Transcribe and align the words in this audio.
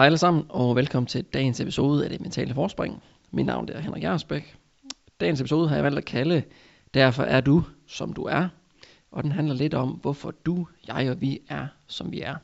Hej 0.00 0.06
alle 0.06 0.18
sammen, 0.18 0.44
og 0.48 0.76
velkommen 0.76 1.06
til 1.06 1.24
dagens 1.24 1.60
episode 1.60 2.04
af 2.04 2.10
Det 2.10 2.20
Mentale 2.20 2.54
Forspring. 2.54 3.02
Mit 3.30 3.46
navn 3.46 3.68
er 3.68 3.80
Henrik 3.80 4.02
Jarsbæk. 4.02 4.56
Dagens 5.20 5.40
episode 5.40 5.68
har 5.68 5.76
jeg 5.76 5.84
valgt 5.84 5.98
at 5.98 6.04
kalde 6.04 6.42
Derfor 6.94 7.22
er 7.22 7.40
du, 7.40 7.64
som 7.86 8.12
du 8.12 8.22
er. 8.22 8.48
Og 9.10 9.22
den 9.22 9.32
handler 9.32 9.54
lidt 9.54 9.74
om, 9.74 9.88
hvorfor 9.88 10.30
du, 10.30 10.66
jeg 10.86 11.10
og 11.10 11.20
vi 11.20 11.40
er, 11.48 11.66
som 11.86 12.12
vi 12.12 12.20
er. 12.20 12.36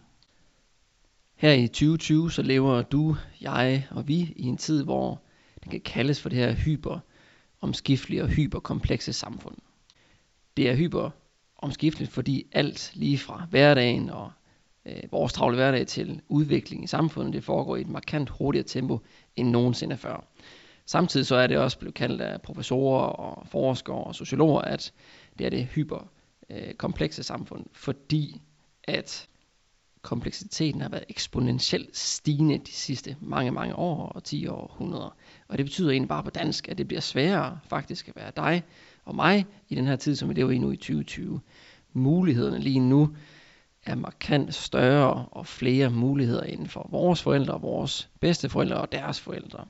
Her 1.34 1.52
i 1.52 1.66
2020, 1.66 2.32
så 2.32 2.42
lever 2.42 2.82
du, 2.82 3.16
jeg 3.40 3.86
og 3.90 4.08
vi 4.08 4.32
i 4.36 4.44
en 4.46 4.56
tid, 4.56 4.84
hvor 4.84 5.20
det 5.62 5.70
kan 5.70 5.80
kaldes 5.80 6.20
for 6.20 6.28
det 6.28 6.38
her 6.38 6.52
hyper 6.52 6.98
omskiftelige 7.60 8.22
og 8.22 8.28
hyperkomplekse 8.28 9.12
samfund. 9.12 9.56
Det 10.56 10.70
er 10.70 10.74
hyper 10.74 11.10
omskifteligt, 11.58 12.12
fordi 12.12 12.46
alt 12.52 12.92
lige 12.94 13.18
fra 13.18 13.46
hverdagen 13.50 14.10
og 14.10 14.30
øh, 14.86 15.12
vores 15.12 15.32
travle 15.32 15.56
hverdag 15.56 15.86
til 15.86 16.20
udvikling 16.28 16.84
i 16.84 16.86
samfundet, 16.86 17.32
det 17.32 17.44
foregår 17.44 17.76
i 17.76 17.80
et 17.80 17.88
markant 17.88 18.30
hurtigere 18.30 18.66
tempo 18.66 19.00
end 19.36 19.50
nogensinde 19.50 19.96
før. 19.96 20.24
Samtidig 20.86 21.26
så 21.26 21.36
er 21.36 21.46
det 21.46 21.58
også 21.58 21.78
blevet 21.78 21.94
kaldt 21.94 22.20
af 22.20 22.42
professorer 22.42 23.06
og 23.06 23.46
forskere 23.46 24.04
og 24.04 24.14
sociologer, 24.14 24.60
at 24.60 24.92
det 25.38 25.46
er 25.46 25.50
det 25.50 25.64
hyper 25.64 26.08
øh, 26.50 26.74
komplekse 26.74 27.22
samfund, 27.22 27.64
fordi 27.72 28.40
at 28.84 29.28
kompleksiteten 30.02 30.80
har 30.80 30.88
været 30.88 31.04
eksponentielt 31.08 31.96
stigende 31.96 32.58
de 32.58 32.72
sidste 32.72 33.16
mange, 33.20 33.50
mange 33.50 33.76
år 33.76 34.06
og 34.08 34.24
10 34.24 34.46
år, 34.46 34.70
100. 34.72 35.12
Og 35.48 35.58
det 35.58 35.66
betyder 35.66 35.90
egentlig 35.90 36.08
bare 36.08 36.22
på 36.22 36.30
dansk, 36.30 36.68
at 36.68 36.78
det 36.78 36.88
bliver 36.88 37.00
sværere 37.00 37.58
faktisk 37.68 38.08
at 38.08 38.16
være 38.16 38.32
dig 38.36 38.62
og 39.04 39.14
mig 39.14 39.46
i 39.68 39.74
den 39.74 39.86
her 39.86 39.96
tid, 39.96 40.16
som 40.16 40.28
vi 40.28 40.34
lever 40.34 40.50
i 40.50 40.58
nu 40.58 40.70
i 40.70 40.76
2020. 40.76 41.40
Mulighederne 41.92 42.58
lige 42.58 42.80
nu 42.80 43.16
er 43.86 43.94
markant 43.94 44.54
større 44.54 45.26
og 45.30 45.46
flere 45.46 45.90
muligheder 45.90 46.42
inden 46.42 46.66
for 46.68 46.88
vores 46.90 47.22
forældre, 47.22 47.60
vores 47.60 48.08
bedste 48.20 48.48
forældre 48.48 48.76
og 48.76 48.92
deres 48.92 49.20
forældre. 49.20 49.64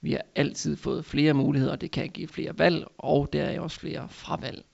Vi 0.00 0.12
har 0.12 0.22
altid 0.34 0.76
fået 0.76 1.04
flere 1.04 1.34
muligheder, 1.34 1.72
og 1.72 1.80
det 1.80 1.90
kan 1.90 2.08
give 2.08 2.28
flere 2.28 2.58
valg, 2.58 2.84
og 2.98 3.28
der 3.32 3.42
er 3.42 3.60
også 3.60 3.80
flere 3.80 4.08
fravalg. 4.08 4.64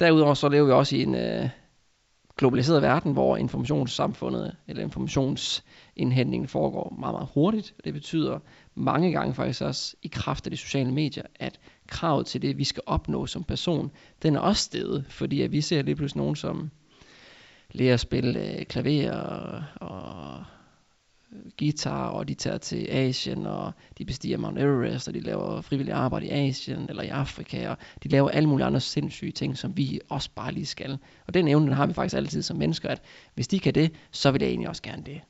Derudover 0.00 0.34
så 0.34 0.48
lever 0.48 0.66
vi 0.66 0.72
også 0.72 0.96
i 0.96 1.02
en 1.02 1.14
øh, 1.14 1.48
globaliseret 2.36 2.82
verden, 2.82 3.12
hvor 3.12 3.36
informationssamfundet 3.36 4.56
eller 4.68 4.82
informationsindhentningen 4.82 6.48
foregår 6.48 6.96
meget, 6.98 7.14
meget 7.14 7.28
hurtigt. 7.34 7.74
Det 7.84 7.92
betyder 7.92 8.38
mange 8.74 9.12
gange 9.12 9.34
faktisk 9.34 9.62
også 9.62 9.96
i 10.02 10.08
kraft 10.08 10.46
af 10.46 10.50
de 10.50 10.56
sociale 10.56 10.92
medier, 10.92 11.22
at 11.34 11.60
kravet 11.86 12.26
til 12.26 12.42
det, 12.42 12.58
vi 12.58 12.64
skal 12.64 12.82
opnå 12.86 13.26
som 13.26 13.44
person, 13.44 13.90
den 14.22 14.36
er 14.36 14.40
også 14.40 14.62
steget, 14.62 15.04
fordi 15.08 15.42
at 15.42 15.52
vi 15.52 15.60
ser 15.60 15.82
lige 15.82 15.96
pludselig 15.96 16.20
nogen, 16.20 16.36
som 16.36 16.70
lærer 17.72 17.94
at 17.94 18.00
spille 18.00 18.58
øh, 18.58 18.64
klaver 18.64 19.12
og, 19.12 19.62
og 19.80 20.44
øh, 21.32 21.38
guitar, 21.58 22.06
og 22.08 22.28
de 22.28 22.34
tager 22.34 22.58
til 22.58 22.86
Asien, 22.90 23.46
og 23.46 23.72
de 23.98 24.04
bestiger 24.04 24.38
Mount 24.38 24.58
Everest, 24.58 25.08
og 25.08 25.14
de 25.14 25.20
laver 25.20 25.60
frivillig 25.60 25.94
arbejde 25.94 26.26
i 26.26 26.30
Asien 26.30 26.86
eller 26.88 27.02
i 27.02 27.08
Afrika, 27.08 27.68
og 27.68 27.76
de 28.02 28.08
laver 28.08 28.30
alle 28.30 28.48
mulige 28.48 28.66
andre 28.66 28.80
sindssyge 28.80 29.32
ting, 29.32 29.58
som 29.58 29.76
vi 29.76 30.00
også 30.08 30.30
bare 30.34 30.52
lige 30.52 30.66
skal. 30.66 30.98
Og 31.26 31.34
den 31.34 31.48
evne, 31.48 31.66
den 31.66 31.74
har 31.74 31.86
vi 31.86 31.92
faktisk 31.92 32.16
altid 32.16 32.42
som 32.42 32.56
mennesker, 32.56 32.88
at 32.88 33.02
hvis 33.34 33.48
de 33.48 33.58
kan 33.58 33.74
det, 33.74 33.92
så 34.10 34.30
vil 34.30 34.42
jeg 34.42 34.48
egentlig 34.48 34.68
også 34.68 34.82
gerne 34.82 35.02
det. 35.06 35.20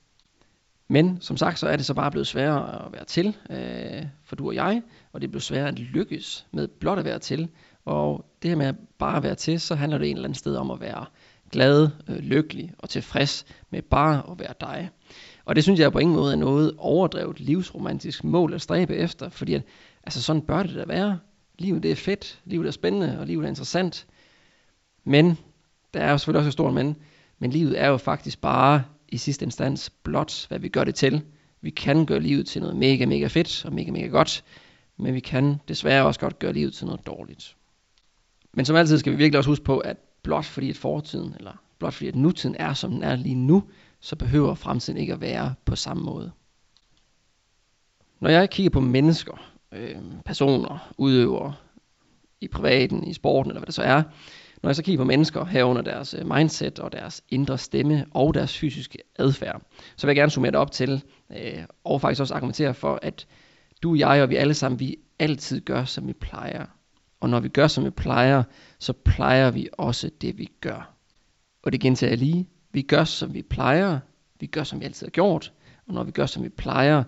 Men 0.88 1.20
som 1.20 1.36
sagt, 1.36 1.58
så 1.58 1.68
er 1.68 1.76
det 1.76 1.86
så 1.86 1.94
bare 1.94 2.10
blevet 2.10 2.26
sværere 2.26 2.86
at 2.86 2.92
være 2.92 3.04
til 3.04 3.36
øh, 3.50 4.06
for 4.24 4.36
du 4.36 4.46
og 4.46 4.54
jeg, 4.54 4.82
og 5.12 5.20
det 5.20 5.26
er 5.26 5.30
blevet 5.30 5.42
sværere 5.42 5.68
at 5.68 5.78
lykkes 5.78 6.46
med 6.52 6.68
blot 6.68 6.98
at 6.98 7.04
være 7.04 7.18
til. 7.18 7.48
Og 7.84 8.26
det 8.42 8.50
her 8.50 8.56
med 8.56 8.74
bare 8.98 9.16
at 9.16 9.22
være 9.22 9.34
til, 9.34 9.60
så 9.60 9.74
handler 9.74 9.98
det 9.98 10.10
en 10.10 10.16
eller 10.16 10.24
anden 10.24 10.38
sted 10.38 10.56
om 10.56 10.70
at 10.70 10.80
være 10.80 11.06
glad, 11.52 11.88
øh, 12.08 12.16
lykkelig 12.16 12.72
og 12.78 12.88
tilfreds 12.88 13.44
med 13.70 13.82
bare 13.82 14.22
at 14.30 14.38
være 14.38 14.54
dig. 14.60 14.90
Og 15.44 15.56
det 15.56 15.64
synes 15.64 15.80
jeg 15.80 15.92
på 15.92 15.98
ingen 15.98 16.16
måde 16.16 16.32
er 16.32 16.36
noget 16.36 16.74
overdrevet 16.78 17.40
livsromantisk 17.40 18.24
mål 18.24 18.54
at 18.54 18.62
stræbe 18.62 18.96
efter, 18.96 19.28
fordi 19.28 19.54
at, 19.54 19.62
altså 20.04 20.22
sådan 20.22 20.42
bør 20.42 20.62
det 20.62 20.74
da 20.74 20.84
være. 20.86 21.18
Livet 21.58 21.82
det 21.82 21.90
er 21.90 21.96
fedt, 21.96 22.40
livet 22.44 22.66
er 22.66 22.70
spændende, 22.70 23.18
og 23.20 23.26
livet 23.26 23.44
er 23.44 23.48
interessant. 23.48 24.06
Men, 25.04 25.38
der 25.94 26.00
er 26.00 26.10
jo 26.10 26.18
selvfølgelig 26.18 26.38
også 26.38 26.48
et 26.48 26.52
stort 26.52 26.74
men, 26.74 26.96
men 27.38 27.50
livet 27.50 27.80
er 27.80 27.88
jo 27.88 27.96
faktisk 27.96 28.40
bare 28.40 28.84
i 29.08 29.16
sidste 29.16 29.44
instans 29.44 29.90
blot, 29.90 30.48
hvad 30.48 30.58
vi 30.58 30.68
gør 30.68 30.84
det 30.84 30.94
til. 30.94 31.22
Vi 31.60 31.70
kan 31.70 32.06
gøre 32.06 32.20
livet 32.20 32.46
til 32.46 32.60
noget 32.60 32.76
mega, 32.76 33.06
mega 33.06 33.26
fedt 33.26 33.64
og 33.64 33.72
mega, 33.72 33.90
mega 33.90 34.06
godt, 34.06 34.44
men 34.98 35.14
vi 35.14 35.20
kan 35.20 35.56
desværre 35.68 36.06
også 36.06 36.20
godt 36.20 36.38
gøre 36.38 36.52
livet 36.52 36.74
til 36.74 36.86
noget 36.86 37.06
dårligt. 37.06 37.56
Men 38.54 38.64
som 38.64 38.76
altid 38.76 38.98
skal 38.98 39.12
vi 39.12 39.16
virkelig 39.16 39.38
også 39.38 39.50
huske 39.50 39.64
på, 39.64 39.78
at 39.78 39.96
blot 40.22 40.44
fordi 40.44 40.70
at 40.70 40.76
fortiden, 40.76 41.34
eller 41.38 41.52
blot 41.78 41.94
fordi 41.94 42.08
at 42.08 42.16
nutiden 42.16 42.56
er, 42.58 42.74
som 42.74 42.90
den 42.90 43.02
er 43.02 43.16
lige 43.16 43.34
nu, 43.34 43.62
så 44.00 44.16
behøver 44.16 44.54
fremtiden 44.54 44.98
ikke 44.98 45.12
at 45.12 45.20
være 45.20 45.54
på 45.64 45.76
samme 45.76 46.02
måde. 46.02 46.32
Når 48.20 48.30
jeg 48.30 48.50
kigger 48.50 48.70
på 48.70 48.80
mennesker, 48.80 49.52
øh, 49.72 49.96
personer, 50.24 50.92
udøvere, 50.98 51.54
i 52.40 52.48
privaten, 52.48 53.04
i 53.04 53.12
sporten 53.12 53.50
eller 53.50 53.60
hvad 53.60 53.66
det 53.66 53.74
så 53.74 53.82
er, 53.82 54.02
når 54.62 54.70
jeg 54.70 54.76
så 54.76 54.82
kigger 54.82 55.04
på 55.04 55.06
mennesker 55.06 55.44
herunder 55.44 55.82
deres 55.82 56.14
øh, 56.14 56.26
mindset 56.26 56.78
og 56.78 56.92
deres 56.92 57.22
indre 57.28 57.58
stemme 57.58 58.06
og 58.10 58.34
deres 58.34 58.58
fysiske 58.58 58.98
adfærd, 59.18 59.62
så 59.96 60.06
vil 60.06 60.10
jeg 60.10 60.16
gerne 60.16 60.30
summere 60.30 60.52
det 60.52 60.60
op 60.60 60.70
til, 60.70 61.04
øh, 61.30 61.64
og 61.84 62.00
faktisk 62.00 62.20
også 62.20 62.34
argumentere 62.34 62.74
for, 62.74 62.98
at 63.02 63.26
du, 63.82 63.94
jeg 63.94 64.22
og 64.22 64.30
vi 64.30 64.36
alle 64.36 64.54
sammen, 64.54 64.80
vi 64.80 64.96
altid 65.18 65.60
gør, 65.60 65.84
som 65.84 66.08
vi 66.08 66.12
plejer. 66.12 66.66
Og 67.22 67.30
når 67.30 67.40
vi 67.40 67.48
gør, 67.48 67.66
som 67.66 67.84
vi 67.84 67.90
plejer, 67.90 68.42
så 68.78 68.92
plejer 68.92 69.50
vi 69.50 69.68
også 69.72 70.10
det, 70.20 70.38
vi 70.38 70.52
gør. 70.60 70.94
Og 71.62 71.72
det 71.72 71.80
gentager 71.80 72.10
jeg 72.10 72.18
lige. 72.18 72.48
Vi 72.72 72.82
gør, 72.82 73.04
som 73.04 73.34
vi 73.34 73.42
plejer. 73.42 73.98
Vi 74.40 74.46
gør, 74.46 74.64
som 74.64 74.80
vi 74.80 74.84
altid 74.84 75.06
har 75.06 75.10
gjort. 75.10 75.52
Og 75.86 75.94
når 75.94 76.04
vi 76.04 76.10
gør, 76.10 76.26
som 76.26 76.42
vi 76.42 76.48
plejer, 76.48 77.04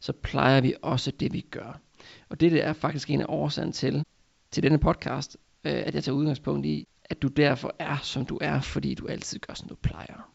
så 0.00 0.12
plejer 0.12 0.60
vi 0.60 0.74
også 0.82 1.10
det, 1.10 1.32
vi 1.32 1.40
gør. 1.40 1.80
Og 2.28 2.40
det, 2.40 2.52
det 2.52 2.64
er 2.64 2.72
faktisk 2.72 3.10
en 3.10 3.20
af 3.20 3.26
årsagen 3.28 3.72
til, 3.72 4.04
til 4.50 4.62
denne 4.62 4.78
podcast, 4.78 5.36
øh, 5.64 5.72
at 5.72 5.94
jeg 5.94 6.04
tager 6.04 6.16
udgangspunkt 6.16 6.66
i, 6.66 6.86
at 7.04 7.22
du 7.22 7.28
derfor 7.28 7.76
er, 7.78 7.96
som 8.02 8.26
du 8.26 8.38
er, 8.40 8.60
fordi 8.60 8.94
du 8.94 9.06
altid 9.06 9.38
gør, 9.38 9.54
som 9.54 9.68
du 9.68 9.74
plejer. 9.74 10.32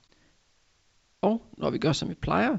Og 1.21 1.45
når 1.57 1.69
vi 1.69 1.77
gør, 1.77 1.91
som 1.91 2.09
vi 2.09 2.13
plejer, 2.13 2.57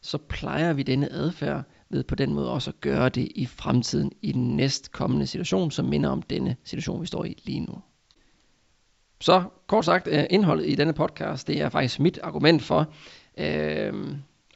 så 0.00 0.18
plejer 0.18 0.72
vi 0.72 0.82
denne 0.82 1.12
adfærd 1.12 1.64
ved 1.90 2.04
på 2.04 2.14
den 2.14 2.34
måde 2.34 2.50
også 2.50 2.70
at 2.70 2.80
gøre 2.80 3.08
det 3.08 3.28
i 3.34 3.46
fremtiden 3.46 4.12
i 4.22 4.32
den 4.32 4.56
næstkommende 4.56 5.26
situation, 5.26 5.70
som 5.70 5.86
minder 5.86 6.10
om 6.10 6.22
denne 6.22 6.56
situation, 6.64 7.00
vi 7.00 7.06
står 7.06 7.24
i 7.24 7.42
lige 7.44 7.60
nu. 7.60 7.78
Så 9.20 9.42
kort 9.66 9.84
sagt, 9.84 10.08
øh, 10.08 10.24
indholdet 10.30 10.68
i 10.68 10.74
denne 10.74 10.92
podcast, 10.92 11.48
det 11.48 11.60
er 11.60 11.68
faktisk 11.68 12.00
mit 12.00 12.18
argument 12.22 12.62
for, 12.62 12.92
øh, 13.38 13.92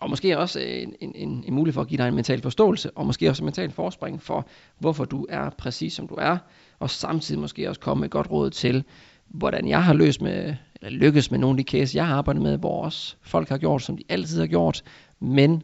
og 0.00 0.10
måske 0.10 0.38
også 0.38 0.60
en, 0.60 0.94
en, 1.00 1.12
en, 1.14 1.44
en 1.46 1.54
mulighed 1.54 1.72
for 1.74 1.80
at 1.80 1.88
give 1.88 1.98
dig 1.98 2.08
en 2.08 2.14
mental 2.14 2.42
forståelse, 2.42 2.90
og 2.90 3.06
måske 3.06 3.28
også 3.28 3.42
en 3.42 3.44
mental 3.44 3.70
forspring 3.70 4.22
for, 4.22 4.46
hvorfor 4.78 5.04
du 5.04 5.26
er 5.28 5.50
præcis 5.50 5.92
som 5.92 6.08
du 6.08 6.14
er, 6.14 6.38
og 6.78 6.90
samtidig 6.90 7.40
måske 7.40 7.68
også 7.68 7.80
komme 7.80 8.00
med 8.00 8.10
godt 8.10 8.30
råd 8.30 8.50
til, 8.50 8.84
hvordan 9.26 9.68
jeg 9.68 9.84
har 9.84 9.94
løst 9.94 10.20
med, 10.22 10.54
eller 10.82 10.98
lykkes 10.98 11.30
med 11.30 11.38
nogle 11.38 11.58
af 11.58 11.64
de 11.64 11.70
cases, 11.70 11.94
jeg 11.94 12.06
har 12.06 12.16
arbejdet 12.16 12.42
med, 12.42 12.58
hvor 12.58 12.84
også 12.84 13.16
folk 13.22 13.48
har 13.48 13.58
gjort, 13.58 13.82
som 13.82 13.96
de 13.96 14.04
altid 14.08 14.40
har 14.40 14.46
gjort, 14.46 14.82
men 15.20 15.62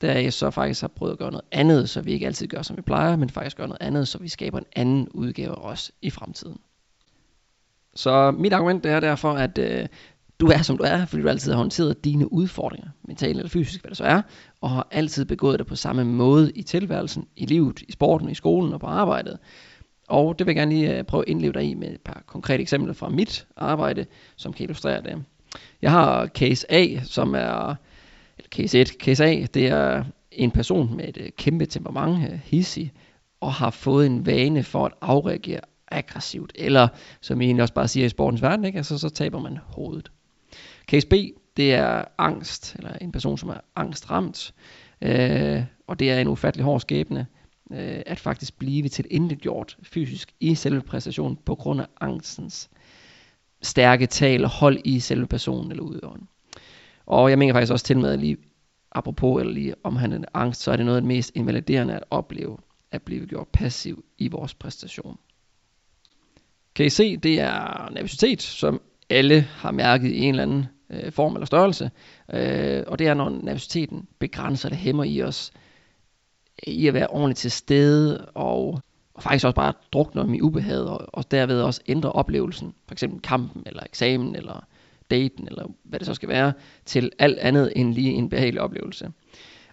der 0.00 0.12
jeg 0.12 0.32
så 0.32 0.50
faktisk 0.50 0.80
har 0.80 0.88
prøvet 0.88 1.12
at 1.12 1.18
gøre 1.18 1.30
noget 1.30 1.44
andet, 1.52 1.90
så 1.90 2.00
vi 2.00 2.12
ikke 2.12 2.26
altid 2.26 2.46
gør, 2.46 2.62
som 2.62 2.76
vi 2.76 2.82
plejer, 2.82 3.16
men 3.16 3.30
faktisk 3.30 3.56
gør 3.56 3.66
noget 3.66 3.82
andet, 3.82 4.08
så 4.08 4.18
vi 4.18 4.28
skaber 4.28 4.58
en 4.58 4.64
anden 4.76 5.08
udgave 5.08 5.50
af 5.50 5.70
os 5.70 5.92
i 6.02 6.10
fremtiden. 6.10 6.58
Så 7.94 8.30
mit 8.30 8.52
argument 8.52 8.86
er 8.86 9.00
derfor, 9.00 9.32
at 9.32 9.58
øh, 9.58 9.86
du 10.40 10.46
er 10.46 10.62
som 10.62 10.76
du 10.76 10.84
er, 10.84 11.06
fordi 11.06 11.22
du 11.22 11.28
altid 11.28 11.52
har 11.52 11.58
håndteret 11.58 12.04
dine 12.04 12.32
udfordringer, 12.32 12.88
mentale 13.02 13.38
eller 13.38 13.48
fysisk, 13.48 13.80
hvad 13.80 13.88
det 13.88 13.98
så 13.98 14.04
er, 14.04 14.22
og 14.60 14.70
har 14.70 14.88
altid 14.90 15.24
begået 15.24 15.58
det 15.58 15.66
på 15.66 15.76
samme 15.76 16.04
måde 16.04 16.52
i 16.54 16.62
tilværelsen, 16.62 17.26
i 17.36 17.46
livet, 17.46 17.82
i 17.88 17.92
sporten, 17.92 18.30
i 18.30 18.34
skolen 18.34 18.72
og 18.72 18.80
på 18.80 18.86
arbejdet. 18.86 19.38
Og 20.08 20.38
det 20.38 20.46
vil 20.46 20.52
jeg 20.52 20.56
gerne 20.56 20.74
lige 20.74 20.98
øh, 20.98 21.04
prøve 21.04 21.22
at 21.22 21.28
indleve 21.28 21.52
dig 21.52 21.64
i 21.64 21.74
med 21.74 21.88
et 21.88 22.00
par 22.00 22.22
konkrete 22.26 22.62
eksempler 22.62 22.92
fra 22.92 23.08
mit 23.08 23.46
arbejde, 23.56 24.06
som 24.36 24.52
kan 24.52 24.64
illustrere 24.64 25.02
det. 25.02 25.24
Jeg 25.82 25.90
har 25.90 26.26
case 26.26 26.72
A, 26.72 27.00
som 27.04 27.34
er, 27.34 27.74
case 28.50 28.80
1, 28.80 28.88
case 28.88 29.24
A, 29.24 29.46
det 29.54 29.66
er 29.66 30.04
en 30.32 30.50
person 30.50 30.96
med 30.96 31.08
et 31.08 31.16
øh, 31.16 31.28
kæmpe 31.36 31.66
temperament, 31.66 32.32
øh, 32.32 32.38
hissig, 32.44 32.92
og 33.40 33.52
har 33.52 33.70
fået 33.70 34.06
en 34.06 34.26
vane 34.26 34.62
for 34.62 34.86
at 34.86 34.92
afreagere 35.00 35.60
aggressivt, 35.90 36.52
eller 36.54 36.88
som 37.20 37.40
I 37.40 37.44
egentlig 37.44 37.62
også 37.62 37.74
bare 37.74 37.88
siger 37.88 38.06
i 38.06 38.08
sportens 38.08 38.42
verden, 38.42 38.64
ikke? 38.64 38.76
Altså, 38.76 38.98
så 38.98 39.08
taber 39.08 39.40
man 39.40 39.58
hovedet. 39.66 40.10
Case 40.86 41.06
B, 41.06 41.14
det 41.56 41.74
er 41.74 42.04
angst, 42.18 42.76
eller 42.78 42.92
en 42.92 43.12
person, 43.12 43.38
som 43.38 43.48
er 43.48 43.60
angstramt, 43.76 44.54
øh, 45.02 45.62
og 45.86 45.98
det 45.98 46.10
er 46.10 46.20
en 46.20 46.28
ufattelig 46.28 46.64
hård 46.64 46.80
skæbne, 46.80 47.26
øh, 47.70 48.02
at 48.06 48.18
faktisk 48.18 48.58
blive 48.58 48.88
til 48.88 49.06
intet 49.10 49.40
gjort 49.40 49.76
fysisk 49.82 50.32
i 50.40 50.54
selve 50.54 50.80
præstationen 50.80 51.38
på 51.44 51.54
grund 51.54 51.80
af 51.80 51.86
angstens 52.00 52.70
stærke 53.62 54.06
tal 54.06 54.44
og 54.44 54.50
hold 54.50 54.78
i 54.84 55.00
selve 55.00 55.26
personen 55.26 55.70
eller 55.70 55.84
udøveren. 55.84 56.28
Og 57.08 57.30
jeg 57.30 57.38
mener 57.38 57.54
faktisk 57.54 57.72
også 57.72 57.84
til 57.84 57.98
med 57.98 58.12
at 58.12 58.18
lige 58.18 58.36
apropos 58.92 59.40
eller 59.40 59.52
lige 59.52 59.74
om 59.84 59.96
han 59.96 60.12
er 60.12 60.18
angst, 60.34 60.62
så 60.62 60.72
er 60.72 60.76
det 60.76 60.84
noget 60.84 60.96
af 60.96 61.02
det 61.02 61.08
mest 61.08 61.32
invaliderende 61.34 61.94
at 61.94 62.04
opleve 62.10 62.56
at 62.90 63.02
blive 63.02 63.26
gjort 63.26 63.48
passiv 63.48 64.04
i 64.18 64.28
vores 64.28 64.54
præstation. 64.54 65.18
Kan 66.74 66.86
I 66.86 66.90
se, 66.90 67.16
det 67.16 67.40
er 67.40 67.90
nervøsitet, 67.90 68.42
som 68.42 68.80
alle 69.10 69.40
har 69.40 69.70
mærket 69.70 70.10
i 70.10 70.18
en 70.18 70.30
eller 70.30 70.42
anden 70.42 70.66
øh, 70.90 71.12
form 71.12 71.34
eller 71.34 71.46
størrelse. 71.46 71.90
Øh, 72.32 72.84
og 72.86 72.98
det 72.98 73.06
er, 73.06 73.14
når 73.14 73.28
nervøsiteten 73.28 74.08
begrænser 74.18 74.68
det, 74.68 74.78
hæmmer 74.78 75.04
i 75.04 75.22
os, 75.22 75.52
øh, 76.66 76.74
i 76.74 76.86
at 76.86 76.94
være 76.94 77.06
ordentligt 77.06 77.38
til 77.38 77.50
stede, 77.50 78.24
og, 78.34 78.80
og 79.14 79.22
faktisk 79.22 79.44
også 79.44 79.54
bare 79.54 79.72
drukne 79.92 80.20
om 80.20 80.34
i 80.34 80.40
ubehag 80.40 80.80
og, 80.80 81.14
og 81.14 81.30
derved 81.30 81.62
også 81.62 81.80
ændre 81.88 82.12
oplevelsen, 82.12 82.74
for 82.86 82.94
eksempel 82.94 83.20
kampen, 83.20 83.62
eller 83.66 83.82
eksamen, 83.82 84.36
eller 84.36 84.66
daten, 85.10 85.48
eller 85.48 85.66
hvad 85.82 85.98
det 85.98 86.06
så 86.06 86.14
skal 86.14 86.28
være, 86.28 86.52
til 86.84 87.12
alt 87.18 87.38
andet 87.38 87.72
end 87.76 87.94
lige 87.94 88.10
en 88.10 88.28
behagelig 88.28 88.60
oplevelse. 88.60 89.12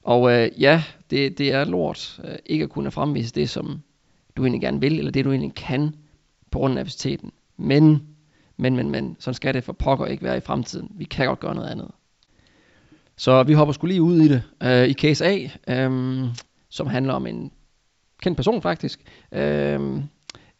Og 0.03 0.31
øh, 0.31 0.61
ja, 0.61 0.83
det, 1.09 1.37
det 1.37 1.51
er 1.51 1.65
lort 1.65 2.19
øh, 2.23 2.35
ikke 2.45 2.63
at 2.63 2.69
kunne 2.69 2.91
fremvise 2.91 3.35
det, 3.35 3.49
som 3.49 3.81
du 4.37 4.43
egentlig 4.43 4.61
gerne 4.61 4.81
vil, 4.81 4.99
eller 4.99 5.11
det 5.11 5.25
du 5.25 5.31
egentlig 5.31 5.55
kan, 5.55 5.95
på 6.51 6.59
grund 6.59 6.71
af 6.71 6.75
nervøsiteten. 6.75 7.31
Men, 7.57 8.07
men, 8.57 8.75
men, 8.75 8.91
men, 8.91 9.15
sådan 9.19 9.33
skal 9.35 9.53
det 9.53 9.63
for 9.63 9.73
pokker 9.73 10.05
ikke 10.05 10.23
være 10.23 10.37
i 10.37 10.41
fremtiden. 10.41 10.91
Vi 10.95 11.03
kan 11.03 11.27
godt 11.27 11.39
gøre 11.39 11.55
noget 11.55 11.69
andet. 11.69 11.91
Så 13.17 13.43
vi 13.43 13.53
hopper 13.53 13.73
skulle 13.73 13.93
lige 13.93 14.01
ud 14.01 14.21
i 14.21 14.27
det. 14.27 14.43
Øh, 14.63 14.87
I 14.89 14.93
case 14.93 15.25
A, 15.25 15.49
øh, 15.67 16.23
som 16.69 16.87
handler 16.87 17.13
om 17.13 17.27
en 17.27 17.51
kendt 18.21 18.35
person 18.35 18.61
faktisk. 18.61 19.01
øh, 19.31 20.01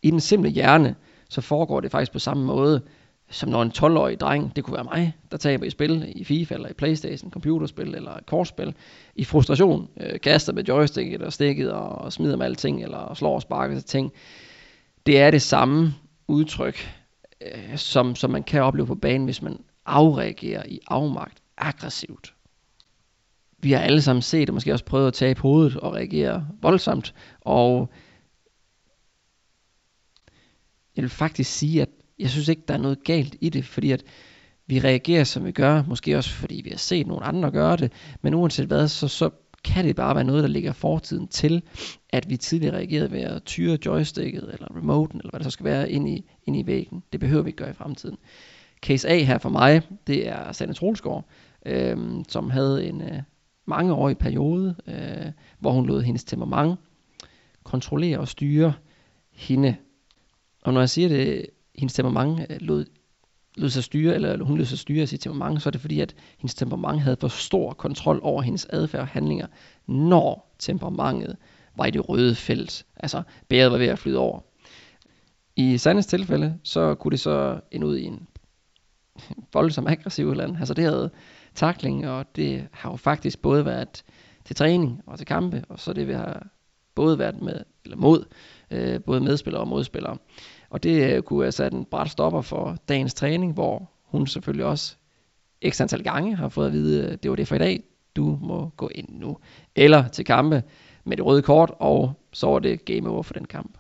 I 0.02 0.12
den 0.12 0.20
simple 0.20 0.50
hjerne, 0.50 0.96
så 1.30 1.42
foregår 1.42 1.80
det 1.80 1.92
faktisk 1.92 2.12
på 2.12 2.20
samme 2.20 2.46
måde, 2.46 2.82
som 3.30 3.50
når 3.50 3.62
en 3.62 3.72
12-årig 3.78 4.20
dreng, 4.20 4.56
det 4.56 4.64
kunne 4.64 4.76
være 4.76 4.84
mig, 4.84 5.14
der 5.32 5.38
taber 5.38 5.66
i 5.66 5.70
spil, 5.70 6.14
i 6.16 6.24
FIFA 6.24 6.56
eller 6.56 6.70
i 6.70 6.74
Playstation, 6.74 7.32
computerspil 7.32 7.96
eller 7.96 8.20
kortspil, 8.28 8.76
i 9.16 9.24
frustration, 9.24 9.90
øh, 9.98 10.20
kaster 10.20 10.54
med 10.54 10.64
joysticket 10.64 11.22
og 11.22 11.34
stikket 11.34 11.72
og 11.72 12.14
smider 12.14 12.38
med 12.38 12.46
alting, 12.46 12.84
eller 12.84 13.14
slår 13.14 13.36
og 13.36 13.42
sparker 13.42 13.76
til 13.76 13.84
ting. 13.84 14.12
Det 15.06 15.20
er 15.20 15.32
det 15.32 15.42
samme 15.42 15.94
udtryk, 16.28 16.90
øh, 17.42 17.78
som, 17.78 18.16
som 18.16 18.32
man 18.32 18.44
kan 18.44 18.64
opleve 18.64 18.88
på 18.88 18.96
banen, 18.96 19.26
hvis 19.26 19.42
man 19.42 19.60
afreagerer 19.86 20.64
i 20.68 20.80
afmagt 20.88 21.38
aggressivt. 21.58 22.34
Vi 23.58 23.72
har 23.72 23.80
alle 23.80 24.02
sammen 24.02 24.22
set 24.22 24.50
og 24.50 24.54
måske 24.54 24.74
også 24.74 24.86
prøvet 24.86 25.08
at 25.08 25.14
tage 25.14 25.36
på 25.36 25.48
hovedet 25.48 25.78
og 25.78 25.94
reagere 25.94 26.48
voldsomt, 26.62 27.14
og 27.42 27.90
jeg 30.96 31.02
vil 31.02 31.10
faktisk 31.10 31.52
sige, 31.52 31.82
at 31.82 31.90
jeg 32.20 32.30
synes 32.30 32.48
ikke, 32.48 32.62
der 32.68 32.74
er 32.74 32.78
noget 32.78 33.04
galt 33.04 33.36
i 33.42 33.50
det, 33.50 33.66
fordi 33.66 33.92
at 33.92 34.04
vi 34.68 34.80
reagerer, 34.80 35.24
som 35.24 35.46
vi 35.46 35.52
gør, 35.52 35.84
måske 35.88 36.18
også 36.18 36.30
fordi 36.30 36.62
vi 36.64 36.70
har 36.70 36.78
set 36.78 37.08
nogle 37.08 37.24
andre 37.24 37.52
gøre 37.52 37.78
det, 37.78 37.92
men 38.22 38.34
uanset 38.34 38.68
hvad, 38.68 38.88
så, 38.88 39.08
så 39.08 39.30
kan 39.64 39.86
det 39.86 39.96
bare 39.96 40.16
være 40.16 40.24
noget, 40.24 40.44
der 40.44 40.50
ligger 40.50 40.74
fortiden 40.74 41.28
til, 41.28 41.64
at 42.10 42.30
vi 42.30 42.38
tidligere 42.38 42.76
reagerede 42.76 43.12
ved 43.12 43.20
at 43.20 43.44
tyre 43.44 43.78
joysticket, 43.86 44.54
eller 44.54 44.78
remoten, 44.78 45.20
eller 45.20 45.30
hvad 45.30 45.40
det 45.40 45.46
så 45.46 45.52
skal 45.52 45.64
være, 45.64 45.92
ind 45.92 46.10
i, 46.10 46.26
ind 46.46 46.58
i 46.58 46.66
væggen. 46.66 47.04
Det 47.12 47.20
behøver 47.20 47.44
vi 47.44 47.50
ikke 47.50 47.58
gøre 47.58 47.70
i 47.70 47.74
fremtiden. 47.74 48.18
Case 48.82 49.10
A 49.10 49.24
her 49.24 49.38
for 49.38 49.50
mig, 49.50 49.82
det 50.08 50.28
er 50.28 50.52
Sanne 50.52 50.74
Trolsgaard, 50.74 51.26
øh, 51.66 51.98
som 52.28 52.50
havde 52.50 52.88
en 52.88 53.02
øh, 53.02 53.22
mangeårig 53.68 54.18
periode, 54.18 54.76
øh, 54.88 55.32
hvor 55.60 55.72
hun 55.72 55.86
lod 55.86 56.02
hendes 56.02 56.24
temperament 56.24 56.80
kontrollere 57.64 58.20
og 58.20 58.28
styre 58.28 58.74
hende. 59.32 59.76
Og 60.64 60.74
når 60.74 60.82
jeg 60.82 60.90
siger 60.90 61.08
det, 61.08 61.46
hendes 61.78 61.94
temperament 61.94 62.46
øh, 62.50 62.58
lod, 62.62 62.86
lod 63.56 63.70
sig 63.70 63.84
styre, 63.84 64.16
eller 64.16 64.44
hun 64.44 64.58
lod 64.58 64.66
sig 64.66 64.80
styre 64.80 65.02
af 65.02 65.08
sit 65.08 65.20
temperament, 65.20 65.62
så 65.62 65.70
er 65.70 65.72
det 65.72 65.82
fordi, 65.82 66.00
at 66.00 66.16
hendes 66.38 66.56
temperament 66.56 67.02
havde 67.02 67.18
for 67.22 67.28
stor 67.28 67.74
kontrol 67.74 68.20
over 68.24 68.42
hendes 68.42 68.68
adfærd 68.70 69.02
og 69.02 69.08
handlinger, 69.08 69.48
når 69.88 70.56
temperamentet 70.60 71.38
var 71.78 71.86
i 71.86 71.92
det 71.92 72.10
røde 72.10 72.36
felt. 72.36 72.86
Altså, 72.96 73.24
bæret 73.50 73.72
var 73.72 73.78
ved 73.78 73.88
at 73.88 74.00
flyde 74.00 74.18
over. 74.18 74.40
I 75.56 75.78
Sandes 75.78 76.06
tilfælde, 76.06 76.60
så 76.64 76.96
kunne 76.96 77.12
det 77.12 77.20
så 77.20 77.60
ende 77.72 77.88
ud 77.88 77.98
i 77.98 78.04
en 78.04 78.28
voldsom 79.54 79.88
aggressiv 79.88 80.32
eller 80.32 80.44
andet. 80.44 80.60
Altså 80.60 80.74
det 80.74 80.84
havde 80.84 81.12
takling, 81.56 82.08
og 82.08 82.36
det 82.36 82.68
har 82.72 82.92
jo 82.92 82.96
faktisk 82.96 83.42
både 83.42 83.66
været 83.66 84.04
til 84.46 84.56
træning 84.56 85.02
og 85.06 85.18
til 85.18 85.28
kampe, 85.28 85.64
og 85.70 85.80
så 85.80 85.94
det 85.94 86.08
vi 86.08 86.14
har 86.14 86.48
både 86.96 87.20
været 87.20 87.42
med, 87.42 87.60
eller 87.86 87.98
mod, 87.98 88.26
øh, 88.72 89.02
både 89.02 89.22
medspillere 89.22 89.62
og 89.62 89.68
modspillere. 89.68 90.18
Og 90.76 90.84
det 90.84 91.14
øh, 91.14 91.22
kunne 91.22 91.44
have 91.44 91.52
sat 91.52 91.74
en 91.74 91.86
bræt 91.86 92.10
stopper 92.10 92.42
for 92.42 92.78
dagens 92.90 93.14
træning, 93.14 93.54
hvor 93.54 93.90
hun 94.04 94.28
selvfølgelig 94.28 94.66
også 94.66 94.96
ekstra 95.62 95.84
antal 95.84 96.04
gange 96.04 96.36
har 96.36 96.50
fået 96.50 96.68
at 96.68 96.74
vide, 96.74 97.10
at 97.10 97.24
det 97.24 97.32
var 97.32 97.36
det 97.36 97.48
for 97.48 97.56
i 97.56 97.60
dag, 97.60 97.84
du 98.16 98.40
må 98.42 98.70
gå 98.78 98.90
ind 98.96 99.08
nu. 99.10 99.38
Eller 99.76 100.08
til 100.08 100.26
kampe 100.26 100.64
med 101.04 101.18
det 101.18 101.26
røde 101.26 101.42
kort, 101.42 101.72
og 101.80 102.14
så 102.34 102.48
var 102.48 102.60
det 102.60 102.86
game 102.86 103.10
over 103.10 103.24
for 103.24 103.34
den 103.34 103.46
kamp. 103.46 103.78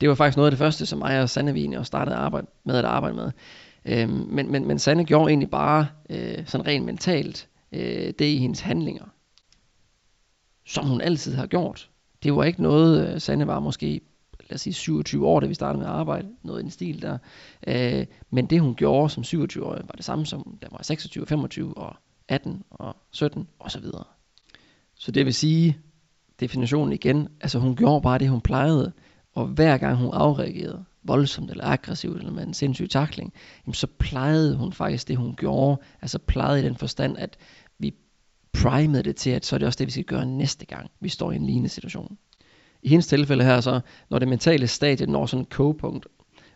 Det 0.00 0.08
var 0.08 0.14
faktisk 0.14 0.36
noget 0.36 0.46
af 0.46 0.52
det 0.52 0.58
første, 0.58 0.86
som 0.86 0.98
mig 0.98 1.22
og 1.22 1.30
Sanne 1.30 1.54
vi 1.54 1.74
og 1.76 1.86
startede 1.86 2.16
arbejde 2.16 2.46
med 2.64 2.76
at 2.76 2.84
arbejde 2.84 3.16
med. 3.16 3.30
Øhm, 3.84 4.26
men, 4.28 4.52
men, 4.52 4.66
men 4.66 4.78
Sanne 4.78 5.04
gjorde 5.04 5.28
egentlig 5.28 5.50
bare 5.50 5.86
øh, 6.10 6.46
sådan 6.46 6.66
rent 6.66 6.84
mentalt 6.84 7.48
øh, 7.72 8.12
det 8.18 8.24
i 8.24 8.36
hendes 8.36 8.60
handlinger, 8.60 9.06
som 10.66 10.86
hun 10.86 11.00
altid 11.00 11.34
har 11.34 11.46
gjort. 11.46 11.90
Det 12.22 12.36
var 12.36 12.44
ikke 12.44 12.62
noget, 12.62 13.14
øh, 13.14 13.20
Sanne 13.20 13.46
var 13.46 13.60
måske 13.60 14.00
lad 14.50 14.54
os 14.54 14.60
sige 14.60 14.74
27 14.74 15.26
år, 15.26 15.40
da 15.40 15.46
vi 15.46 15.54
startede 15.54 15.78
med 15.78 15.86
at 15.86 15.92
arbejde, 15.92 16.28
noget 16.42 16.60
i 16.60 16.62
den 16.62 16.70
stil 16.70 17.02
der. 17.02 17.18
Øh, 17.66 18.06
men 18.30 18.46
det 18.46 18.60
hun 18.60 18.74
gjorde 18.74 19.10
som 19.10 19.22
27-årig, 19.22 19.82
var 19.84 19.94
det 19.96 20.04
samme 20.04 20.26
som 20.26 20.58
da 20.62 20.66
var 20.70 20.82
26, 20.82 21.26
25 21.26 21.78
og 21.78 21.96
18 22.28 22.62
og 22.70 22.96
17 23.10 23.48
og 23.58 23.70
så 23.70 23.80
videre. 23.80 24.04
Så 24.94 25.12
det 25.12 25.26
vil 25.26 25.34
sige, 25.34 25.78
definitionen 26.40 26.92
igen, 26.92 27.28
altså 27.40 27.58
hun 27.58 27.76
gjorde 27.76 28.02
bare 28.02 28.18
det, 28.18 28.28
hun 28.28 28.40
plejede, 28.40 28.92
og 29.34 29.46
hver 29.46 29.78
gang 29.78 29.96
hun 29.96 30.10
afreagerede, 30.12 30.84
voldsomt 31.02 31.50
eller 31.50 31.64
aggressivt 31.64 32.18
eller 32.18 32.32
med 32.32 32.46
en 32.46 32.54
sindssyg 32.54 32.90
takling, 32.90 33.32
jamen 33.66 33.74
så 33.74 33.86
plejede 33.98 34.56
hun 34.56 34.72
faktisk 34.72 35.08
det, 35.08 35.16
hun 35.16 35.36
gjorde. 35.36 35.80
Altså 36.02 36.18
plejede 36.18 36.60
i 36.60 36.64
den 36.64 36.76
forstand, 36.76 37.18
at 37.18 37.36
vi 37.78 37.94
primede 38.52 39.02
det 39.02 39.16
til, 39.16 39.30
at 39.30 39.46
så 39.46 39.56
er 39.56 39.58
det 39.58 39.66
også 39.66 39.78
det, 39.78 39.86
vi 39.86 39.92
skal 39.92 40.04
gøre 40.04 40.26
næste 40.26 40.66
gang, 40.66 40.90
vi 41.00 41.08
står 41.08 41.32
i 41.32 41.36
en 41.36 41.46
lignende 41.46 41.68
situation. 41.68 42.18
I 42.84 42.88
hendes 42.88 43.06
tilfælde 43.06 43.44
her 43.44 43.60
så, 43.60 43.80
når 44.10 44.18
det 44.18 44.28
mentale 44.28 44.66
stadie 44.66 45.06
når 45.06 45.26
sådan 45.26 45.42
et 45.42 45.50
kogepunkt, 45.50 46.06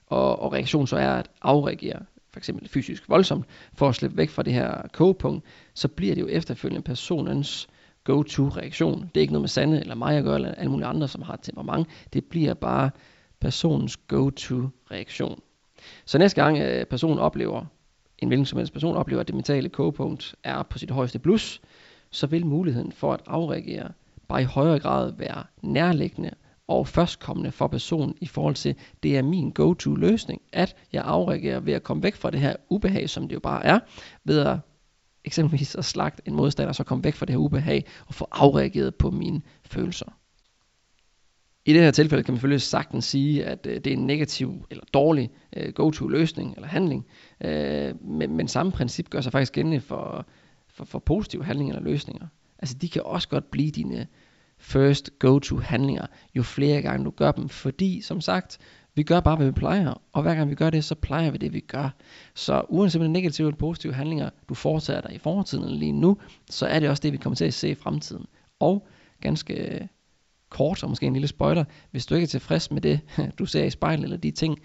og, 0.06 0.42
og 0.42 0.52
reaktionen 0.52 0.86
så 0.86 0.96
er 0.96 1.10
at 1.10 1.30
afreagere, 1.42 2.00
for 2.32 2.40
eksempel 2.40 2.68
fysisk 2.68 3.08
voldsomt, 3.08 3.46
for 3.74 3.88
at 3.88 3.94
slippe 3.94 4.16
væk 4.16 4.30
fra 4.30 4.42
det 4.42 4.52
her 4.52 4.82
kogepunkt, 4.92 5.44
så 5.74 5.88
bliver 5.88 6.14
det 6.14 6.20
jo 6.20 6.28
efterfølgende 6.28 6.82
personens 6.82 7.68
go-to-reaktion. 8.04 9.00
Det 9.14 9.16
er 9.16 9.20
ikke 9.20 9.32
noget 9.32 9.42
med 9.42 9.48
Sande 9.48 9.80
eller 9.80 9.94
mig 9.94 10.16
at 10.16 10.24
gøre, 10.24 10.34
eller 10.34 10.54
alle 10.54 10.70
mulige 10.70 10.86
andre, 10.86 11.08
som 11.08 11.22
har 11.22 11.34
et 11.34 11.40
temperament. 11.42 11.88
Det 12.12 12.24
bliver 12.24 12.54
bare 12.54 12.90
personens 13.40 13.96
go-to-reaktion. 13.96 15.40
Så 16.04 16.18
næste 16.18 16.42
gang 16.42 16.58
øh, 16.58 16.86
personen 16.86 17.18
oplever, 17.18 17.64
en 18.18 18.28
hvilken 18.28 18.46
som 18.46 18.58
helst 18.58 18.72
person 18.72 18.96
oplever, 18.96 19.20
at 19.20 19.26
det 19.26 19.34
mentale 19.34 19.68
kogepunkt 19.68 20.34
er 20.44 20.62
på 20.62 20.78
sit 20.78 20.90
højeste 20.90 21.18
plus, 21.18 21.60
så 22.10 22.26
vil 22.26 22.46
muligheden 22.46 22.92
for 22.92 23.12
at 23.12 23.20
afreagere 23.26 23.92
bare 24.28 24.42
i 24.42 24.44
højere 24.44 24.78
grad 24.78 25.12
være 25.18 25.44
nærliggende 25.62 26.30
og 26.68 26.88
førstkommende 26.88 27.52
for 27.52 27.66
personen 27.66 28.14
i 28.20 28.26
forhold 28.26 28.54
til, 28.54 28.74
det 29.02 29.18
er 29.18 29.22
min 29.22 29.50
go-to 29.50 29.94
løsning, 29.94 30.42
at 30.52 30.76
jeg 30.92 31.02
afreagerer 31.04 31.60
ved 31.60 31.72
at 31.72 31.82
komme 31.82 32.02
væk 32.02 32.14
fra 32.14 32.30
det 32.30 32.40
her 32.40 32.56
ubehag, 32.68 33.10
som 33.10 33.28
det 33.28 33.34
jo 33.34 33.40
bare 33.40 33.66
er, 33.66 33.78
ved 34.24 34.38
at 34.38 34.58
eksempelvis 35.24 35.74
at 35.74 35.84
slagte 35.84 36.22
en 36.26 36.34
modstander, 36.34 36.72
så 36.72 36.84
komme 36.84 37.04
væk 37.04 37.14
fra 37.14 37.26
det 37.26 37.32
her 37.32 37.38
ubehag 37.38 37.84
og 38.06 38.14
få 38.14 38.26
afreageret 38.30 38.94
på 38.94 39.10
mine 39.10 39.42
følelser. 39.64 40.06
I 41.64 41.72
det 41.72 41.82
her 41.82 41.90
tilfælde 41.90 42.24
kan 42.24 42.32
man 42.32 42.36
selvfølgelig 42.36 42.62
sagtens 42.62 43.04
sige, 43.04 43.44
at 43.44 43.66
øh, 43.66 43.74
det 43.74 43.86
er 43.86 43.96
en 43.96 44.06
negativ 44.06 44.66
eller 44.70 44.84
dårlig 44.94 45.30
øh, 45.56 45.72
go-to 45.72 46.08
løsning 46.08 46.54
eller 46.54 46.68
handling, 46.68 47.06
øh, 47.40 48.04
men, 48.04 48.36
men 48.36 48.48
samme 48.48 48.72
princip 48.72 49.10
gør 49.10 49.20
sig 49.20 49.32
faktisk 49.32 49.52
gældende 49.52 49.80
for, 49.80 50.26
for, 50.68 50.84
for 50.84 50.98
positive 50.98 51.44
handlinger 51.44 51.76
eller 51.76 51.90
løsninger. 51.90 52.26
Altså 52.58 52.74
de 52.74 52.88
kan 52.88 53.02
også 53.02 53.28
godt 53.28 53.50
blive 53.50 53.70
dine 53.70 54.06
first 54.58 55.10
go-to 55.18 55.56
handlinger, 55.56 56.06
jo 56.34 56.42
flere 56.42 56.82
gange 56.82 57.04
du 57.04 57.10
gør 57.10 57.32
dem, 57.32 57.48
fordi 57.48 58.00
som 58.00 58.20
sagt, 58.20 58.58
vi 58.94 59.02
gør 59.02 59.20
bare, 59.20 59.36
hvad 59.36 59.46
vi 59.46 59.52
plejer, 59.52 60.02
og 60.12 60.22
hver 60.22 60.34
gang 60.34 60.50
vi 60.50 60.54
gør 60.54 60.70
det, 60.70 60.84
så 60.84 60.94
plejer 60.94 61.30
vi 61.30 61.38
det, 61.38 61.52
vi 61.52 61.60
gør. 61.60 61.88
Så 62.34 62.62
uanset 62.68 63.00
om 63.00 63.02
det 63.02 63.08
er 63.08 63.12
negative 63.12 63.48
eller 63.48 63.58
positive 63.58 63.94
handlinger, 63.94 64.30
du 64.48 64.54
foretager 64.54 65.00
dig 65.00 65.14
i 65.14 65.18
fortiden 65.18 65.64
eller 65.64 65.78
lige 65.78 65.92
nu, 65.92 66.16
så 66.50 66.66
er 66.66 66.80
det 66.80 66.88
også 66.88 67.00
det, 67.00 67.12
vi 67.12 67.16
kommer 67.16 67.36
til 67.36 67.44
at 67.44 67.54
se 67.54 67.70
i 67.70 67.74
fremtiden. 67.74 68.26
Og 68.60 68.88
ganske 69.20 69.54
øh, 69.54 69.80
kort, 70.50 70.82
og 70.82 70.88
måske 70.88 71.06
en 71.06 71.12
lille 71.12 71.28
spoiler, 71.28 71.64
hvis 71.90 72.06
du 72.06 72.14
ikke 72.14 72.24
er 72.24 72.28
tilfreds 72.28 72.70
med 72.70 72.80
det, 72.80 73.00
du 73.38 73.46
ser 73.46 73.64
i 73.64 73.70
spejlet, 73.70 74.04
eller 74.04 74.16
de 74.16 74.30
ting, 74.30 74.58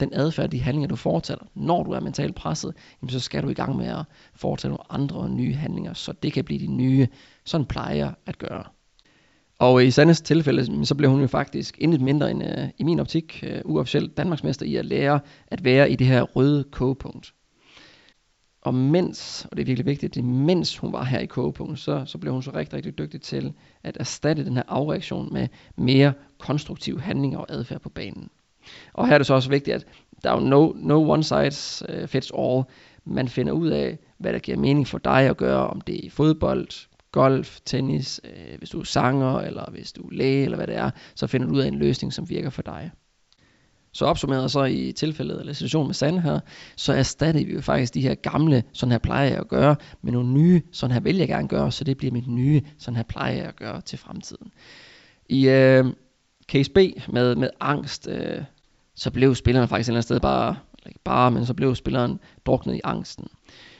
den 0.00 0.10
adfærd, 0.12 0.50
de 0.50 0.60
handlinger, 0.60 0.88
du 0.88 0.96
foretager, 0.96 1.46
når 1.54 1.82
du 1.82 1.90
er 1.90 2.00
mentalt 2.00 2.34
presset, 2.34 2.74
jamen 3.02 3.10
så 3.10 3.20
skal 3.20 3.42
du 3.42 3.48
i 3.48 3.54
gang 3.54 3.76
med 3.76 3.86
at 3.86 4.04
foretage 4.34 4.70
nogle 4.70 4.92
andre 4.92 5.16
og 5.16 5.30
nye 5.30 5.54
handlinger, 5.54 5.92
så 5.94 6.12
det 6.12 6.32
kan 6.32 6.44
blive 6.44 6.60
de 6.60 6.66
nye, 6.66 7.08
sådan 7.44 7.66
plejer 7.66 8.12
at 8.26 8.38
gøre. 8.38 8.64
Og 9.58 9.80
øh, 9.80 9.86
i 9.86 9.90
Sandes 9.90 10.20
tilfælde, 10.20 10.86
så 10.86 10.94
blev 10.94 11.10
hun 11.10 11.20
jo 11.20 11.26
faktisk 11.26 11.78
intet 11.78 12.00
mindre 12.00 12.30
end, 12.30 12.42
øh, 12.42 12.68
i 12.78 12.84
min 12.84 13.00
optik, 13.00 13.44
øh, 13.46 13.60
uh, 13.64 13.74
uofficielt 13.74 14.16
Danmarksmester 14.16 14.66
i 14.66 14.76
at 14.76 14.86
lære 14.86 15.20
at 15.46 15.64
være 15.64 15.90
i 15.90 15.96
det 15.96 16.06
her 16.06 16.22
røde 16.22 16.64
kogepunkt. 16.64 17.34
Og 18.62 18.74
mens, 18.74 19.46
og 19.50 19.56
det 19.56 19.62
er 19.62 19.66
virkelig 19.66 19.86
vigtigt, 19.86 20.14
det 20.14 20.24
mens 20.24 20.76
hun 20.76 20.92
var 20.92 21.04
her 21.04 21.18
i 21.18 21.26
kogepunkt, 21.26 21.78
så, 21.78 22.02
så 22.06 22.18
blev 22.18 22.32
hun 22.32 22.42
så 22.42 22.50
rigtig, 22.54 22.74
rigtig 22.76 22.98
dygtig 22.98 23.20
til 23.20 23.52
at 23.82 23.96
erstatte 24.00 24.44
den 24.44 24.56
her 24.56 24.62
afreaktion 24.68 25.32
med 25.32 25.48
mere 25.76 26.12
konstruktive 26.38 27.00
handlinger 27.00 27.38
og 27.38 27.46
adfærd 27.48 27.80
på 27.80 27.88
banen. 27.88 28.30
Og 28.92 29.06
her 29.06 29.14
er 29.14 29.18
det 29.18 29.26
så 29.26 29.34
også 29.34 29.50
vigtigt, 29.50 29.74
at 29.74 29.86
der 30.22 30.30
er 30.30 30.34
jo 30.34 30.40
no, 30.40 30.72
no 30.76 31.10
one 31.10 31.24
size 31.24 31.86
øh, 31.88 32.08
fits 32.08 32.32
all, 32.38 32.62
Man 33.04 33.28
finder 33.28 33.52
ud 33.52 33.68
af, 33.68 33.98
hvad 34.18 34.32
der 34.32 34.38
giver 34.38 34.58
mening 34.58 34.88
for 34.88 34.98
dig 34.98 35.20
at 35.20 35.36
gøre, 35.36 35.66
om 35.66 35.80
det 35.80 35.94
er 35.94 36.00
i 36.02 36.08
fodbold, 36.08 36.68
golf, 37.12 37.60
tennis, 37.64 38.20
øh, 38.24 38.58
hvis 38.58 38.70
du 38.70 38.80
er 38.80 38.84
sanger, 38.84 39.38
eller 39.38 39.70
hvis 39.70 39.92
du 39.92 40.02
er 40.02 40.12
læge, 40.12 40.44
eller 40.44 40.56
hvad 40.56 40.66
det 40.66 40.76
er, 40.76 40.90
så 41.14 41.26
finder 41.26 41.46
du 41.46 41.54
ud 41.54 41.60
af 41.60 41.68
en 41.68 41.78
løsning, 41.78 42.12
som 42.12 42.30
virker 42.30 42.50
for 42.50 42.62
dig. 42.62 42.90
Så 43.92 44.04
opsummeret 44.04 44.50
så 44.50 44.64
i 44.64 44.92
tilfældet 44.92 45.40
eller 45.40 45.52
situationen 45.52 45.88
med 45.88 45.94
Sand 45.94 46.18
her, 46.18 46.40
så 46.76 46.92
erstatter 46.92 47.44
vi 47.44 47.52
jo 47.52 47.60
faktisk 47.60 47.94
de 47.94 48.00
her 48.00 48.14
gamle, 48.14 48.62
sådan 48.72 48.90
her 48.90 48.98
plejer 48.98 49.28
jeg 49.28 49.38
at 49.38 49.48
gøre, 49.48 49.76
med 50.02 50.12
nogle 50.12 50.32
nye, 50.32 50.62
sådan 50.72 50.94
her 50.94 51.00
vil 51.00 51.16
jeg 51.16 51.28
gerne 51.28 51.48
gøre, 51.48 51.72
så 51.72 51.84
det 51.84 51.96
bliver 51.96 52.12
mit 52.12 52.26
nye, 52.26 52.62
sådan 52.78 52.96
her 52.96 53.04
plejer 53.04 53.34
jeg 53.34 53.44
at 53.44 53.56
gøre 53.56 53.80
til 53.80 53.98
fremtiden. 53.98 54.52
I 55.28 55.48
øh, 55.48 55.84
case 56.48 56.70
B 56.70 56.78
med, 57.08 57.34
med 57.36 57.50
angst, 57.60 58.08
øh, 58.08 58.42
så 58.98 59.10
blev 59.10 59.34
spilleren 59.34 59.68
faktisk 59.68 59.86
et 59.86 59.90
eller 59.90 59.96
andet 59.96 60.04
sted 60.04 60.20
bare, 60.20 60.56
ikke 60.86 61.00
bare, 61.04 61.30
men 61.30 61.46
så 61.46 61.54
blev 61.54 61.74
spilleren 61.74 62.20
druknet 62.46 62.74
i 62.74 62.80
angsten. 62.84 63.28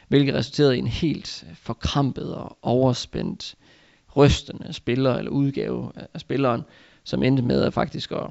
Hvilket 0.08 0.34
resulterede 0.34 0.76
i 0.76 0.78
en 0.78 0.86
helt 0.86 1.44
øh, 1.50 1.56
forkrampet 1.56 2.34
og 2.34 2.58
overspændt, 2.62 3.54
rystende 4.16 4.72
spiller 4.72 5.14
eller 5.14 5.30
udgave 5.30 5.92
af 6.14 6.20
spilleren, 6.20 6.62
som 7.04 7.22
endte 7.22 7.42
med 7.42 7.62
at 7.62 7.74
faktisk 7.74 8.12
at 8.12 8.26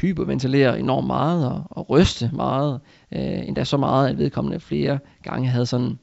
hyperventilere 0.00 0.78
enormt 0.78 1.06
meget 1.06 1.48
og, 1.48 1.64
og 1.70 1.90
ryste 1.90 2.30
meget. 2.32 2.80
Øh, 3.12 3.48
endda 3.48 3.64
så 3.64 3.76
meget, 3.76 4.08
at 4.08 4.18
vedkommende 4.18 4.60
flere 4.60 4.98
gange 5.22 5.48
havde 5.48 5.66
sådan 5.66 5.98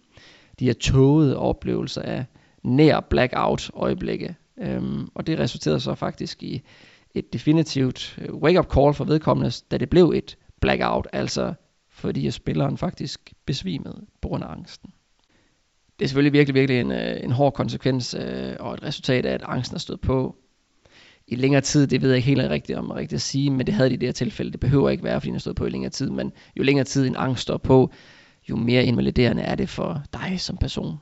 de 0.60 0.66
her 0.66 0.74
tågede 0.74 1.38
oplevelser 1.38 2.02
af 2.02 2.26
nær 2.64 3.00
blackout 3.00 3.72
øjeblikke. 3.74 4.36
Øhm, 4.58 5.10
og 5.16 5.28
det 5.28 5.40
resulterede 5.40 5.80
så 5.80 5.96
faktisk 5.96 6.44
i 6.44 6.62
et 7.14 7.34
definitivt 7.34 8.20
øh, 8.22 8.36
wake-up 8.36 8.74
call 8.74 8.94
for 8.94 9.04
vedkommende, 9.04 9.52
da 9.72 9.78
det 9.78 9.90
blev 9.90 10.12
et 10.16 10.38
blackout, 10.62 11.08
altså 11.14 11.54
fordi 11.90 12.32
spilleren 12.32 12.78
faktisk 12.78 13.34
besvimede 13.46 14.06
på 14.22 14.28
grund 14.28 14.44
af 14.44 14.52
angsten. 14.52 14.94
Det 16.00 16.06
er 16.06 16.10
selvfølgelig 16.10 16.34
virkelig, 16.34 16.56
virkelig 16.56 16.80
en, 16.80 16.92
øh, 16.92 17.24
en 17.24 17.32
hård 17.32 17.54
konsekvens 17.54 18.14
øh, 18.14 18.56
og 18.60 18.74
et 18.74 18.84
resultat 18.84 19.26
af, 19.26 19.34
at 19.34 19.44
angsten 19.46 19.76
er 19.76 19.80
stået 19.80 20.02
på 20.02 20.36
i 21.28 21.36
længere 21.36 21.62
tid, 21.62 21.88
det 21.88 22.02
ved 22.02 22.10
jeg 22.10 22.18
ikke 22.18 22.28
helt 22.28 22.50
rigtigt 22.50 22.78
om 22.78 22.92
rigtigt 22.92 23.18
at 23.18 23.22
sige, 23.22 23.50
men 23.50 23.66
det 23.66 23.74
havde 23.74 23.90
de 23.90 23.94
i 23.94 23.98
det 23.98 24.08
her 24.08 24.14
tilfælde. 24.14 24.52
Det 24.52 24.60
behøver 24.60 24.90
ikke 24.90 25.04
være, 25.04 25.22
fordi 25.22 25.28
den 25.28 25.36
har 25.36 25.40
stået 25.40 25.56
på 25.56 25.66
i 25.66 25.70
længere 25.70 25.90
tid, 25.92 26.10
men 26.10 26.32
jo 26.58 26.64
længere 26.64 26.86
tid 26.86 27.08
en 27.08 27.16
angst 27.16 27.42
står 27.42 27.58
på, 27.58 27.92
jo 28.50 28.56
mere 28.56 28.86
invaliderende 28.86 29.42
er 29.42 29.56
det 29.56 29.70
for 29.70 30.04
dig 30.14 30.40
som 30.40 30.58
person. 30.58 30.98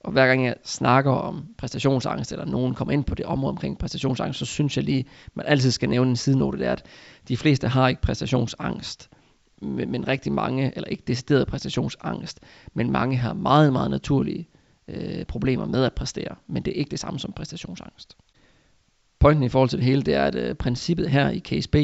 Og 0.00 0.12
hver 0.12 0.26
gang 0.26 0.44
jeg 0.44 0.54
snakker 0.64 1.12
om 1.12 1.46
præstationsangst, 1.58 2.32
eller 2.32 2.44
nogen 2.44 2.74
kommer 2.74 2.92
ind 2.92 3.04
på 3.04 3.14
det 3.14 3.26
område 3.26 3.50
omkring 3.50 3.78
præstationsangst, 3.78 4.38
så 4.38 4.46
synes 4.46 4.76
jeg 4.76 4.84
lige, 4.84 5.04
man 5.34 5.46
altid 5.46 5.70
skal 5.70 5.88
nævne 5.88 6.10
en 6.10 6.16
sidenote, 6.16 6.58
det 6.58 6.66
er, 6.66 6.72
at 6.72 6.84
de 7.28 7.36
fleste 7.36 7.68
har 7.68 7.88
ikke 7.88 8.02
præstationsangst, 8.02 9.10
men, 9.62 9.90
men 9.90 10.08
rigtig 10.08 10.32
mange, 10.32 10.72
eller 10.76 10.88
ikke 10.88 11.02
decideret 11.06 11.46
præstationsangst, 11.46 12.40
men 12.74 12.90
mange 12.90 13.16
har 13.16 13.32
meget, 13.32 13.72
meget 13.72 13.90
naturlige 13.90 14.48
øh, 14.88 15.24
problemer 15.24 15.66
med 15.66 15.84
at 15.84 15.92
præstere, 15.92 16.36
men 16.46 16.62
det 16.62 16.70
er 16.70 16.78
ikke 16.78 16.90
det 16.90 17.00
samme 17.00 17.18
som 17.18 17.32
præstationsangst. 17.32 18.16
Pointen 19.18 19.44
i 19.44 19.48
forhold 19.48 19.68
til 19.68 19.78
det 19.78 19.86
hele, 19.86 20.02
det 20.02 20.14
er, 20.14 20.24
at 20.24 20.34
øh, 20.34 20.54
princippet 20.54 21.10
her 21.10 21.30
i 21.30 21.40
case 21.40 21.68
B, 21.68 21.76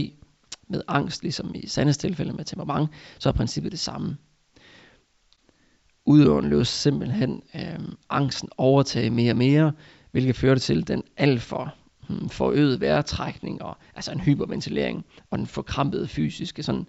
med 0.69 0.83
angst, 0.89 1.23
ligesom 1.23 1.53
i 1.55 1.67
Sandes 1.67 1.99
tilfælde 1.99 2.33
med 2.33 2.45
temperament, 2.45 2.91
så 3.19 3.29
er 3.29 3.33
princippet 3.33 3.73
det 3.73 3.81
samme. 3.81 4.17
Udøveren 6.07 6.49
løser 6.49 6.65
simpelthen 6.65 7.43
øh, 7.55 7.79
angsten 8.11 8.49
overtage 8.57 9.11
mere 9.11 9.33
og 9.33 9.37
mere, 9.37 9.73
hvilket 10.11 10.37
førte 10.37 10.61
til 10.61 10.89
den 10.89 11.03
alt 11.17 11.43
for 11.43 11.75
hmm, 12.09 12.29
forøget 12.29 12.81
vejrtrækning, 12.81 13.63
og, 13.63 13.77
altså 13.95 14.13
en 14.13 14.21
hyperventilering, 14.21 15.05
og 15.31 15.39
den 15.39 15.47
forkrampede 15.47 16.09
fysiske 16.09 16.63
sådan, 16.63 16.87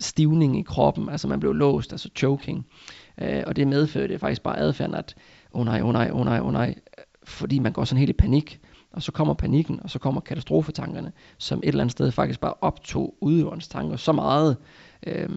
stivning 0.00 0.58
i 0.58 0.62
kroppen, 0.62 1.08
altså 1.08 1.28
man 1.28 1.40
blev 1.40 1.52
låst, 1.52 1.92
altså 1.92 2.10
choking. 2.16 2.66
Øh, 3.20 3.42
og 3.46 3.56
det 3.56 3.68
medførte 3.68 4.18
faktisk 4.18 4.42
bare 4.42 4.58
adfærden, 4.58 4.94
at 4.94 5.14
åh 5.52 5.60
oh 5.60 5.64
nej, 5.64 5.80
åh 5.80 5.86
oh 5.86 5.92
nej, 5.92 6.10
åh 6.10 6.20
oh 6.20 6.24
nej, 6.24 6.40
åh 6.40 6.46
oh 6.46 6.52
nej, 6.52 6.74
fordi 7.24 7.58
man 7.58 7.72
går 7.72 7.84
sådan 7.84 7.98
helt 7.98 8.10
i 8.10 8.12
panik, 8.12 8.60
og 8.92 9.02
så 9.02 9.12
kommer 9.12 9.34
panikken, 9.34 9.80
og 9.82 9.90
så 9.90 9.98
kommer 9.98 10.20
katastrofetankerne, 10.20 11.12
som 11.38 11.58
et 11.58 11.68
eller 11.68 11.80
andet 11.80 11.92
sted 11.92 12.10
faktisk 12.10 12.40
bare 12.40 12.54
optog 12.60 13.14
udøverens 13.20 13.68
tanker 13.68 13.96
så 13.96 14.12
meget, 14.12 14.56
øh, 15.06 15.28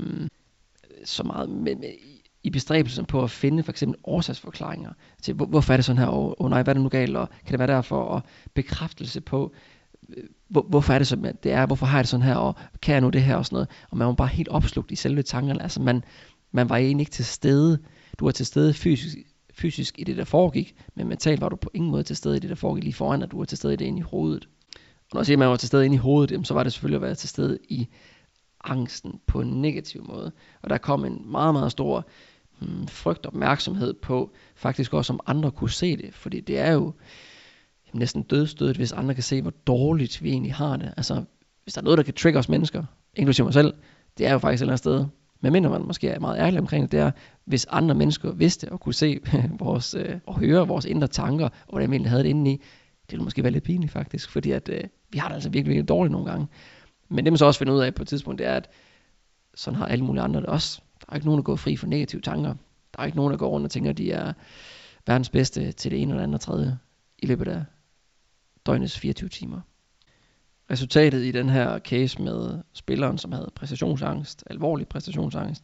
så 1.06 1.24
meget 1.24 1.50
med, 1.50 1.76
med, 1.76 1.90
i 2.50 2.52
bestræbelsen 2.52 3.06
på 3.06 3.24
at 3.24 3.32
finde 3.32 3.64
for 3.64 3.72
eksempel 3.72 4.00
årsagsforklaringer 4.04 4.92
til, 5.22 5.34
hvor, 5.34 5.46
hvorfor 5.46 5.74
er 5.74 5.78
det 5.78 5.86
sådan 5.86 6.02
her, 6.02 6.08
og 6.08 6.42
oh, 6.42 6.50
nej, 6.50 6.64
hvad 6.64 6.72
er 6.72 6.74
det 6.74 6.84
nu 6.84 6.90
galt, 6.90 7.18
og 7.18 7.30
kan 7.46 7.52
det 7.52 7.60
være 7.60 7.76
derfor, 7.76 8.02
og 8.02 8.22
bekræftelse 8.54 9.22
på, 9.22 9.54
øh, 10.18 10.24
hvor, 10.48 10.62
hvorfor 10.62 10.94
er 10.94 10.98
det 10.98 11.08
sådan, 11.08 11.38
det 11.44 11.52
er, 11.52 11.66
hvorfor 11.66 11.86
har 11.86 11.98
jeg 11.98 12.04
det 12.04 12.10
sådan 12.10 12.26
her, 12.26 12.36
og 12.36 12.56
kan 12.82 12.94
jeg 12.94 13.02
nu 13.02 13.10
det 13.10 13.22
her, 13.22 13.36
og 13.36 13.46
sådan 13.46 13.56
noget, 13.56 13.70
og 13.90 13.98
man 13.98 14.08
var 14.08 14.14
bare 14.14 14.28
helt 14.28 14.48
opslugt 14.48 14.92
i 14.92 14.96
selve 14.96 15.22
tankerne, 15.22 15.62
altså 15.64 15.82
man, 15.82 16.04
man 16.52 16.70
var 16.70 16.78
egentlig 16.78 17.02
ikke 17.02 17.12
til 17.12 17.26
stede, 17.26 17.80
du 18.20 18.26
var 18.26 18.32
til 18.32 18.46
stede 18.46 18.74
fysisk, 18.74 19.18
fysisk 19.54 20.00
i 20.00 20.04
det, 20.04 20.18
der 20.18 20.24
foregik, 20.24 20.76
men 20.96 21.08
mentalt 21.08 21.42
var 21.42 21.50
du 21.50 21.56
på 21.56 21.70
ingen 21.74 21.92
måde 21.92 22.04
til 22.04 22.16
stede 22.16 22.38
i 22.38 22.40
det, 22.40 22.50
der 22.50 22.56
foregik 22.56 22.84
lige 22.84 22.94
foran, 22.94 23.22
at 23.22 23.32
du 23.32 23.38
var 23.38 23.46
til 23.46 23.58
stede 23.58 23.74
i 23.74 23.76
det 23.76 23.86
inde 23.86 24.00
i 24.00 24.02
hovedet. 24.02 24.50
Og 24.76 25.14
når 25.14 25.20
jeg 25.22 25.26
siger, 25.26 25.36
at 25.36 25.40
man 25.40 25.50
var 25.50 25.56
til 25.56 25.68
stede 25.68 25.86
inde 25.86 25.96
i 25.96 25.98
hovedet, 25.98 26.48
så 26.48 26.54
var 26.54 26.64
det 26.64 26.74
selvfølgelig 26.74 26.96
at 26.96 27.02
være 27.02 27.16
til 27.16 27.30
stede 27.30 27.58
i 27.70 27.88
angsten 28.64 29.20
på 29.28 29.42
en 29.42 29.62
negativ 29.62 30.06
måde. 30.08 30.32
Og 30.62 30.70
der 30.70 30.78
kom 30.78 31.06
en 31.06 31.32
meget, 31.32 31.54
meget 31.54 31.72
stor 31.72 32.08
hmm, 32.62 32.88
frygt 32.88 33.26
opmærksomhed 33.26 33.94
på, 33.94 34.32
faktisk 34.56 34.94
også 34.94 35.14
om 35.14 35.20
andre 35.26 35.52
kunne 35.52 35.70
se 35.70 35.98
det, 35.98 36.14
fordi 36.14 36.40
det 36.40 36.60
er 36.60 36.72
jo 36.72 36.94
jamen, 37.88 38.00
næsten 38.00 38.22
dødstødet, 38.22 38.78
hvis 38.78 38.92
andre 38.92 39.14
kan 39.14 39.24
se, 39.24 39.42
hvor 39.42 39.54
dårligt 39.68 40.24
vi 40.24 40.30
egentlig 40.30 40.54
har 40.54 40.78
det. 40.78 40.94
Altså, 40.98 41.24
hvis 41.64 41.74
der 41.74 41.82
er 41.82 41.84
noget, 41.84 41.98
der 41.98 42.04
kan 42.04 42.14
trigge 42.14 42.40
os 42.40 42.50
mennesker, 42.50 42.84
inklusive 43.16 43.46
mig 43.46 43.54
selv, 43.54 43.74
det 44.18 44.28
er 44.28 44.32
jo 44.34 44.40
faktisk 44.40 44.62
et 44.62 44.64
eller 44.64 44.72
andet 44.72 44.80
sted 44.80 45.06
men 45.42 45.54
mindre 45.54 45.70
man 45.70 45.88
måske 45.88 46.10
er 46.10 46.20
meget 46.20 46.40
ærlig 46.40 46.60
omkring 46.60 46.84
det, 46.84 46.92
det 46.92 47.00
er, 47.00 47.12
hvis 47.46 47.66
andre 47.70 47.96
mennesker 47.96 48.32
vidste 48.32 48.72
og 48.72 48.80
kunne 48.80 48.94
se 48.94 49.20
vores, 49.60 49.94
øh, 49.94 50.16
og 50.26 50.40
høre 50.40 50.68
vores 50.68 50.86
indre 50.86 51.08
tanker, 51.08 51.46
og 51.46 51.70
hvordan 51.70 51.92
vi 51.92 51.96
egentlig 51.96 52.10
havde 52.10 52.24
det 52.24 52.30
indeni, 52.30 52.52
det 53.02 53.12
ville 53.12 53.24
måske 53.24 53.44
være 53.44 53.52
lidt 53.52 53.64
pinligt 53.64 53.92
faktisk, 53.92 54.30
fordi 54.30 54.52
at, 54.52 54.70
øh, 54.70 54.84
vi 55.10 55.18
har 55.18 55.28
det 55.28 55.36
altså 55.36 55.50
virkelig, 55.50 55.70
virkelig 55.70 55.90
dårligt 55.90 56.12
nogle 56.12 56.32
gange. 56.32 56.48
Men 57.10 57.26
det 57.26 57.34
man 57.34 57.38
så 57.38 57.46
også 57.46 57.60
finder 57.60 57.74
ud 57.74 57.80
af 57.80 57.96
på 57.96 58.02
et 58.02 58.08
tidspunkt, 58.08 58.40
det 58.40 58.48
er, 58.48 58.56
at 58.56 58.70
sådan 59.56 59.78
har 59.78 59.86
alle 59.86 60.06
mulige 60.06 60.24
andre 60.24 60.40
det 60.40 60.50
også. 60.50 60.82
Der 61.10 61.14
er 61.14 61.16
ikke 61.16 61.28
nogen, 61.28 61.38
der 61.38 61.44
går 61.44 61.56
fri 61.56 61.76
for 61.76 61.88
negative 61.88 62.22
tanker. 62.22 62.54
Der 62.94 63.02
er 63.02 63.06
ikke 63.06 63.18
nogen, 63.18 63.32
der 63.32 63.38
går 63.38 63.50
rundt 63.50 63.66
og 63.66 63.72
tænker, 63.72 63.90
at 63.90 63.98
de 63.98 64.12
er 64.12 64.34
verdens 65.08 65.30
bedste 65.30 65.72
til 65.72 65.92
det 65.92 66.02
ene 66.02 66.12
eller 66.12 66.24
andet 66.24 66.42
tredje 66.42 66.78
i 67.20 67.26
løbet 67.26 67.48
af 67.48 67.64
døgnets 68.66 69.00
24 69.00 69.30
timer. 69.30 69.62
Resultatet 70.72 71.26
i 71.26 71.32
den 71.32 71.50
her 71.50 71.80
case 71.80 72.22
med 72.22 72.60
spilleren, 72.74 73.18
som 73.18 73.32
havde 73.32 73.52
præstationsangst, 73.56 74.44
alvorlig 74.50 74.88
præstationsangst, 74.88 75.64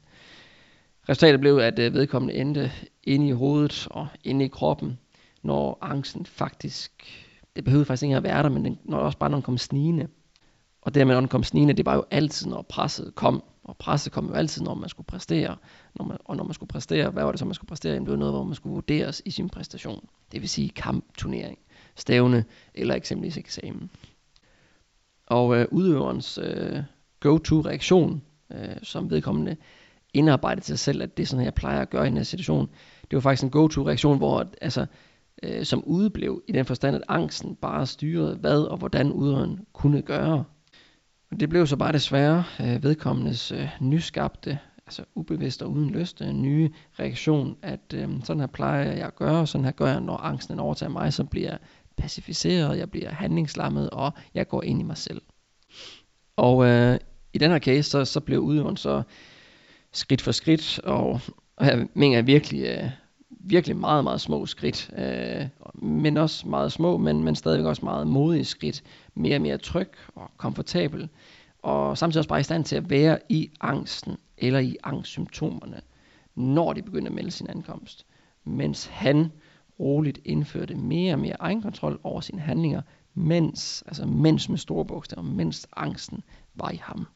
resultatet 1.09 1.39
blev, 1.39 1.57
at 1.57 1.79
øh, 1.79 1.93
vedkommende 1.93 2.33
endte 2.33 2.71
inde 3.03 3.27
i 3.27 3.31
hovedet 3.31 3.87
og 3.91 4.07
inde 4.23 4.45
i 4.45 4.47
kroppen, 4.47 4.99
når 5.43 5.77
angsten 5.81 6.25
faktisk, 6.25 6.91
det 7.55 7.63
behøvede 7.63 7.85
faktisk 7.85 8.03
ikke 8.03 8.15
at 8.15 8.23
være 8.23 8.43
der, 8.43 8.49
men 8.49 8.65
den, 8.65 8.79
når 8.83 8.97
også 8.97 9.17
bare 9.17 9.29
når 9.29 9.37
den 9.37 9.43
kom 9.43 9.57
snigende. 9.57 10.07
Og 10.81 10.95
det, 10.95 11.07
når 11.07 11.15
den 11.15 11.27
kom 11.27 11.43
snigende, 11.43 11.73
det 11.73 11.85
var 11.85 11.95
jo 11.95 12.05
altid, 12.11 12.47
når 12.47 12.61
presset 12.61 13.15
kom. 13.15 13.43
Og 13.65 13.77
presset 13.77 14.13
kom 14.13 14.27
jo 14.27 14.33
altid, 14.33 14.61
når 14.61 14.73
man 14.73 14.89
skulle 14.89 15.07
præstere. 15.07 15.55
Når 15.95 16.05
man, 16.05 16.17
og 16.25 16.37
når 16.37 16.43
man 16.43 16.53
skulle 16.53 16.67
præstere, 16.67 17.09
hvad 17.09 17.23
var 17.23 17.31
det 17.31 17.39
så, 17.39 17.45
man 17.45 17.53
skulle 17.53 17.69
præstere? 17.69 17.93
Jamen, 17.93 18.05
det 18.05 18.11
var 18.11 18.17
noget, 18.17 18.33
hvor 18.33 18.43
man 18.43 18.55
skulle 18.55 18.73
vurderes 18.73 19.21
i 19.25 19.31
sin 19.31 19.49
præstation. 19.49 20.07
Det 20.31 20.41
vil 20.41 20.49
sige 20.49 20.69
kamp, 20.69 21.05
turnering, 21.17 21.57
stævne 21.95 22.45
eller 22.73 22.95
eksempelvis 22.95 23.37
eksamen. 23.37 23.91
Og 25.27 25.57
øh, 25.57 25.67
udøverens 25.71 26.37
øh, 26.37 26.79
go-to-reaktion, 27.19 28.21
øh, 28.51 28.75
som 28.83 29.09
vedkommende 29.09 29.55
indarbejdet 30.13 30.63
til 30.63 30.77
sig 30.77 30.79
selv, 30.79 31.01
at 31.01 31.17
det 31.17 31.23
er 31.23 31.27
sådan, 31.27 31.45
jeg 31.45 31.53
plejer 31.53 31.81
at 31.81 31.89
gøre 31.89 32.05
i 32.05 32.09
den 32.09 32.17
her 32.17 32.23
situation, 32.23 32.69
det 33.11 33.15
var 33.15 33.21
faktisk 33.21 33.43
en 33.43 33.49
go-to-reaktion, 33.49 34.17
hvor 34.17 34.47
altså, 34.61 34.85
øh, 35.43 35.65
som 35.65 35.83
udeblev 35.83 36.43
i 36.47 36.51
den 36.51 36.65
forstand, 36.65 36.95
at 36.95 37.03
angsten 37.07 37.55
bare 37.55 37.85
styrede, 37.85 38.35
hvad 38.35 38.61
og 38.61 38.77
hvordan 38.77 39.11
udøveren 39.11 39.65
kunne 39.73 40.01
gøre. 40.01 40.43
Og 41.31 41.39
det 41.39 41.49
blev 41.49 41.67
så 41.67 41.77
bare 41.77 41.91
desværre 41.91 42.43
øh, 42.59 42.83
vedkommendes 42.83 43.51
øh, 43.51 43.69
nyskabte, 43.81 44.59
altså 44.85 45.03
ubevidst 45.15 45.61
og 45.61 45.71
uden 45.71 45.89
lyst, 45.89 46.21
øh, 46.21 46.33
nye 46.33 46.69
reaktion, 46.99 47.57
at 47.61 47.93
øh, 47.93 48.09
sådan 48.23 48.39
her 48.39 48.47
plejer 48.47 48.91
jeg 48.91 49.07
at 49.07 49.15
gøre, 49.15 49.39
og 49.39 49.47
sådan 49.47 49.65
her 49.65 49.71
gør 49.71 49.87
jeg, 49.87 50.01
når 50.01 50.17
angsten 50.17 50.59
overtager 50.59 50.89
mig, 50.89 51.13
så 51.13 51.23
bliver 51.23 51.57
pacificeret, 51.97 52.77
jeg 52.77 52.91
bliver 52.91 53.11
handlingslammet, 53.11 53.89
og 53.89 54.11
jeg 54.33 54.47
går 54.47 54.63
ind 54.63 54.79
i 54.79 54.83
mig 54.83 54.97
selv. 54.97 55.21
Og 56.35 56.65
øh, 56.65 56.99
i 57.33 57.37
den 57.37 57.51
her 57.51 57.59
case, 57.59 57.89
så, 57.89 58.05
så 58.05 58.19
blev 58.19 58.39
udøveren 58.39 58.77
så 58.77 59.03
skridt 59.93 60.21
for 60.21 60.31
skridt, 60.31 60.79
og, 60.79 61.19
og 61.55 61.65
jeg 61.65 61.87
mener 61.93 62.21
virkelig, 62.21 62.65
øh, 62.65 62.89
virkelig 63.47 63.77
meget, 63.77 64.03
meget 64.03 64.21
små 64.21 64.45
skridt, 64.45 64.89
øh, 64.97 65.47
men 65.73 66.17
også 66.17 66.47
meget 66.47 66.71
små, 66.71 66.97
men, 66.97 67.23
men 67.23 67.35
stadigvæk 67.35 67.65
også 67.65 67.85
meget 67.85 68.07
modige 68.07 68.45
skridt, 68.45 68.83
mere 69.15 69.35
og 69.35 69.41
mere 69.41 69.57
tryg 69.57 69.89
og 70.15 70.31
komfortabel, 70.37 71.09
og 71.63 71.97
samtidig 71.97 72.19
også 72.19 72.29
bare 72.29 72.39
i 72.39 72.43
stand 72.43 72.63
til 72.63 72.75
at 72.75 72.89
være 72.89 73.19
i 73.29 73.51
angsten 73.61 74.17
eller 74.37 74.59
i 74.59 74.77
angstsymptomerne, 74.83 75.81
når 76.35 76.73
de 76.73 76.81
begynder 76.81 77.09
at 77.09 77.15
melde 77.15 77.31
sin 77.31 77.49
ankomst. 77.49 78.05
Mens 78.43 78.85
han 78.85 79.31
roligt 79.79 80.19
indførte 80.25 80.75
mere 80.75 81.13
og 81.13 81.19
mere 81.19 81.35
egenkontrol 81.39 81.99
over 82.03 82.21
sine 82.21 82.41
handlinger, 82.41 82.81
mens, 83.13 83.83
altså 83.87 84.05
mens 84.05 84.49
med 84.49 84.57
store 84.57 84.85
bogstaver, 84.85 85.23
mens 85.23 85.67
angsten 85.75 86.23
var 86.55 86.69
i 86.69 86.79
ham. 86.83 87.07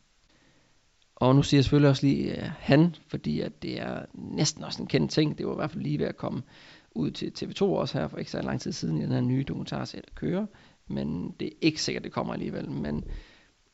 Og 1.19 1.35
nu 1.35 1.41
siger 1.41 1.57
jeg 1.57 1.63
selvfølgelig 1.63 1.89
også 1.89 2.05
lige 2.05 2.31
uh, 2.31 2.43
han, 2.59 2.95
fordi 3.07 3.41
at 3.41 3.63
det 3.63 3.81
er 3.81 4.05
næsten 4.13 4.63
også 4.63 4.81
en 4.81 4.87
kendt 4.87 5.11
ting. 5.11 5.37
Det 5.37 5.47
var 5.47 5.53
i 5.53 5.55
hvert 5.55 5.71
fald 5.71 5.83
lige 5.83 5.99
ved 5.99 6.05
at 6.05 6.17
komme 6.17 6.41
ud 6.95 7.11
til 7.11 7.31
TV2 7.39 7.63
også 7.63 7.97
her 7.97 8.07
for 8.07 8.17
ikke 8.17 8.31
så 8.31 8.41
lang 8.41 8.61
tid 8.61 8.71
siden 8.71 8.97
i 8.97 9.01
den 9.01 9.11
her 9.11 9.21
nye 9.21 9.43
dokumentarserie, 9.47 10.01
der 10.01 10.11
kører. 10.15 10.45
Men 10.87 11.35
det 11.39 11.47
er 11.47 11.51
ikke 11.61 11.81
sikkert, 11.81 12.03
det 12.03 12.11
kommer 12.11 12.33
alligevel. 12.33 12.71
Men 12.71 13.03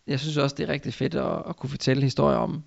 jeg 0.07 0.19
synes 0.19 0.37
også, 0.37 0.55
det 0.55 0.69
er 0.69 0.73
rigtig 0.73 0.93
fedt 0.93 1.15
at, 1.15 1.43
at 1.49 1.57
kunne 1.57 1.69
fortælle 1.69 2.03
historier 2.03 2.37
om 2.37 2.63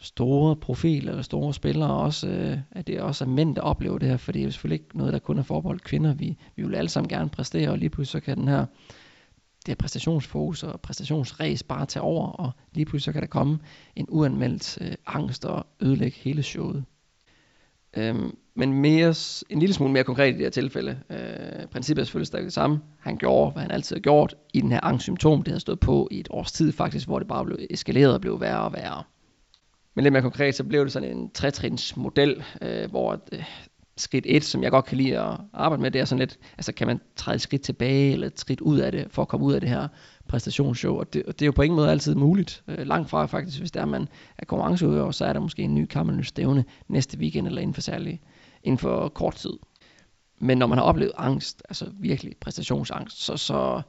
store 0.00 0.56
profiler 0.56 1.10
eller 1.10 1.22
store 1.22 1.54
spillere 1.54 1.94
også, 1.94 2.28
øh, 2.28 2.58
at 2.70 2.86
det 2.86 3.00
også 3.00 3.24
er 3.24 3.28
mænd, 3.28 3.56
der 3.56 3.62
oplever 3.62 3.98
det 3.98 4.08
her, 4.08 4.16
for 4.16 4.32
det 4.32 4.40
er 4.40 4.44
jo 4.44 4.50
selvfølgelig 4.50 4.80
ikke 4.84 4.98
noget, 4.98 5.12
der 5.12 5.18
kun 5.18 5.38
er 5.38 5.42
forbeholdt 5.42 5.84
kvinder. 5.84 6.14
Vi, 6.14 6.36
vi 6.56 6.62
vil 6.62 6.74
alle 6.74 6.88
sammen 6.88 7.08
gerne 7.08 7.30
præstere, 7.30 7.70
og 7.70 7.78
lige 7.78 7.90
pludselig 7.90 8.22
så 8.22 8.24
kan 8.24 8.36
den 8.36 8.48
her 8.48 8.66
det 9.66 9.68
her 9.68 9.74
præstationsfokus 9.74 10.62
og 10.62 10.80
præstationsræs 10.80 11.62
bare 11.62 11.86
tage 11.86 12.02
over, 12.02 12.28
og 12.28 12.50
lige 12.72 12.84
pludselig 12.84 13.04
så 13.04 13.12
kan 13.12 13.22
der 13.22 13.28
komme 13.28 13.58
en 13.96 14.06
uanmeldt 14.08 14.78
øh, 14.80 14.94
angst 15.06 15.44
og 15.44 15.66
ødelægge 15.80 16.18
hele 16.18 16.42
showet. 16.42 16.84
Øhm, 17.96 18.36
men 18.54 18.72
mere, 18.72 19.14
en 19.50 19.58
lille 19.58 19.74
smule 19.74 19.92
mere 19.92 20.04
konkret 20.04 20.28
i 20.28 20.32
det 20.32 20.40
her 20.40 20.50
tilfælde. 20.50 21.00
Øh, 21.10 21.66
princippet 21.66 22.00
er 22.00 22.04
selvfølgelig 22.04 22.26
stadig 22.26 22.44
det 22.44 22.52
samme. 22.52 22.80
Han 23.00 23.16
gjorde, 23.16 23.52
hvad 23.52 23.62
han 23.62 23.70
altid 23.70 23.96
har 23.96 24.00
gjort 24.00 24.34
i 24.54 24.60
den 24.60 24.72
her 24.72 24.80
angstsymptom. 24.84 25.42
Det 25.42 25.48
havde 25.48 25.60
stået 25.60 25.80
på 25.80 26.08
i 26.10 26.20
et 26.20 26.28
års 26.30 26.52
tid 26.52 26.72
faktisk, 26.72 27.06
hvor 27.06 27.18
det 27.18 27.28
bare 27.28 27.44
blev 27.44 27.58
eskaleret 27.70 28.14
og 28.14 28.20
blev 28.20 28.40
værre 28.40 28.62
og 28.62 28.72
værre. 28.72 29.02
Men 29.94 30.02
lidt 30.02 30.12
mere 30.12 30.22
konkret, 30.22 30.54
så 30.54 30.64
blev 30.64 30.84
det 30.84 30.92
sådan 30.92 31.16
en 31.16 31.30
tretrins 31.30 31.96
model, 31.96 32.44
øh, 32.62 32.90
hvor 32.90 33.20
øh, 33.32 33.44
skridt 34.00 34.24
et, 34.28 34.44
som 34.44 34.62
jeg 34.62 34.70
godt 34.70 34.84
kan 34.84 34.98
lide 34.98 35.18
at 35.18 35.40
arbejde 35.52 35.82
med, 35.82 35.90
det 35.90 36.00
er 36.00 36.04
sådan 36.04 36.18
lidt, 36.18 36.38
altså 36.58 36.72
kan 36.72 36.86
man 36.86 37.00
træde 37.16 37.34
et 37.34 37.40
skridt 37.40 37.62
tilbage, 37.62 38.12
eller 38.12 38.26
et 38.26 38.40
skridt 38.40 38.60
ud 38.60 38.78
af 38.78 38.92
det, 38.92 39.06
for 39.10 39.22
at 39.22 39.28
komme 39.28 39.46
ud 39.46 39.52
af 39.52 39.60
det 39.60 39.70
her 39.70 39.88
præstationsshow, 40.28 40.98
og 40.98 41.12
det, 41.12 41.22
og 41.22 41.38
det 41.38 41.42
er 41.42 41.46
jo 41.46 41.52
på 41.52 41.62
ingen 41.62 41.76
måde 41.76 41.90
altid 41.90 42.14
muligt. 42.14 42.62
Øh, 42.68 42.86
langt 42.86 43.10
fra 43.10 43.26
faktisk, 43.26 43.58
hvis 43.58 43.70
der 43.70 43.80
er 43.80 43.84
man 43.84 44.08
er 44.38 44.44
konkurrenceudøver, 44.44 45.10
så 45.10 45.24
er 45.24 45.32
der 45.32 45.40
måske 45.40 45.62
en 45.62 45.74
ny 45.74 45.86
kammerløs 45.86 46.26
stævne 46.26 46.64
næste 46.88 47.18
weekend, 47.18 47.46
eller 47.46 47.60
inden 47.60 47.74
for 47.74 47.80
særlig, 47.80 48.20
inden 48.62 48.78
for 48.78 49.08
kort 49.08 49.34
tid. 49.34 49.52
Men 50.38 50.58
når 50.58 50.66
man 50.66 50.78
har 50.78 50.84
oplevet 50.84 51.12
angst, 51.16 51.62
altså 51.68 51.86
virkelig 51.98 52.36
præstationsangst, 52.40 53.22
så, 53.22 53.36
så, 53.36 53.82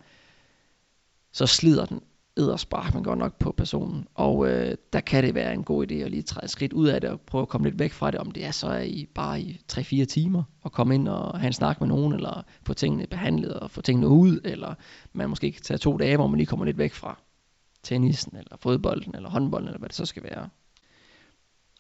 så 1.32 1.46
slider 1.46 1.86
den 1.86 2.00
edderspark 2.38 2.94
man 2.94 3.04
godt 3.04 3.20
nok 3.20 3.40
på 3.40 3.52
personen. 3.52 4.08
Og 4.16 4.50
øh, 4.50 4.76
der 4.94 5.00
kan 5.00 5.24
det 5.24 5.36
være 5.36 5.54
en 5.54 5.64
god 5.64 5.92
idé 5.92 5.94
at 5.94 6.12
lige 6.12 6.24
træde 6.24 6.48
skridt 6.48 6.74
ud 6.74 6.88
af 6.88 7.02
det 7.02 7.10
og 7.10 7.22
prøve 7.22 7.42
at 7.42 7.48
komme 7.48 7.68
lidt 7.68 7.80
væk 7.80 7.92
fra 7.92 8.12
det, 8.12 8.20
om 8.20 8.32
det 8.32 8.46
er 8.46 8.52
så 8.52 8.78
i 8.78 9.08
bare 9.16 9.42
i 9.42 9.62
3-4 9.72 10.06
timer 10.06 10.44
og 10.62 10.72
komme 10.72 10.96
ind 10.96 11.08
og 11.08 11.40
have 11.40 11.48
en 11.48 11.54
snak 11.54 11.82
med 11.82 11.88
nogen, 11.88 12.14
eller 12.14 12.44
få 12.64 12.74
tingene 12.74 13.08
behandlet 13.08 13.54
og 13.54 13.72
få 13.72 13.82
tingene 13.82 14.08
ud, 14.08 14.40
eller 14.44 14.74
man 15.14 15.30
måske 15.30 15.52
kan 15.52 15.62
tage 15.62 15.78
to 15.78 15.98
dage, 15.98 16.16
hvor 16.16 16.28
man 16.28 16.38
lige 16.38 16.48
kommer 16.48 16.66
lidt 16.66 16.78
væk 16.78 16.94
fra 16.94 17.20
tennisen, 17.84 18.38
eller 18.38 18.58
fodbolden, 18.60 19.16
eller 19.16 19.30
håndbolden, 19.30 19.68
eller 19.68 19.80
hvad 19.80 19.90
det 19.90 19.96
så 19.96 20.06
skal 20.06 20.24
være. 20.24 20.50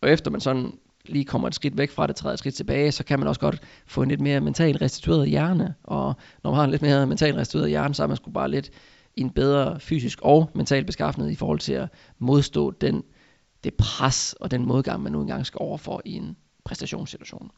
Og 0.01 0.09
efter 0.09 0.31
man 0.31 0.41
sådan 0.41 0.71
lige 1.05 1.25
kommer 1.25 1.47
et 1.47 1.55
skridt 1.55 1.77
væk 1.77 1.91
fra 1.91 2.07
det, 2.07 2.15
træder 2.15 2.33
et 2.33 2.39
skridt 2.39 2.55
tilbage, 2.55 2.91
så 2.91 3.03
kan 3.03 3.19
man 3.19 3.27
også 3.27 3.41
godt 3.41 3.61
få 3.87 4.01
en 4.01 4.09
lidt 4.09 4.21
mere 4.21 4.41
mentalt 4.41 4.81
restitueret 4.81 5.29
hjerne. 5.29 5.75
Og 5.83 6.15
når 6.43 6.51
man 6.51 6.57
har 6.57 6.63
en 6.63 6.71
lidt 6.71 6.81
mere 6.81 7.07
mentalt 7.07 7.37
restitueret 7.37 7.69
hjerne, 7.69 7.93
så 7.93 8.03
er 8.03 8.07
man 8.07 8.17
sgu 8.17 8.31
bare 8.31 8.51
lidt 8.51 8.71
i 9.15 9.21
en 9.21 9.29
bedre 9.29 9.79
fysisk 9.79 10.19
og 10.21 10.49
mental 10.55 10.85
beskaffenhed 10.85 11.31
i 11.31 11.35
forhold 11.35 11.59
til 11.59 11.73
at 11.73 11.89
modstå 12.19 12.71
den, 12.71 13.03
det 13.63 13.73
pres 13.73 14.35
og 14.39 14.51
den 14.51 14.65
modgang, 14.65 15.03
man 15.03 15.11
nu 15.11 15.21
engang 15.21 15.45
skal 15.45 15.57
overfor 15.61 16.01
i 16.05 16.13
en 16.13 16.37
præstationssituation. 16.63 17.51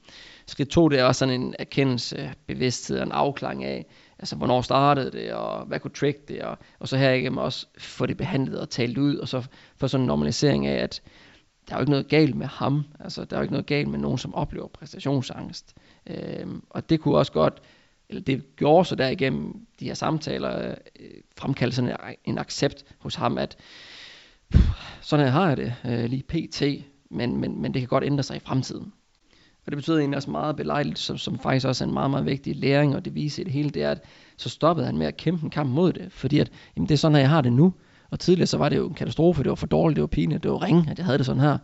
Skridt 0.47 0.69
2, 0.69 0.89
det 0.89 0.99
er 0.99 1.03
også 1.03 1.19
sådan 1.19 1.41
en 1.41 1.55
erkendelse, 1.59 2.33
bevidsthed 2.47 2.97
og 2.97 3.03
en 3.03 3.11
afklaring 3.11 3.63
af, 3.63 3.85
altså 4.19 4.35
hvornår 4.35 4.61
startede 4.61 5.11
det, 5.11 5.33
og 5.33 5.65
hvad 5.65 5.79
kunne 5.79 5.91
trick 5.91 6.27
det, 6.27 6.41
og, 6.41 6.57
og 6.79 6.87
så 6.87 6.97
her 6.97 7.11
ikke 7.11 7.31
også 7.31 7.67
få 7.77 8.05
det 8.05 8.17
behandlet 8.17 8.59
og 8.59 8.69
talt 8.69 8.97
ud, 8.97 9.15
og 9.15 9.27
så 9.27 9.47
få 9.77 9.87
sådan 9.87 10.03
en 10.03 10.07
normalisering 10.07 10.67
af, 10.67 10.83
at 10.83 11.01
der 11.69 11.73
er 11.73 11.77
jo 11.77 11.81
ikke 11.81 11.91
noget 11.91 12.07
galt 12.07 12.35
med 12.35 12.47
ham, 12.47 12.83
altså 12.99 13.25
der 13.25 13.35
er 13.35 13.39
jo 13.39 13.41
ikke 13.41 13.53
noget 13.53 13.65
galt 13.65 13.87
med 13.87 13.99
nogen, 13.99 14.17
som 14.17 14.35
oplever 14.35 14.67
præstationsangst. 14.67 15.75
Øhm, 16.07 16.63
og 16.69 16.89
det 16.89 16.99
kunne 16.99 17.17
også 17.17 17.31
godt 17.31 17.61
eller 18.09 18.21
det 18.21 18.55
gjorde 18.55 18.85
så 18.85 18.95
derigennem 18.95 19.67
de 19.79 19.85
her 19.85 19.93
samtaler, 19.93 20.75
øh, 20.99 21.07
fremkaldte 21.37 21.75
sådan 21.75 21.95
en, 22.25 22.37
accept 22.37 22.83
hos 22.99 23.15
ham, 23.15 23.37
at 23.37 23.57
sådan 25.01 25.25
her 25.25 25.31
har 25.31 25.47
jeg 25.47 25.57
det 25.57 25.75
øh, 25.85 26.05
lige 26.05 26.23
pt, 26.23 26.63
men, 27.09 27.37
men, 27.37 27.61
men 27.61 27.73
det 27.73 27.81
kan 27.81 27.89
godt 27.89 28.03
ændre 28.03 28.23
sig 28.23 28.35
i 28.35 28.39
fremtiden. 28.39 28.93
Og 29.65 29.71
det 29.71 29.77
betyder 29.77 29.97
egentlig 29.97 30.17
også 30.17 30.31
meget 30.31 30.55
belejligt, 30.55 30.99
som, 30.99 31.17
som 31.17 31.39
faktisk 31.39 31.67
også 31.67 31.83
er 31.83 31.87
en 31.87 31.93
meget, 31.93 32.09
meget 32.11 32.25
vigtig 32.25 32.55
læring, 32.55 32.95
og 32.95 33.05
det 33.05 33.15
viser 33.15 33.41
i 33.41 33.43
det 33.43 33.53
hele, 33.53 33.69
det 33.69 33.83
er, 33.83 33.91
at 33.91 34.03
så 34.37 34.49
stoppede 34.49 34.85
han 34.85 34.97
med 34.97 35.07
at 35.07 35.17
kæmpe 35.17 35.43
en 35.43 35.49
kamp 35.49 35.69
mod 35.69 35.93
det, 35.93 36.11
fordi 36.11 36.39
at, 36.39 36.51
jamen 36.75 36.87
det 36.89 36.93
er 36.93 36.97
sådan, 36.97 37.15
at 37.15 37.21
jeg 37.21 37.29
har 37.29 37.41
det 37.41 37.53
nu. 37.53 37.73
Og 38.09 38.19
tidligere 38.19 38.47
så 38.47 38.57
var 38.57 38.69
det 38.69 38.77
jo 38.77 38.87
en 38.87 38.93
katastrofe, 38.93 39.43
det 39.43 39.49
var 39.49 39.55
for 39.55 39.67
dårligt, 39.67 39.95
det 39.95 40.01
var 40.01 40.07
pinligt, 40.07 40.43
det 40.43 40.51
var 40.51 40.63
ringe, 40.63 40.91
at 40.91 40.97
jeg 40.97 41.05
havde 41.05 41.17
det 41.17 41.25
sådan 41.25 41.41
her. 41.41 41.57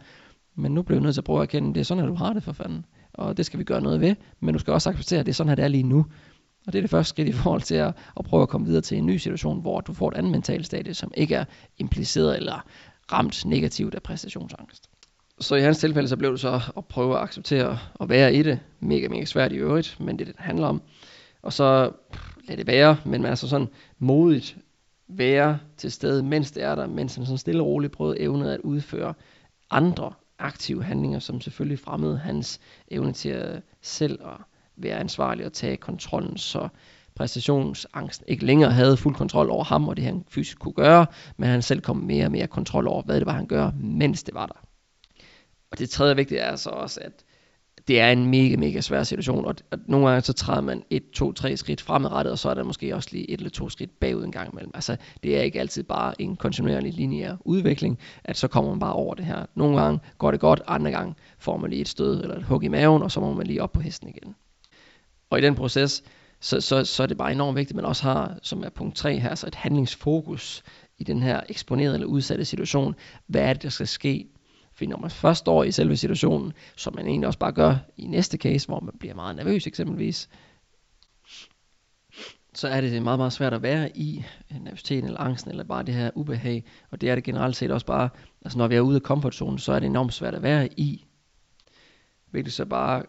Men 0.55 0.71
nu 0.71 0.81
blev 0.81 0.97
jeg 0.97 1.03
nødt 1.03 1.15
til 1.15 1.21
at 1.21 1.25
prøve 1.25 1.39
at 1.39 1.43
erkende, 1.43 1.69
at 1.69 1.75
det 1.75 1.81
er 1.81 1.85
sådan, 1.85 2.03
at 2.03 2.09
du 2.09 2.13
har 2.15 2.33
det 2.33 2.43
for 2.43 2.51
fanden. 2.51 2.85
Og 3.13 3.37
det 3.37 3.45
skal 3.45 3.59
vi 3.59 3.63
gøre 3.63 3.81
noget 3.81 4.01
ved, 4.01 4.15
men 4.39 4.53
du 4.53 4.59
skal 4.59 4.73
også 4.73 4.89
acceptere, 4.89 5.19
at 5.19 5.25
det 5.25 5.31
er 5.31 5.35
sådan, 5.35 5.51
at 5.51 5.57
det 5.57 5.63
er 5.63 5.67
lige 5.67 5.83
nu. 5.83 6.05
Og 6.67 6.73
det 6.73 6.79
er 6.79 6.83
det 6.83 6.89
første 6.89 7.09
skridt 7.09 7.27
i 7.27 7.31
forhold 7.31 7.61
til 7.61 7.75
at, 7.75 7.93
at 8.17 8.25
prøve 8.25 8.43
at 8.43 8.49
komme 8.49 8.67
videre 8.67 8.81
til 8.81 8.97
en 8.97 9.05
ny 9.05 9.17
situation, 9.17 9.61
hvor 9.61 9.81
du 9.81 9.93
får 9.93 10.07
et 10.07 10.17
andet 10.17 10.31
mentalt 10.31 10.65
stadie, 10.65 10.93
som 10.93 11.11
ikke 11.17 11.35
er 11.35 11.45
impliceret 11.77 12.37
eller 12.37 12.65
ramt 13.11 13.45
negativt 13.45 13.95
af 13.95 14.03
præstationsangst. 14.03 14.89
Så 15.39 15.55
i 15.55 15.61
hans 15.61 15.77
tilfælde, 15.77 16.07
så 16.07 16.17
blev 16.17 16.31
det 16.31 16.39
så 16.39 16.61
at 16.77 16.85
prøve 16.85 17.15
at 17.15 17.23
acceptere 17.23 17.79
at 18.01 18.09
være 18.09 18.33
i 18.33 18.43
det. 18.43 18.59
Mega, 18.79 19.07
mega 19.07 19.25
svært 19.25 19.51
i 19.51 19.55
øvrigt, 19.55 19.99
men 19.99 20.19
det 20.19 20.21
er 20.21 20.25
det, 20.25 20.35
det 20.35 20.45
handler 20.45 20.67
om. 20.67 20.81
Og 21.41 21.53
så 21.53 21.91
lad 22.47 22.57
det 22.57 22.67
være, 22.67 22.97
men 23.05 23.21
man 23.21 23.31
er 23.31 23.35
så 23.35 23.47
sådan 23.47 23.67
modigt 23.99 24.57
være 25.07 25.59
til 25.77 25.91
stede, 25.91 26.23
mens 26.23 26.51
det 26.51 26.63
er 26.63 26.75
der, 26.75 26.87
mens 26.87 27.15
han 27.15 27.25
sådan 27.25 27.37
stille 27.37 27.61
og 27.61 27.67
roligt 27.67 27.93
prøvede 27.93 28.19
evne 28.19 28.53
at 28.53 28.59
udføre 28.59 29.13
andre 29.69 30.13
aktive 30.39 30.83
handlinger, 30.83 31.19
som 31.19 31.41
selvfølgelig 31.41 31.79
fremmede 31.79 32.17
hans 32.17 32.59
evne 32.87 33.13
til 33.13 33.29
at 33.29 33.61
selv 33.81 34.19
at 34.25 34.37
være 34.79 34.97
ansvarlig 34.97 35.45
og 35.45 35.53
tage 35.53 35.77
kontrollen, 35.77 36.37
så 36.37 36.67
præstationsangsten 37.15 38.25
ikke 38.27 38.45
længere 38.45 38.71
havde 38.71 38.97
fuld 38.97 39.15
kontrol 39.15 39.49
over 39.49 39.63
ham 39.63 39.87
og 39.87 39.97
det 39.97 40.05
han 40.05 40.23
fysisk 40.29 40.59
kunne 40.59 40.73
gøre, 40.73 41.05
men 41.37 41.49
han 41.49 41.61
selv 41.61 41.81
kom 41.81 41.97
mere 41.97 42.25
og 42.25 42.31
mere 42.31 42.47
kontrol 42.47 42.87
over, 42.87 43.01
hvad 43.03 43.15
det 43.15 43.25
var, 43.25 43.33
han 43.33 43.47
gør, 43.47 43.71
mens 43.79 44.23
det 44.23 44.33
var 44.33 44.45
der. 44.45 44.65
Og 45.71 45.79
det 45.79 45.89
tredje 45.89 46.15
vigtige 46.15 46.39
er 46.39 46.55
så 46.55 46.69
også, 46.69 46.99
at 47.03 47.23
det 47.87 47.99
er 47.99 48.11
en 48.11 48.25
mega, 48.25 48.55
mega 48.55 48.81
svær 48.81 49.03
situation, 49.03 49.45
og, 49.45 49.55
og 49.71 49.79
nogle 49.85 50.07
gange 50.07 50.21
så 50.21 50.33
træder 50.33 50.61
man 50.61 50.83
et, 50.89 51.03
to, 51.13 51.31
tre 51.31 51.57
skridt 51.57 51.81
fremadrettet, 51.81 52.31
og 52.31 52.39
så 52.39 52.49
er 52.49 52.53
der 52.53 52.63
måske 52.63 52.95
også 52.95 53.09
lige 53.11 53.29
et 53.29 53.37
eller 53.37 53.49
to 53.49 53.69
skridt 53.69 53.99
bagud 53.99 54.23
en 54.23 54.31
gang 54.31 54.51
imellem. 54.53 54.71
Altså, 54.73 54.97
det 55.23 55.37
er 55.37 55.41
ikke 55.41 55.59
altid 55.59 55.83
bare 55.83 56.21
en 56.21 56.35
kontinuerlig 56.35 56.93
lineær 56.93 57.35
udvikling, 57.45 57.99
at 58.23 58.37
så 58.37 58.47
kommer 58.47 58.71
man 58.71 58.79
bare 58.79 58.93
over 58.93 59.15
det 59.15 59.25
her. 59.25 59.45
Nogle 59.55 59.81
gange 59.81 59.99
går 60.17 60.31
det 60.31 60.39
godt, 60.39 60.61
andre 60.67 60.91
gange 60.91 61.15
får 61.39 61.57
man 61.57 61.69
lige 61.69 61.81
et 61.81 61.87
stød 61.87 62.21
eller 62.21 62.35
et 62.35 62.43
hug 62.43 62.63
i 62.63 62.67
maven, 62.67 63.03
og 63.03 63.11
så 63.11 63.19
må 63.19 63.33
man 63.33 63.47
lige 63.47 63.63
op 63.63 63.71
på 63.71 63.81
hesten 63.81 64.09
igen. 64.09 64.35
Og 65.29 65.39
i 65.39 65.41
den 65.41 65.55
proces, 65.55 66.03
så, 66.39 66.61
så, 66.61 66.85
så 66.85 67.03
er 67.03 67.07
det 67.07 67.17
bare 67.17 67.31
enormt 67.31 67.57
vigtigt, 67.57 67.71
at 67.71 67.75
man 67.75 67.85
også 67.85 68.03
har, 68.03 68.39
som 68.41 68.63
er 68.63 68.69
punkt 68.69 68.95
3 68.95 69.19
her, 69.19 69.35
så 69.35 69.47
et 69.47 69.55
handlingsfokus 69.55 70.63
i 70.97 71.03
den 71.03 71.23
her 71.23 71.41
eksponerede 71.49 71.93
eller 71.93 72.07
udsatte 72.07 72.45
situation. 72.45 72.95
Hvad 73.27 73.41
er 73.41 73.53
det, 73.53 73.63
der 73.63 73.69
skal 73.69 73.87
ske? 73.87 74.29
For 74.73 74.85
når 74.85 74.97
man 74.97 75.11
først 75.11 75.39
står 75.39 75.63
i 75.63 75.71
selve 75.71 75.97
situationen, 75.97 76.53
som 76.75 76.95
man 76.95 77.07
egentlig 77.07 77.27
også 77.27 77.39
bare 77.39 77.51
gør 77.51 77.75
i 77.97 78.07
næste 78.07 78.37
case, 78.37 78.67
hvor 78.67 78.79
man 78.79 78.93
bliver 78.99 79.15
meget 79.15 79.35
nervøs 79.35 79.67
eksempelvis, 79.67 80.29
så 82.53 82.67
er 82.67 82.81
det 82.81 83.03
meget, 83.03 83.19
meget 83.19 83.33
svært 83.33 83.53
at 83.53 83.61
være 83.61 83.97
i 83.97 84.25
øh, 84.51 84.63
nervøsiteten 84.63 85.05
eller 85.05 85.19
angsten, 85.19 85.51
eller 85.51 85.63
bare 85.63 85.83
det 85.83 85.93
her 85.93 86.11
ubehag. 86.15 86.63
Og 86.91 87.01
det 87.01 87.09
er 87.09 87.15
det 87.15 87.23
generelt 87.23 87.55
set 87.55 87.71
også 87.71 87.85
bare, 87.85 88.09
altså 88.41 88.57
når 88.57 88.67
vi 88.67 88.75
er 88.75 88.81
ude 88.81 88.95
af 88.95 89.03
komfortzonen, 89.03 89.59
så 89.59 89.73
er 89.73 89.79
det 89.79 89.87
enormt 89.87 90.13
svært 90.13 90.35
at 90.35 90.43
være 90.43 90.69
i. 90.79 91.05
Hvilket 92.31 92.53
så 92.53 92.65
bare 92.65 93.03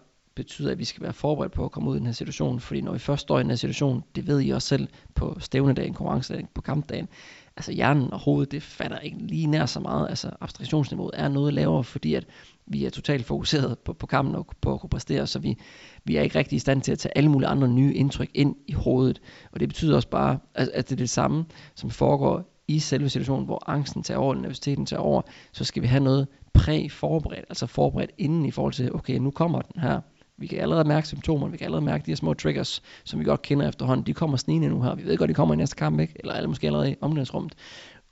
betyder, 0.45 0.71
at 0.71 0.79
vi 0.79 0.85
skal 0.85 1.03
være 1.03 1.13
forberedt 1.13 1.53
på 1.53 1.65
at 1.65 1.71
komme 1.71 1.91
ud 1.91 1.97
i 1.97 1.99
den 1.99 2.07
her 2.07 2.13
situation, 2.13 2.61
fordi 2.61 2.81
når 2.81 2.93
vi 2.93 2.99
først 2.99 3.23
står 3.23 3.39
i 3.39 3.43
den 3.43 3.51
her 3.51 3.57
situation, 3.57 4.05
det 4.15 4.27
ved 4.27 4.41
I 4.43 4.51
også 4.51 4.69
selv 4.69 4.89
på 5.15 5.37
stævnedagen, 5.41 5.95
konkurrencedagen, 5.95 6.49
på 6.55 6.61
kampdagen, 6.61 7.09
altså 7.57 7.73
hjernen 7.73 8.13
og 8.13 8.19
hovedet, 8.19 8.53
det 8.53 8.63
fatter 8.63 8.99
ikke 8.99 9.19
lige 9.19 9.47
nær 9.47 9.67
så 9.67 9.81
meget, 9.81 10.09
altså 10.09 10.31
abstraktionsniveauet 10.41 11.15
er 11.15 11.29
noget 11.29 11.55
lavere, 11.55 11.85
fordi 11.85 12.15
at 12.15 12.27
vi 12.67 12.85
er 12.85 12.91
totalt 12.91 13.27
fokuseret 13.27 13.79
på, 13.79 13.93
på 13.93 14.07
kampen 14.07 14.35
og 14.35 14.47
på 14.61 14.75
at 14.75 14.81
kunne 14.81 14.91
præstere, 14.91 15.27
så 15.27 15.39
vi, 15.39 15.57
vi 16.05 16.17
er 16.17 16.23
ikke 16.23 16.39
rigtig 16.39 16.57
i 16.57 16.59
stand 16.59 16.83
til 16.83 16.93
at 16.93 16.99
tage 16.99 17.19
alle 17.19 17.31
mulige 17.31 17.49
andre 17.49 17.69
nye 17.69 17.95
indtryk 17.95 18.31
ind 18.35 18.57
i 18.67 18.73
hovedet, 18.73 19.21
og 19.53 19.61
det 19.61 19.69
betyder 19.69 19.97
også 19.97 20.09
bare, 20.09 20.39
at, 20.55 20.69
at 20.69 20.89
det 20.89 20.93
er 20.93 20.97
det 20.97 21.11
samme, 21.11 21.45
som 21.75 21.91
foregår 21.91 22.51
i 22.69 22.79
selve 22.79 23.09
situationen, 23.09 23.45
hvor 23.45 23.71
angsten 23.71 24.03
tager 24.03 24.19
over, 24.19 24.35
nervøsiteten 24.35 24.87
tager 24.87 25.01
over, 25.01 25.23
så 25.53 25.65
skal 25.65 25.83
vi 25.83 25.87
have 25.87 26.05
noget 26.05 26.29
præ-forberedt, 26.53 27.45
altså 27.49 27.67
forberedt 27.67 28.11
inden 28.19 28.45
i 28.45 28.51
forhold 28.51 28.73
til, 28.73 28.95
okay, 28.95 29.19
nu 29.19 29.31
kommer 29.31 29.63
den 29.63 29.81
her, 29.83 30.01
vi 30.41 30.47
kan 30.47 30.59
allerede 30.59 30.89
mærke 30.89 31.09
symptomerne, 31.09 31.53
vi 31.53 31.59
kan 31.59 31.65
allerede 31.65 31.85
mærke 31.85 32.07
de 32.07 32.11
her 32.11 32.17
små 32.17 32.35
triggers, 32.35 32.83
som 33.05 33.21
vi 33.21 33.25
godt 33.25 33.43
kender 33.43 33.69
efterhånden. 33.69 34.07
De 34.07 34.15
kommer 34.15 34.37
snigende 34.37 34.69
nu 34.69 34.83
her. 34.83 34.95
Vi 34.95 35.05
ved 35.05 35.17
godt, 35.17 35.29
de 35.29 35.35
kommer 35.35 35.55
i 35.55 35.57
næste 35.57 35.77
kamp, 35.77 36.01
ikke? 36.01 36.15
Eller, 36.21 36.47
måske 36.47 36.67
allerede 36.67 36.91
i 36.91 36.97
omgangsrummet. 37.01 37.55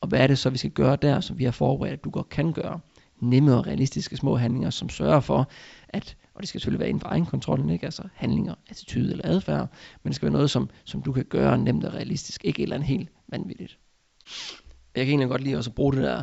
Og 0.01 0.09
hvad 0.09 0.21
er 0.21 0.27
det 0.27 0.39
så, 0.39 0.51
vi 0.51 0.59
skal 0.59 0.71
gøre 0.71 0.97
der, 0.97 1.21
som 1.21 1.39
vi 1.39 1.45
har 1.45 1.51
forberedt, 1.51 1.93
at 1.93 2.05
du 2.05 2.11
godt 2.11 2.29
kan 2.29 2.53
gøre? 2.53 2.81
Nemme 3.21 3.55
og 3.55 3.67
realistiske 3.67 4.17
små 4.17 4.37
handlinger, 4.37 4.71
som 4.71 4.89
sørger 4.89 5.21
for, 5.21 5.49
at, 5.89 6.17
og 6.35 6.41
det 6.41 6.49
skal 6.49 6.61
selvfølgelig 6.61 6.81
være 6.81 6.89
inden 6.89 7.01
for 7.01 7.09
egen 7.09 7.27
kontrol, 7.27 7.71
ikke? 7.71 7.85
altså 7.85 8.03
handlinger, 8.15 8.55
attitude 8.71 9.11
eller 9.11 9.27
adfærd, 9.27 9.69
men 10.03 10.11
det 10.11 10.17
skal 10.17 10.27
være 10.27 10.33
noget, 10.33 10.51
som, 10.51 10.71
som 10.85 11.03
du 11.03 11.13
kan 11.13 11.25
gøre 11.25 11.59
nemt 11.59 11.85
og 11.85 11.95
realistisk, 11.95 12.45
ikke 12.45 12.59
et 12.59 12.63
eller 12.63 12.77
andet 12.77 12.89
helt 12.89 13.09
vanvittigt. 13.29 13.79
Jeg 14.97 15.05
kan 15.07 15.09
egentlig 15.09 15.29
godt 15.29 15.43
lide 15.43 15.57
også 15.57 15.71
at 15.71 15.75
bruge 15.75 15.93
det 15.93 16.03
der 16.03 16.23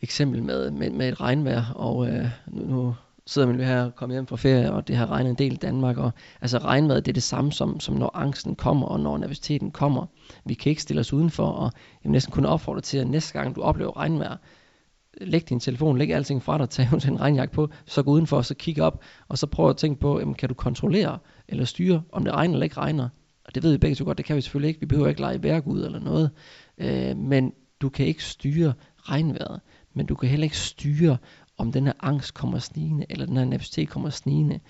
eksempel 0.00 0.42
med, 0.42 0.70
med, 0.70 0.90
med 0.90 1.08
et 1.08 1.20
regnvejr, 1.20 1.72
og 1.72 2.08
øh, 2.08 2.28
nu, 2.46 2.64
nu 2.64 2.94
sidder 3.28 3.48
man 3.48 3.60
her 3.60 3.90
kommer 3.90 4.14
hjem 4.14 4.26
fra 4.26 4.36
ferie, 4.36 4.72
og 4.72 4.88
det 4.88 4.96
har 4.96 5.10
regnet 5.10 5.30
en 5.30 5.38
del 5.38 5.52
i 5.52 5.56
Danmark, 5.56 5.96
og 5.96 6.10
altså 6.40 6.58
regnvejret, 6.58 7.06
det 7.06 7.12
er 7.12 7.14
det 7.14 7.22
samme 7.22 7.52
som, 7.52 7.80
som 7.80 7.94
når 7.94 8.16
angsten 8.16 8.54
kommer, 8.56 8.86
og 8.86 9.00
når 9.00 9.18
nervøsiteten 9.18 9.70
kommer. 9.70 10.06
Vi 10.44 10.54
kan 10.54 10.70
ikke 10.70 10.82
stille 10.82 11.00
os 11.00 11.12
udenfor, 11.12 11.46
og 11.46 11.72
jeg 11.74 12.02
vil 12.02 12.12
næsten 12.12 12.32
kunne 12.32 12.48
opfordre 12.48 12.80
til, 12.80 12.98
at 12.98 13.06
næste 13.06 13.32
gang 13.32 13.56
du 13.56 13.62
oplever 13.62 13.96
regnvejr, 13.96 14.36
læg 15.20 15.48
din 15.48 15.60
telefon, 15.60 15.98
læg 15.98 16.10
alting 16.10 16.42
fra 16.42 16.58
dig, 16.58 16.70
tag 16.74 16.88
en 16.92 17.20
regnjakke 17.20 17.54
på, 17.54 17.68
så 17.86 18.02
gå 18.02 18.10
udenfor, 18.10 18.36
og 18.36 18.44
så 18.44 18.54
kig 18.54 18.82
op, 18.82 19.02
og 19.28 19.38
så 19.38 19.46
prøv 19.46 19.70
at 19.70 19.76
tænke 19.76 20.00
på, 20.00 20.18
jamen, 20.18 20.34
kan 20.34 20.48
du 20.48 20.54
kontrollere 20.54 21.18
eller 21.48 21.64
styre, 21.64 22.02
om 22.12 22.24
det 22.24 22.34
regner 22.34 22.54
eller 22.54 22.64
ikke 22.64 22.76
regner. 22.76 23.08
Og 23.44 23.54
det 23.54 23.62
ved 23.62 23.72
vi 23.72 23.78
begge 23.78 23.94
så 23.94 24.04
godt, 24.04 24.18
det 24.18 24.26
kan 24.26 24.36
vi 24.36 24.40
selvfølgelig 24.40 24.68
ikke. 24.68 24.80
Vi 24.80 24.86
behøver 24.86 25.08
ikke 25.08 25.20
lege 25.20 25.42
værgud 25.42 25.84
eller 25.84 26.00
noget. 26.00 26.30
Øh, 26.78 27.16
men 27.16 27.52
du 27.80 27.88
kan 27.88 28.06
ikke 28.06 28.24
styre 28.24 28.72
regnvejret, 28.96 29.60
men 29.94 30.06
du 30.06 30.14
kan 30.14 30.28
heller 30.28 30.44
ikke 30.44 30.58
styre, 30.58 31.16
om 31.58 31.72
den 31.72 31.86
her 31.86 31.92
angst 32.00 32.34
kommer 32.34 32.58
snigende, 32.58 33.06
eller 33.10 33.26
den 33.26 33.36
her 33.36 33.44
nervøsitet 33.44 33.88
kommer 33.88 34.10
snigende. 34.10 34.60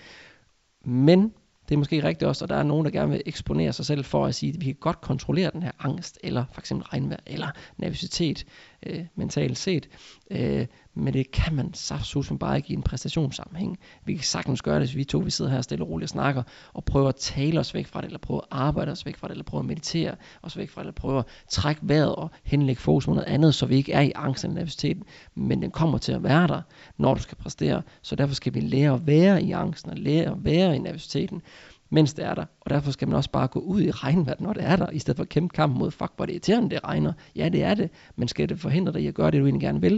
Men 0.85 1.33
det 1.69 1.75
er 1.75 1.79
måske 1.79 2.05
rigtigt 2.05 2.29
også, 2.29 2.45
og 2.45 2.49
der 2.49 2.57
er 2.57 2.63
nogen, 2.63 2.85
der 2.85 2.91
gerne 2.91 3.11
vil 3.11 3.23
eksponere 3.27 3.73
sig 3.73 3.87
selv 3.87 4.05
for 4.05 4.27
at 4.27 4.35
sige, 4.35 4.53
at 4.53 4.61
vi 4.61 4.65
kan 4.65 4.75
godt 4.81 5.01
kontrollere 5.01 5.51
den 5.51 5.63
her 5.63 5.73
angst, 5.79 6.19
eller 6.25 6.45
for 6.53 6.61
eksempel 6.61 6.87
regnvejr, 6.87 7.21
eller 7.27 7.49
nervøsitet, 7.77 8.45
øh, 8.87 9.05
mentalt 9.15 9.59
set. 9.59 9.89
Øh, 10.31 10.67
men 10.95 11.15
det 11.15 11.31
kan 11.31 11.55
man 11.55 11.75
saftsusme 11.75 12.39
bare 12.39 12.57
ikke 12.57 12.71
i 12.71 12.73
en 12.73 12.83
præstationssammenhæng. 12.83 13.79
Vi 14.05 14.15
kan 14.15 14.25
sagtens 14.25 14.63
gøre 14.63 14.75
det, 14.75 14.83
hvis 14.83 14.97
vi 14.97 15.05
to 15.05 15.19
vi 15.19 15.31
sidder 15.31 15.51
her 15.51 15.61
stille 15.61 15.85
og 15.85 15.91
roligt 15.91 16.05
og 16.05 16.09
snakker, 16.09 16.43
og 16.73 16.85
prøver 16.85 17.09
at 17.09 17.17
tale 17.17 17.61
os 17.61 17.75
væk 17.75 17.87
fra 17.87 18.01
det, 18.01 18.07
eller 18.07 18.19
prøver 18.19 18.41
at 18.41 18.47
arbejde 18.51 18.93
os 18.93 19.07
væk 19.07 19.17
fra 19.17 19.29
det, 19.29 19.33
eller 19.33 19.45
prøver 19.45 19.63
at 19.63 19.67
meditere 19.67 20.15
os 20.43 20.57
væk 20.57 20.71
fra 20.71 20.81
det, 20.81 20.87
eller 20.87 21.01
prøver 21.01 21.19
at 21.19 21.27
trække 21.49 21.81
vejret 21.85 22.15
og 22.15 22.31
henlægge 22.45 22.83
fokus 22.83 23.05
på 23.05 23.11
noget 23.11 23.27
andet, 23.27 23.55
så 23.55 23.67
vi 23.67 23.77
ikke 23.77 23.93
er 23.93 24.01
i 24.01 24.13
angst 24.15 24.45
eller 24.45 24.55
nervøsiteten. 24.55 25.03
Men 25.35 25.63
den 25.63 25.71
kommer 25.71 25.99
til 25.99 26.13
at 26.13 26.23
være 26.23 26.47
der, 26.47 26.63
når 26.97 27.15
du 27.15 27.21
skal 27.21 27.37
præstere. 27.37 27.83
Så 28.03 28.17
derfor 28.17 28.35
skal 28.35 28.55
vi 28.55 28.61
lære 28.61 28.95
at 28.95 29.07
være 29.07 29.43
i 29.43 29.53
angsten, 29.53 29.91
og 29.91 29.97
lære 29.97 30.31
at 30.31 30.45
være 30.45 30.77
i 30.77 30.79
nervøsiteten 30.79 31.43
mens 31.91 32.15
det 32.15 32.25
er 32.25 32.35
der. 32.35 32.45
Og 32.61 32.71
derfor 32.71 32.91
skal 32.91 33.09
man 33.09 33.17
også 33.17 33.31
bare 33.31 33.49
gå 33.49 33.61
ud 33.61 33.83
i 33.83 33.91
regnvejr, 33.91 34.37
når 34.39 34.53
det 34.53 34.65
er 34.65 34.77
der, 34.77 34.91
i 34.91 34.99
stedet 34.99 35.17
for 35.17 35.23
at 35.23 35.29
kæmpe 35.29 35.53
kampen 35.53 35.79
mod, 35.79 35.91
fuck, 35.91 36.13
hvor 36.17 36.27
det 36.27 36.33
irriterende, 36.33 36.71
det 36.71 36.85
regner. 36.85 37.13
Ja, 37.37 37.49
det 37.49 37.63
er 37.63 37.75
det, 37.75 37.91
men 38.17 38.29
skal 38.29 38.49
det 38.49 38.61
forhindre 38.61 38.93
dig 38.93 39.03
i 39.03 39.07
at 39.07 39.15
gøre 39.15 39.31
det, 39.31 39.41
du 39.41 39.45
egentlig 39.45 39.63
gerne 39.63 39.81
vil? 39.81 39.93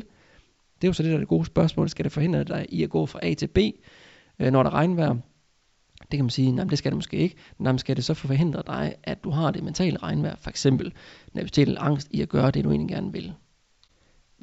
Det 0.81 0.87
er 0.87 0.89
jo 0.89 0.93
så 0.93 1.03
det, 1.03 1.11
der 1.11 1.17
er 1.17 1.21
det 1.21 1.29
gode 1.29 1.45
spørgsmål. 1.45 1.89
Skal 1.89 2.05
det 2.05 2.13
forhindre 2.13 2.45
dig 2.45 2.67
i 2.69 2.83
at 2.83 2.91
gå 2.91 3.07
fra 3.07 3.19
A 3.23 3.35
til 3.35 3.47
B, 3.47 3.59
øh, 4.39 4.53
når 4.53 4.63
der 4.63 4.75
regnvejr? 4.75 5.17
Det 6.01 6.19
kan 6.19 6.25
man 6.25 6.31
sige, 6.31 6.53
nej, 6.53 6.65
det 6.65 6.79
skal 6.79 6.91
det 6.91 6.97
måske 6.97 7.17
ikke. 7.17 7.37
Nej, 7.59 7.77
skal 7.77 7.97
det 7.97 8.05
så 8.05 8.15
forhindre 8.15 8.63
dig, 8.67 8.95
at 9.03 9.25
du 9.25 9.31
har 9.31 9.51
det 9.51 9.63
mentale 9.63 9.97
regnvejr, 9.97 10.37
for 10.37 10.51
eksempel 10.51 10.93
nervøsitet 11.33 11.69
eller 11.69 11.81
angst 11.81 12.09
i 12.11 12.23
at 12.23 12.29
gøre 12.29 12.51
det, 12.51 12.65
du 12.65 12.71
egentlig 12.71 12.95
gerne 12.95 13.13
vil? 13.13 13.33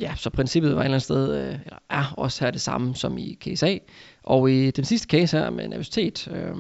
Ja, 0.01 0.15
så 0.15 0.29
princippet 0.29 0.75
var 0.75 0.81
et 0.81 0.86
eller 0.86 0.95
andet 0.95 1.03
sted, 1.03 1.36
øh, 1.36 1.60
eller 1.65 1.79
er 1.89 2.13
også 2.17 2.45
her 2.45 2.51
det 2.51 2.62
samme 2.62 2.95
som 2.95 3.17
i 3.17 3.38
case 3.41 3.67
A. 3.67 3.77
Og 4.23 4.51
i 4.51 4.71
den 4.71 4.86
sidste 4.86 5.07
case 5.07 5.38
her 5.38 5.49
med 5.49 5.67
nervøsitet, 5.67 6.27
øh, 6.27 6.55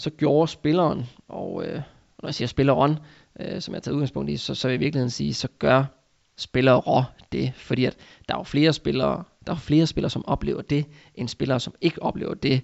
så 0.00 0.10
gjorde 0.10 0.48
spilleren, 0.48 1.06
og 1.28 1.64
øh, 1.66 1.74
når 2.22 2.28
jeg 2.28 2.34
siger 2.34 2.48
spilleren, 2.48 2.98
øh, 3.40 3.60
som 3.60 3.74
jeg 3.74 3.76
har 3.76 3.80
taget 3.80 3.94
udgangspunkt 3.94 4.30
i, 4.30 4.36
så, 4.36 4.54
så 4.54 4.68
vil 4.68 4.72
jeg 4.72 4.80
i 4.80 4.84
virkeligheden 4.84 5.10
sige, 5.10 5.34
så 5.34 5.48
gør 5.58 5.84
spillere 6.36 7.04
det, 7.32 7.52
fordi 7.54 7.84
at 7.84 7.96
der 8.28 8.34
er 8.34 8.38
jo 8.38 8.44
flere 8.44 8.72
spillere, 8.72 9.24
der 9.46 9.52
er 9.52 9.56
flere 9.56 9.86
spillere, 9.86 10.10
som 10.10 10.24
oplever 10.26 10.62
det, 10.62 10.84
end 11.14 11.28
spillere, 11.28 11.60
som 11.60 11.74
ikke 11.80 12.02
oplever 12.02 12.34
det, 12.34 12.62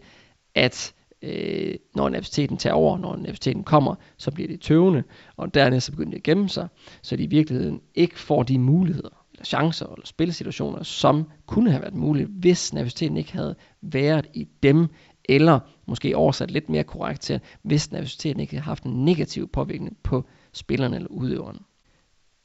at 0.55 0.94
øh, 1.22 1.75
når 1.94 2.09
nervøsiteten 2.09 2.57
tager 2.57 2.75
over, 2.75 2.99
når 2.99 3.16
nervøsiteten 3.16 3.64
kommer, 3.64 3.94
så 4.16 4.31
bliver 4.31 4.49
det 4.49 4.61
tøvende, 4.61 5.03
og 5.37 5.55
dernæst 5.55 5.87
så 5.87 5.92
begynder 5.92 6.11
det 6.11 6.18
at 6.18 6.22
gemme 6.22 6.49
sig, 6.49 6.68
så 7.03 7.16
de 7.16 7.22
i 7.22 7.27
virkeligheden 7.27 7.81
ikke 7.94 8.18
får 8.18 8.42
de 8.42 8.59
muligheder, 8.59 9.27
eller 9.33 9.44
chancer, 9.44 9.87
eller 9.87 10.07
spilsituationer, 10.07 10.83
som 10.83 11.31
kunne 11.46 11.70
have 11.70 11.83
været 11.83 11.94
mulige, 11.94 12.27
hvis 12.27 12.72
nervøsiteten 12.72 13.16
ikke 13.16 13.33
havde 13.33 13.57
været 13.83 14.27
i 14.35 14.49
dem, 14.62 14.88
eller 15.29 15.61
måske 15.87 16.17
oversat 16.17 16.51
lidt 16.51 16.69
mere 16.69 16.85
korrekt 16.85 17.21
til, 17.21 17.41
hvis 17.62 17.93
nervøsiteten 17.93 18.41
ikke 18.41 18.57
har 18.57 18.62
haft 18.62 18.85
en 18.85 19.05
negativ 19.05 19.49
påvirkning 19.49 19.97
på 20.03 20.25
spilleren 20.53 20.95
eller 20.95 21.09
udøveren. 21.09 21.59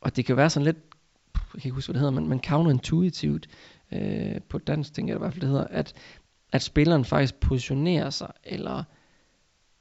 Og 0.02 0.16
det 0.16 0.26
kan 0.26 0.38
være 0.38 0.50
sådan 0.50 0.66
lidt, 0.66 0.78
jeg 1.36 1.62
kan 1.62 1.68
ikke 1.70 1.76
huske, 1.76 1.88
hvad 1.88 1.94
det 1.94 2.00
hedder, 2.00 2.22
men, 2.22 2.30
men 2.30 2.44
counterintuitivt, 2.44 3.48
øh, 3.92 4.42
på 4.50 4.58
dansk 4.58 4.94
tænker 4.94 5.14
jeg 5.14 5.18
i 5.18 5.20
hvert 5.20 5.34
fald, 5.34 5.42
det 5.42 5.50
hedder, 5.50 5.68
at, 5.68 5.94
at 6.52 6.62
spilleren 6.62 7.06
faktisk 7.06 7.36
positionerer 7.40 8.10
sig, 8.10 8.32
eller 8.44 8.84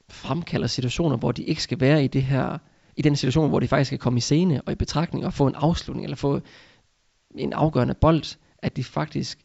fremkalder 0.09 0.67
situationer, 0.67 1.17
hvor 1.17 1.33
de 1.33 1.43
ikke 1.43 1.63
skal 1.63 1.81
være 1.81 2.05
i 2.05 2.09
det 2.09 2.23
her, 2.23 2.59
i 2.97 3.03
den 3.03 3.17
situation, 3.17 3.49
hvor 3.49 3.61
de 3.61 3.69
faktisk 3.69 3.89
skal 3.89 3.99
komme 3.99 4.17
i 4.17 4.21
scene 4.21 4.63
og 4.63 4.73
i 4.73 4.77
betragtning 4.77 5.27
og 5.27 5.33
få 5.33 5.47
en 5.47 5.55
afslutning, 5.55 6.05
eller 6.05 6.17
få 6.17 6.41
en 7.35 7.53
afgørende 7.53 7.95
bold, 7.95 8.37
at 8.59 8.77
de 8.77 8.85
faktisk 8.85 9.39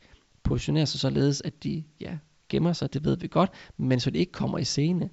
positionerer 0.43 0.85
sig 0.85 0.99
således, 0.99 1.41
at 1.45 1.63
de 1.63 1.83
ja, 2.01 2.17
gemmer 2.49 2.73
sig, 2.73 2.93
det 2.93 3.03
ved 3.05 3.17
vi 3.17 3.27
godt, 3.27 3.51
men 3.77 3.99
så 3.99 4.09
det 4.09 4.19
ikke 4.19 4.31
kommer 4.31 4.57
i 4.57 4.63
scene. 4.63 5.09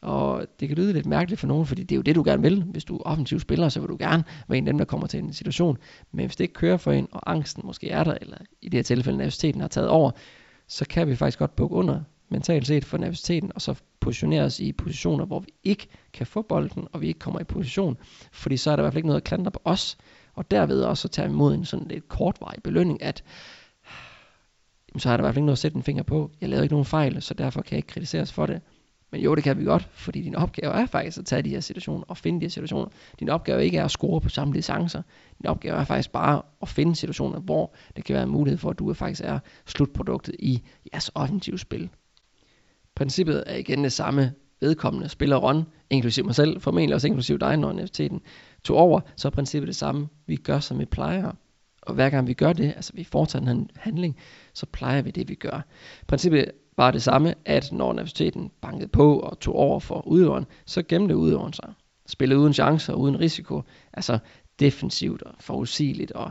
Og 0.00 0.46
det 0.60 0.68
kan 0.68 0.76
lyde 0.76 0.92
lidt 0.92 1.06
mærkeligt 1.06 1.40
for 1.40 1.46
nogen, 1.46 1.66
fordi 1.66 1.82
det 1.82 1.92
er 1.92 1.96
jo 1.96 2.02
det, 2.02 2.14
du 2.14 2.22
gerne 2.22 2.42
vil. 2.42 2.62
Hvis 2.62 2.84
du 2.84 2.96
er 2.96 3.02
offensiv 3.04 3.40
spiller, 3.40 3.68
så 3.68 3.80
vil 3.80 3.88
du 3.88 3.96
gerne 3.98 4.24
være 4.48 4.58
en 4.58 4.66
af 4.66 4.72
dem, 4.72 4.78
der 4.78 4.84
kommer 4.84 5.06
til 5.06 5.20
en 5.20 5.32
situation. 5.32 5.78
Men 6.12 6.26
hvis 6.26 6.36
det 6.36 6.44
ikke 6.44 6.54
kører 6.54 6.76
for 6.76 6.92
en, 6.92 7.08
og 7.12 7.30
angsten 7.30 7.62
måske 7.66 7.90
er 7.90 8.04
der, 8.04 8.14
eller 8.20 8.36
i 8.62 8.68
det 8.68 8.78
her 8.78 8.82
tilfælde 8.82 9.18
nervøsiteten 9.18 9.60
har 9.60 9.68
taget 9.68 9.88
over, 9.88 10.10
så 10.68 10.84
kan 10.88 11.08
vi 11.08 11.16
faktisk 11.16 11.38
godt 11.38 11.56
bukke 11.56 11.76
under 11.76 12.00
mentalt 12.28 12.66
set 12.66 12.84
for 12.84 12.98
nervøsiteten, 12.98 13.52
og 13.54 13.62
så 13.62 13.74
positionere 14.00 14.42
os 14.42 14.60
i 14.60 14.72
positioner, 14.72 15.24
hvor 15.24 15.40
vi 15.40 15.48
ikke 15.64 15.88
kan 16.12 16.26
få 16.26 16.42
bolden, 16.42 16.88
og 16.92 17.00
vi 17.00 17.06
ikke 17.06 17.18
kommer 17.18 17.40
i 17.40 17.44
position, 17.44 17.96
fordi 18.32 18.56
så 18.56 18.70
er 18.70 18.76
der 18.76 18.82
i 18.82 18.84
hvert 18.84 18.92
fald 18.92 18.98
ikke 18.98 19.08
noget 19.08 19.20
at 19.20 19.24
klandre 19.24 19.50
på 19.50 19.60
os, 19.64 19.98
og 20.34 20.50
derved 20.50 20.82
også 20.82 21.08
at 21.08 21.12
tage 21.12 21.28
imod 21.28 21.54
en 21.54 21.64
sådan 21.64 21.88
lidt 21.88 22.08
kortvarig 22.08 22.62
belønning, 22.62 23.02
at 23.02 23.24
så 24.98 25.08
har 25.08 25.16
der 25.16 25.22
i 25.22 25.24
hvert 25.24 25.34
fald 25.34 25.42
ikke 25.42 25.46
noget 25.46 25.56
at 25.56 25.58
sætte 25.58 25.76
en 25.76 25.82
finger 25.82 26.02
på. 26.02 26.30
Jeg 26.40 26.48
lavede 26.48 26.64
ikke 26.64 26.74
nogen 26.74 26.84
fejl, 26.84 27.22
så 27.22 27.34
derfor 27.34 27.62
kan 27.62 27.72
jeg 27.72 27.78
ikke 27.78 27.88
kritiseres 27.88 28.32
for 28.32 28.46
det. 28.46 28.60
Men 29.14 29.20
jo, 29.22 29.34
det 29.34 29.44
kan 29.44 29.58
vi 29.58 29.64
godt, 29.64 29.88
fordi 29.92 30.22
din 30.22 30.34
opgave 30.34 30.72
er 30.72 30.86
faktisk 30.86 31.18
at 31.18 31.26
tage 31.26 31.42
de 31.42 31.50
her 31.50 31.60
situationer 31.60 32.04
og 32.08 32.16
finde 32.16 32.40
de 32.40 32.44
her 32.44 32.50
situationer. 32.50 32.88
Din 33.20 33.28
opgave 33.28 33.64
ikke 33.64 33.78
er 33.78 33.84
at 33.84 33.90
score 33.90 34.20
på 34.20 34.28
samtlige 34.28 34.62
chancer. 34.62 35.02
Din 35.38 35.46
opgave 35.46 35.76
er 35.76 35.84
faktisk 35.84 36.12
bare 36.12 36.42
at 36.62 36.68
finde 36.68 36.96
situationer, 36.96 37.40
hvor 37.40 37.74
det 37.96 38.04
kan 38.04 38.14
være 38.14 38.22
en 38.22 38.30
mulighed 38.30 38.58
for, 38.58 38.70
at 38.70 38.78
du 38.78 38.94
faktisk 38.94 39.20
er 39.24 39.38
slutproduktet 39.66 40.34
i 40.38 40.62
jeres 40.92 41.10
offensive 41.14 41.58
spil. 41.58 41.90
Princippet 42.94 43.44
er 43.46 43.56
igen 43.56 43.84
det 43.84 43.92
samme. 43.92 44.32
Vedkommende 44.60 45.08
spiller 45.08 45.36
Ron, 45.36 45.64
inklusive 45.90 46.26
mig 46.26 46.34
selv, 46.34 46.60
formentlig 46.60 46.94
også 46.94 47.06
inklusive 47.06 47.38
dig, 47.38 47.56
når 47.56 47.68
universiteten 47.68 48.20
tog 48.64 48.76
over, 48.76 49.00
så 49.16 49.28
er 49.28 49.30
princippet 49.30 49.66
det 49.66 49.76
samme. 49.76 50.08
Vi 50.26 50.36
gør, 50.36 50.60
som 50.60 50.78
vi 50.78 50.84
plejer. 50.84 51.32
Og 51.82 51.94
hver 51.94 52.10
gang 52.10 52.26
vi 52.26 52.34
gør 52.34 52.52
det, 52.52 52.64
altså 52.64 52.92
vi 52.94 53.04
foretager 53.04 53.50
en 53.50 53.70
handling, 53.76 54.16
så 54.54 54.66
plejer 54.66 55.02
vi 55.02 55.10
det, 55.10 55.28
vi 55.28 55.34
gør. 55.34 55.66
Princippet 56.06 56.50
var 56.76 56.90
det 56.90 57.02
samme, 57.02 57.34
at 57.44 57.72
når 57.72 57.92
nervøsiteten 57.92 58.50
bankede 58.60 58.88
på 58.88 59.18
og 59.18 59.40
tog 59.40 59.54
over 59.54 59.80
for 59.80 60.06
udøveren, 60.06 60.46
så 60.66 60.82
gemte 60.82 61.16
udøveren 61.16 61.52
sig. 61.52 61.72
Spillede 62.06 62.40
uden 62.40 62.52
chancer 62.52 62.92
og 62.92 63.00
uden 63.00 63.20
risiko. 63.20 63.62
Altså 63.92 64.18
defensivt 64.60 65.22
og 65.22 65.34
forudsigeligt 65.40 66.12
og, 66.12 66.30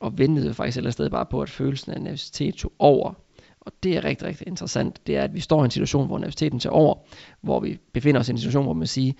og 0.00 0.18
ventede 0.18 0.54
faktisk 0.54 0.76
ellers 0.76 0.94
sted 0.94 1.10
bare 1.10 1.26
på, 1.26 1.42
at 1.42 1.50
følelsen 1.50 1.92
af 1.92 2.02
nervøsitet 2.02 2.54
tog 2.54 2.72
over. 2.78 3.12
Og 3.60 3.72
det 3.82 3.96
er 3.96 4.04
rigtig, 4.04 4.28
rigtig 4.28 4.46
interessant. 4.46 5.06
Det 5.06 5.16
er, 5.16 5.22
at 5.22 5.34
vi 5.34 5.40
står 5.40 5.62
i 5.62 5.64
en 5.64 5.70
situation, 5.70 6.06
hvor 6.06 6.18
nervøsiteten 6.18 6.58
tager 6.58 6.74
over, 6.74 6.94
hvor 7.40 7.60
vi 7.60 7.78
befinder 7.92 8.20
os 8.20 8.28
i 8.28 8.32
en 8.32 8.38
situation, 8.38 8.64
hvor 8.64 8.72
man 8.72 8.86
siger, 8.86 9.12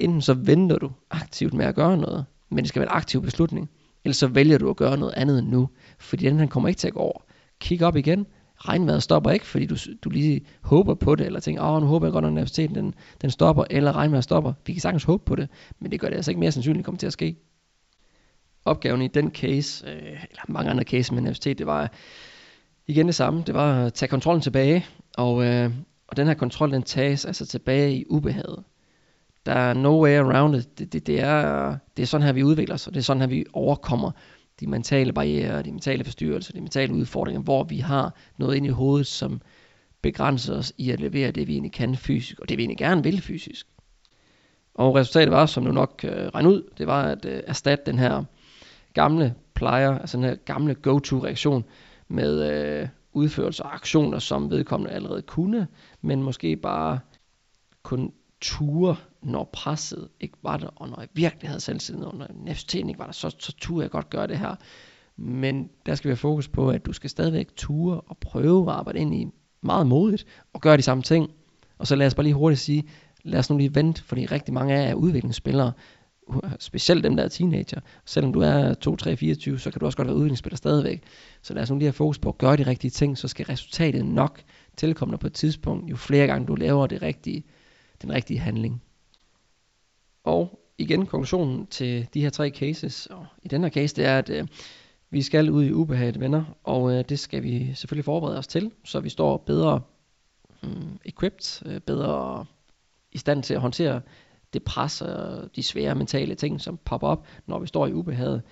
enten 0.00 0.22
så 0.22 0.34
venter 0.34 0.78
du 0.78 0.90
aktivt 1.10 1.54
med 1.54 1.66
at 1.66 1.74
gøre 1.74 1.96
noget, 1.96 2.24
men 2.48 2.58
det 2.58 2.68
skal 2.68 2.80
være 2.80 2.90
en 2.90 2.96
aktiv 2.96 3.22
beslutning, 3.22 3.70
eller 4.04 4.14
så 4.14 4.26
vælger 4.26 4.58
du 4.58 4.70
at 4.70 4.76
gøre 4.76 4.96
noget 4.96 5.14
andet 5.16 5.44
nu, 5.44 5.68
fordi 5.98 6.26
den 6.26 6.38
her 6.38 6.46
kommer 6.46 6.68
ikke 6.68 6.78
til 6.78 6.88
at 6.88 6.94
gå 6.94 7.00
over. 7.00 7.22
Kig 7.60 7.82
op 7.82 7.96
igen, 7.96 8.26
regnvejret 8.56 9.02
stopper 9.02 9.30
ikke, 9.30 9.46
fordi 9.46 9.66
du, 9.66 9.76
du 10.02 10.10
lige 10.10 10.40
håber 10.60 10.94
på 10.94 11.14
det, 11.14 11.26
eller 11.26 11.40
tænker, 11.40 11.62
åh, 11.62 11.80
nu 11.80 11.86
håber 11.86 12.06
jeg 12.06 12.12
godt, 12.12 12.24
at 12.24 12.30
universiteten 12.30 12.74
den, 12.74 12.94
den 13.22 13.30
stopper, 13.30 13.64
eller 13.70 13.96
regnvejret 13.96 14.24
stopper. 14.24 14.52
Vi 14.66 14.72
kan 14.72 14.80
sagtens 14.80 15.04
håbe 15.04 15.24
på 15.24 15.36
det, 15.36 15.48
men 15.78 15.90
det 15.90 16.00
gør 16.00 16.08
det 16.08 16.16
altså 16.16 16.30
ikke 16.30 16.40
mere 16.40 16.52
sandsynligt, 16.52 16.84
kommer 16.84 16.98
til 16.98 17.06
at 17.06 17.12
ske. 17.12 17.36
Opgaven 18.64 19.02
i 19.02 19.08
den 19.08 19.30
case, 19.30 19.86
øh, 19.90 20.02
eller 20.02 20.42
mange 20.48 20.70
andre 20.70 20.84
cases 20.84 21.12
med 21.12 21.18
universitet, 21.18 21.58
det 21.58 21.66
var 21.66 21.92
igen 22.86 23.06
det 23.06 23.14
samme. 23.14 23.42
Det 23.46 23.54
var 23.54 23.84
at 23.84 23.94
tage 23.94 24.08
kontrollen 24.08 24.42
tilbage, 24.42 24.86
og, 25.16 25.44
øh, 25.44 25.70
og 26.08 26.16
den 26.16 26.26
her 26.26 26.34
kontrol, 26.34 26.72
den 26.72 26.82
tages 26.82 27.24
altså 27.24 27.46
tilbage 27.46 27.96
i 27.96 28.04
ubehaget. 28.08 28.64
Der 29.46 29.52
er 29.52 29.74
no 29.74 30.02
way 30.02 30.18
around 30.18 30.56
it. 30.56 30.78
Det, 30.78 30.92
det, 30.92 31.06
det, 31.06 31.20
er, 31.20 31.76
det 31.96 32.02
er 32.02 32.06
sådan 32.06 32.26
her, 32.26 32.32
vi 32.32 32.42
udvikler 32.42 32.74
os, 32.74 32.86
og 32.86 32.94
det 32.94 33.00
er 33.00 33.04
sådan 33.04 33.20
her, 33.20 33.28
vi 33.28 33.44
overkommer 33.52 34.10
de 34.60 34.66
mentale 34.66 35.12
barriere, 35.12 35.62
de 35.62 35.72
mentale 35.72 36.04
forstyrrelser, 36.04 36.52
de 36.52 36.60
mentale 36.60 36.94
udfordringer, 36.94 37.42
hvor 37.42 37.64
vi 37.64 37.78
har 37.78 38.14
noget 38.38 38.56
ind 38.56 38.66
i 38.66 38.68
hovedet, 38.68 39.06
som 39.06 39.40
begrænser 40.02 40.54
os 40.56 40.72
i 40.78 40.90
at 40.90 41.00
levere 41.00 41.30
det, 41.30 41.48
vi 41.48 41.52
egentlig 41.52 41.72
kan 41.72 41.96
fysisk, 41.96 42.40
og 42.40 42.48
det 42.48 42.58
vi 42.58 42.62
egentlig 42.62 42.78
gerne 42.78 43.02
vil 43.02 43.20
fysisk. 43.20 43.66
Og 44.74 44.94
resultatet 44.94 45.32
var, 45.32 45.46
som 45.46 45.64
du 45.64 45.72
nok 45.72 46.04
øh, 46.04 46.26
regnede 46.26 46.54
ud, 46.54 46.62
det 46.78 46.86
var 46.86 47.02
at 47.02 47.24
øh, 47.24 47.42
erstatte 47.46 47.84
den 47.86 47.98
her 47.98 48.24
gamle 48.94 49.34
plejer, 49.54 49.98
altså 49.98 50.16
den 50.16 50.24
her 50.24 50.34
gamle 50.34 50.74
go-to-reaktion 50.74 51.64
med 52.08 52.52
øh, 52.52 52.88
udførelser 53.12 53.64
og 53.64 53.74
aktioner, 53.74 54.18
som 54.18 54.50
vedkommende 54.50 54.94
allerede 54.94 55.22
kunne, 55.22 55.66
men 56.02 56.22
måske 56.22 56.56
bare 56.56 56.98
kun 57.82 58.12
ture, 58.40 58.96
når 59.22 59.50
presset 59.52 60.08
ikke 60.20 60.36
var 60.42 60.56
der, 60.56 60.66
og 60.76 60.88
når 60.88 61.00
jeg 61.00 61.08
virkelig 61.14 61.48
havde 61.48 61.60
selvtillid, 61.60 62.04
og 62.04 62.16
når 62.16 62.26
nervøsiteten 62.34 62.88
ikke 62.88 62.98
var 62.98 63.04
der, 63.04 63.12
så, 63.12 63.36
så 63.38 63.56
turde 63.60 63.82
jeg 63.82 63.90
godt 63.90 64.10
gøre 64.10 64.26
det 64.26 64.38
her. 64.38 64.54
Men 65.16 65.70
der 65.86 65.94
skal 65.94 66.08
vi 66.08 66.10
have 66.10 66.16
fokus 66.16 66.48
på, 66.48 66.70
at 66.70 66.86
du 66.86 66.92
skal 66.92 67.10
stadigvæk 67.10 67.48
ture 67.56 68.00
og 68.00 68.18
prøve 68.18 68.70
at 68.70 68.76
arbejde 68.76 68.98
ind 68.98 69.14
i 69.14 69.26
meget 69.62 69.86
modigt 69.86 70.26
og 70.52 70.60
gøre 70.60 70.76
de 70.76 70.82
samme 70.82 71.02
ting. 71.02 71.30
Og 71.78 71.86
så 71.86 71.96
lad 71.96 72.06
os 72.06 72.14
bare 72.14 72.24
lige 72.24 72.34
hurtigt 72.34 72.60
sige, 72.60 72.84
lad 73.22 73.38
os 73.38 73.50
nu 73.50 73.56
lige 73.56 73.74
vente, 73.74 74.02
fordi 74.02 74.26
rigtig 74.26 74.54
mange 74.54 74.74
af 74.74 74.82
jer 74.82 74.88
er 74.88 74.94
udviklingsspillere, 74.94 75.72
specielt 76.58 77.04
dem 77.04 77.16
der 77.16 77.24
er 77.24 77.28
teenager. 77.28 77.80
Selvom 78.04 78.32
du 78.32 78.40
er 78.40 78.74
2, 78.74 78.96
3, 78.96 79.16
24, 79.16 79.58
så 79.58 79.70
kan 79.70 79.80
du 79.80 79.86
også 79.86 79.96
godt 79.96 80.08
være 80.08 80.16
udviklingsspiller 80.16 80.56
stadigvæk. 80.56 81.02
Så 81.42 81.54
lad 81.54 81.62
os 81.62 81.70
nu 81.70 81.76
lige 81.76 81.86
have 81.86 81.92
fokus 81.92 82.18
på 82.18 82.28
at 82.28 82.38
gøre 82.38 82.56
de 82.56 82.66
rigtige 82.66 82.90
ting, 82.90 83.18
så 83.18 83.28
skal 83.28 83.46
resultatet 83.46 84.06
nok 84.06 84.42
tilkomme 84.76 85.18
på 85.18 85.26
et 85.26 85.32
tidspunkt, 85.32 85.90
jo 85.90 85.96
flere 85.96 86.26
gange 86.26 86.46
du 86.46 86.54
laver 86.54 86.86
det 86.86 87.02
rigtige, 87.02 87.44
den 88.02 88.12
rigtige 88.12 88.40
handling. 88.40 88.82
Og 90.24 90.60
igen 90.78 91.06
konklusionen 91.06 91.66
til 91.66 92.08
de 92.14 92.20
her 92.20 92.30
tre 92.30 92.50
cases, 92.50 93.06
og 93.06 93.26
i 93.42 93.48
den 93.48 93.62
her 93.62 93.70
case, 93.70 93.96
det 93.96 94.04
er, 94.04 94.18
at 94.18 94.30
øh, 94.30 94.46
vi 95.10 95.22
skal 95.22 95.50
ud 95.50 95.64
i 95.64 95.72
ubehaget 95.72 96.20
venner, 96.20 96.44
og 96.64 96.92
øh, 96.92 97.04
det 97.08 97.18
skal 97.18 97.42
vi 97.42 97.74
selvfølgelig 97.74 98.04
forberede 98.04 98.38
os 98.38 98.46
til, 98.46 98.70
så 98.84 99.00
vi 99.00 99.08
står 99.08 99.36
bedre 99.36 99.80
øh, 100.62 100.70
equipped, 101.04 101.66
øh, 101.66 101.80
bedre 101.80 102.44
i 103.12 103.18
stand 103.18 103.42
til 103.42 103.54
at 103.54 103.60
håndtere 103.60 104.00
det 104.52 104.62
pres 104.62 105.02
og 105.02 105.48
de 105.56 105.62
svære 105.62 105.94
mentale 105.94 106.34
ting, 106.34 106.60
som 106.60 106.78
popper 106.84 107.08
op, 107.08 107.26
når 107.46 107.58
vi 107.58 107.66
står 107.66 107.86
i 107.86 107.92
ubehaget. 107.92 108.42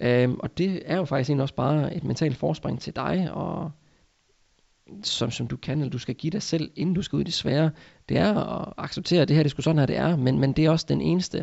Øhm, 0.00 0.36
og 0.40 0.58
det 0.58 0.82
er 0.84 0.96
jo 0.96 1.04
faktisk 1.04 1.30
egentlig 1.30 1.42
også 1.42 1.54
bare 1.54 1.94
et 1.96 2.04
mentalt 2.04 2.36
forspring 2.36 2.80
til 2.80 2.96
dig, 2.96 3.28
og 3.32 3.70
som, 5.02 5.30
som 5.30 5.46
du 5.46 5.56
kan, 5.56 5.78
eller 5.78 5.90
du 5.90 5.98
skal 5.98 6.14
give 6.14 6.30
dig 6.30 6.42
selv, 6.42 6.70
inden 6.76 6.94
du 6.94 7.02
skal 7.02 7.16
ud 7.16 7.20
i 7.20 7.24
det 7.24 7.34
svære, 7.34 7.70
det 8.08 8.18
er 8.18 8.34
at 8.34 8.72
acceptere, 8.76 9.22
at 9.22 9.28
det 9.28 9.36
her, 9.36 9.42
det 9.42 9.50
skulle 9.50 9.64
sådan 9.64 9.78
her, 9.78 9.86
det 9.86 9.96
er, 9.96 10.16
men, 10.16 10.38
men 10.38 10.52
det 10.52 10.64
er 10.64 10.70
også 10.70 10.86
den 10.88 11.00
eneste, 11.00 11.38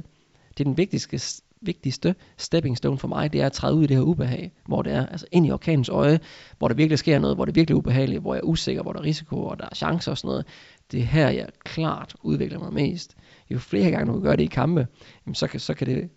det 0.49 0.59
er 0.59 0.63
den 0.63 0.77
vigtigste, 0.77 1.41
vigtigste 1.61 2.15
stepping 2.37 2.77
stone 2.77 2.97
for 2.97 3.07
mig, 3.07 3.33
det 3.33 3.41
er 3.41 3.45
at 3.45 3.51
træde 3.51 3.75
ud 3.75 3.83
i 3.83 3.87
det 3.87 3.97
her 3.97 4.03
ubehag, 4.03 4.51
hvor 4.65 4.81
det 4.81 4.93
er, 4.93 5.05
altså 5.05 5.25
ind 5.31 5.47
i 5.47 5.51
orkanens 5.51 5.89
øje, 5.89 6.19
hvor 6.57 6.67
der 6.67 6.75
virkelig 6.75 6.99
sker 6.99 7.19
noget, 7.19 7.37
hvor 7.37 7.45
det 7.45 7.51
er 7.51 7.55
virkelig 7.55 7.75
ubehageligt, 7.75 8.21
hvor 8.21 8.33
jeg 8.33 8.39
er 8.39 8.45
usikker, 8.45 8.81
hvor 8.81 8.93
der 8.93 8.99
er 8.99 9.03
risiko, 9.03 9.45
og 9.45 9.59
der 9.59 9.65
er 9.71 9.75
chancer 9.75 10.11
og 10.11 10.17
sådan 10.17 10.27
noget. 10.27 10.45
Det 10.91 10.99
er 10.99 11.03
her, 11.03 11.29
jeg 11.29 11.47
klart 11.63 12.15
udvikler 12.23 12.59
mig 12.59 12.73
mest. 12.73 13.15
Jo 13.49 13.59
flere 13.59 13.91
gange 13.91 14.13
du 14.13 14.21
gør 14.21 14.35
det 14.35 14.43
i 14.43 14.47
kampe, 14.47 14.87
jamen 15.25 15.35
så, 15.35 15.47
kan, 15.47 15.59
så 15.59 15.73
kan 15.73 15.87
det, 15.87 16.09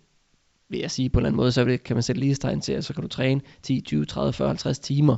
vil 0.69 0.79
jeg 0.79 0.91
sige 0.91 1.09
på 1.09 1.19
en 1.19 1.21
eller 1.21 1.29
anden 1.29 1.37
måde, 1.37 1.51
så 1.51 1.77
kan 1.85 1.95
man 1.95 2.03
sætte 2.03 2.21
lige 2.21 2.35
til, 2.35 2.73
at 2.73 2.85
så 2.85 2.93
kan 2.93 3.01
du 3.01 3.07
træne 3.07 3.41
10, 3.61 3.81
20, 3.81 4.05
30, 4.05 4.33
40, 4.33 4.47
50 4.47 4.79
timer, 4.79 5.17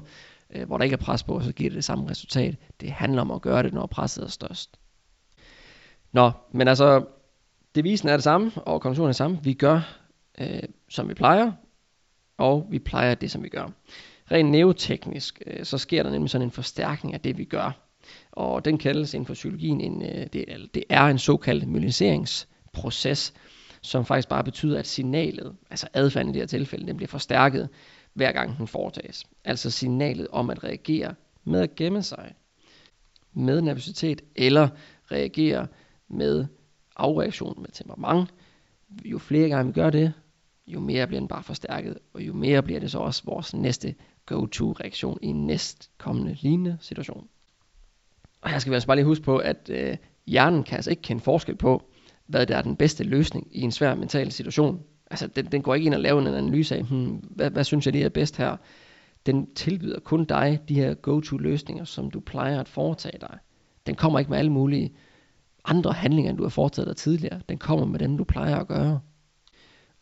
øh, 0.55 0.67
hvor 0.67 0.77
der 0.77 0.83
ikke 0.83 0.93
er 0.93 0.97
pres 0.97 1.23
på, 1.23 1.41
så 1.41 1.51
giver 1.51 1.69
det 1.69 1.75
det 1.75 1.83
samme 1.83 2.09
resultat. 2.09 2.55
Det 2.81 2.91
handler 2.91 3.21
om 3.21 3.31
at 3.31 3.41
gøre 3.41 3.63
det, 3.63 3.73
når 3.73 3.85
presset 3.85 4.23
er 4.23 4.27
størst. 4.27 4.79
Nå, 6.15 6.31
men 6.51 6.67
altså, 6.67 7.05
devisen 7.75 8.09
er 8.09 8.13
det 8.13 8.23
samme, 8.23 8.51
og 8.55 8.81
konklusionen 8.81 9.07
er 9.07 9.11
det 9.11 9.15
samme. 9.15 9.39
Vi 9.43 9.53
gør, 9.53 9.99
øh, 10.37 10.63
som 10.89 11.09
vi 11.09 11.13
plejer, 11.13 11.51
og 12.37 12.67
vi 12.69 12.79
plejer 12.79 13.15
det, 13.15 13.31
som 13.31 13.43
vi 13.43 13.49
gør. 13.49 13.67
Rent 14.31 14.49
neoteknisk, 14.49 15.41
øh, 15.47 15.65
så 15.65 15.77
sker 15.77 16.03
der 16.03 16.09
nemlig 16.09 16.29
sådan 16.29 16.47
en 16.47 16.51
forstærkning 16.51 17.13
af 17.13 17.21
det, 17.21 17.37
vi 17.37 17.45
gør. 17.45 17.71
Og 18.31 18.65
den 18.65 18.77
kaldes 18.77 19.13
inden 19.13 19.25
for 19.25 19.33
psykologien, 19.33 19.81
en, 19.81 20.01
øh, 20.01 20.27
det, 20.33 20.69
det 20.73 20.83
er 20.89 21.03
en 21.03 21.19
såkaldt 21.19 21.67
myeliniseringsproces, 21.67 23.33
som 23.81 24.05
faktisk 24.05 24.29
bare 24.29 24.43
betyder, 24.43 24.79
at 24.79 24.87
signalet, 24.87 25.55
altså 25.69 25.87
adfærden 25.93 26.29
i 26.29 26.33
det 26.33 26.41
her 26.41 26.47
tilfælde, 26.47 26.87
den 26.87 26.97
bliver 26.97 27.07
forstærket 27.07 27.69
hver 28.13 28.31
gang 28.31 28.57
den 28.57 28.67
foretages. 28.67 29.25
Altså 29.43 29.71
signalet 29.71 30.27
om 30.31 30.49
at 30.49 30.63
reagere 30.63 31.13
med 31.43 31.61
at 31.61 31.75
gemme 31.75 32.03
sig, 32.03 32.33
med 33.33 33.61
nervøsitet, 33.61 34.21
eller 34.35 34.67
reagere 35.11 35.67
med 36.07 36.45
afreaktion 36.95 37.61
med 37.61 37.69
temperament. 37.73 38.33
Jo 39.05 39.17
flere 39.17 39.49
gange 39.49 39.73
vi 39.73 39.81
gør 39.81 39.89
det, 39.89 40.13
jo 40.67 40.79
mere 40.79 41.07
bliver 41.07 41.19
den 41.19 41.27
bare 41.27 41.43
forstærket, 41.43 41.97
og 42.13 42.21
jo 42.21 42.33
mere 42.33 42.63
bliver 42.63 42.79
det 42.79 42.91
så 42.91 42.99
også 42.99 43.21
vores 43.25 43.53
næste 43.53 43.95
go-to-reaktion 44.25 45.19
i 45.21 45.31
næstkommende 45.31 46.37
lignende 46.41 46.77
situation. 46.81 47.27
Og 48.41 48.49
her 48.49 48.59
skal 48.59 48.71
vi 48.71 48.75
altså 48.75 48.87
bare 48.87 48.97
lige 48.97 49.05
huske 49.05 49.23
på, 49.23 49.37
at 49.37 49.69
øh, 49.69 49.97
hjernen 50.27 50.63
kan 50.63 50.75
altså 50.75 50.89
ikke 50.89 51.01
kende 51.01 51.21
forskel 51.21 51.55
på, 51.55 51.83
hvad 52.27 52.45
der 52.45 52.57
er 52.57 52.61
den 52.61 52.75
bedste 52.75 53.03
løsning 53.03 53.47
i 53.51 53.61
en 53.61 53.71
svær 53.71 53.95
mental 53.95 54.31
situation. 54.31 54.83
Altså, 55.11 55.27
den, 55.27 55.45
den 55.45 55.61
går 55.61 55.75
ikke 55.75 55.85
ind 55.85 55.93
og 55.93 55.99
laver 55.99 56.21
en 56.21 56.27
analyse 56.27 56.75
af, 56.75 56.83
hmm, 56.83 57.15
hvad, 57.15 57.49
hvad 57.49 57.63
synes 57.63 57.85
jeg 57.85 57.91
lige 57.91 58.05
er 58.05 58.09
bedst 58.09 58.37
her. 58.37 58.57
Den 59.25 59.53
tilbyder 59.53 59.99
kun 59.99 60.25
dig 60.25 60.59
de 60.69 60.75
her 60.75 60.93
go-to 60.93 61.37
løsninger, 61.37 61.83
som 61.83 62.11
du 62.11 62.19
plejer 62.19 62.59
at 62.59 62.67
foretage 62.67 63.17
dig. 63.21 63.37
Den 63.87 63.95
kommer 63.95 64.19
ikke 64.19 64.31
med 64.31 64.37
alle 64.37 64.51
mulige 64.51 64.93
andre 65.65 65.93
handlinger, 65.93 66.29
end 66.29 66.37
du 66.37 66.43
har 66.43 66.49
foretaget 66.49 66.87
dig 66.87 66.95
tidligere. 66.95 67.41
Den 67.49 67.57
kommer 67.57 67.85
med 67.85 67.99
dem, 67.99 68.17
du 68.17 68.23
plejer 68.23 68.55
at 68.55 68.67
gøre. 68.67 68.99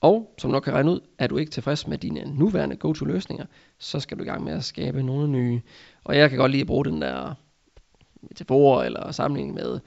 Og 0.01 0.33
som 0.37 0.51
nok 0.51 0.63
kan 0.63 0.73
regne 0.73 0.91
ud, 0.91 0.99
er 1.19 1.27
du 1.27 1.37
ikke 1.37 1.51
tilfreds 1.51 1.87
med 1.87 1.97
dine 1.97 2.37
nuværende 2.37 2.75
go-to 2.75 3.05
løsninger, 3.05 3.45
så 3.79 3.99
skal 3.99 4.17
du 4.17 4.23
i 4.23 4.25
gang 4.25 4.43
med 4.43 4.53
at 4.53 4.63
skabe 4.63 5.03
nogle 5.03 5.27
nye. 5.27 5.61
Og 6.03 6.17
jeg 6.17 6.29
kan 6.29 6.39
godt 6.39 6.51
lide 6.51 6.61
at 6.61 6.67
bruge 6.67 6.85
den 6.85 7.01
der 7.01 7.33
metafor 8.21 8.81
eller 8.81 9.11
sammenligning 9.11 9.55
med 9.55 9.79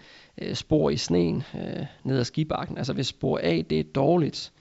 øh, 0.43 0.55
spor 0.55 0.91
i 0.91 0.97
sneen 0.97 1.43
øh, 1.55 1.87
ned 2.05 2.19
ad 2.19 2.25
skibakken. 2.25 2.79
Altså 2.79 2.93
hvis 2.93 3.07
spor 3.07 3.41
A 3.43 3.63
det 3.71 3.81
er 3.81 3.85
dårligt, 3.95 4.53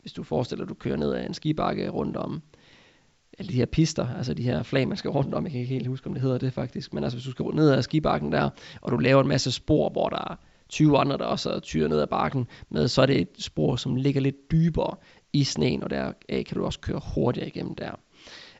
hvis 0.00 0.12
du 0.12 0.22
forestiller 0.22 0.64
dig, 0.64 0.70
at 0.70 0.76
du 0.76 0.80
kører 0.80 0.96
ned 0.96 1.14
ad 1.14 1.26
en 1.26 1.34
skibakke 1.34 1.88
rundt 1.88 2.16
om 2.16 2.42
alle 3.38 3.48
de 3.48 3.56
her 3.56 3.66
pister, 3.66 4.08
altså 4.16 4.34
de 4.34 4.42
her 4.42 4.62
flag, 4.62 4.88
man 4.88 4.96
skal 4.96 5.10
rundt 5.10 5.34
om, 5.34 5.44
jeg 5.44 5.52
kan 5.52 5.60
ikke 5.60 5.74
helt 5.74 5.86
huske, 5.86 6.06
om 6.06 6.14
det 6.14 6.22
hedder 6.22 6.38
det 6.38 6.52
faktisk, 6.52 6.92
men 6.94 7.04
altså 7.04 7.16
hvis 7.16 7.24
du 7.24 7.30
skal 7.30 7.44
ned 7.44 7.70
ad 7.70 7.82
skibakken 7.82 8.32
der, 8.32 8.50
og 8.80 8.92
du 8.92 8.96
laver 8.96 9.22
en 9.22 9.28
masse 9.28 9.52
spor, 9.52 9.88
hvor 9.88 10.08
der 10.08 10.30
er 10.30 10.36
20 10.70 10.98
andre, 10.98 11.18
der 11.18 11.24
også 11.24 11.60
tyrer 11.60 11.88
ned 11.88 12.00
ad 12.00 12.06
bakken 12.06 12.46
med, 12.68 12.88
så 12.88 13.02
er 13.02 13.06
det 13.06 13.20
et 13.20 13.28
spor, 13.38 13.76
som 13.76 13.96
ligger 13.96 14.20
lidt 14.20 14.50
dybere 14.50 14.96
i 15.32 15.44
sneen, 15.44 15.82
og 15.82 15.90
der 15.90 16.12
kan 16.28 16.56
du 16.56 16.64
også 16.64 16.80
køre 16.80 17.00
hurtigere 17.14 17.48
igennem 17.48 17.74
der. 17.74 17.90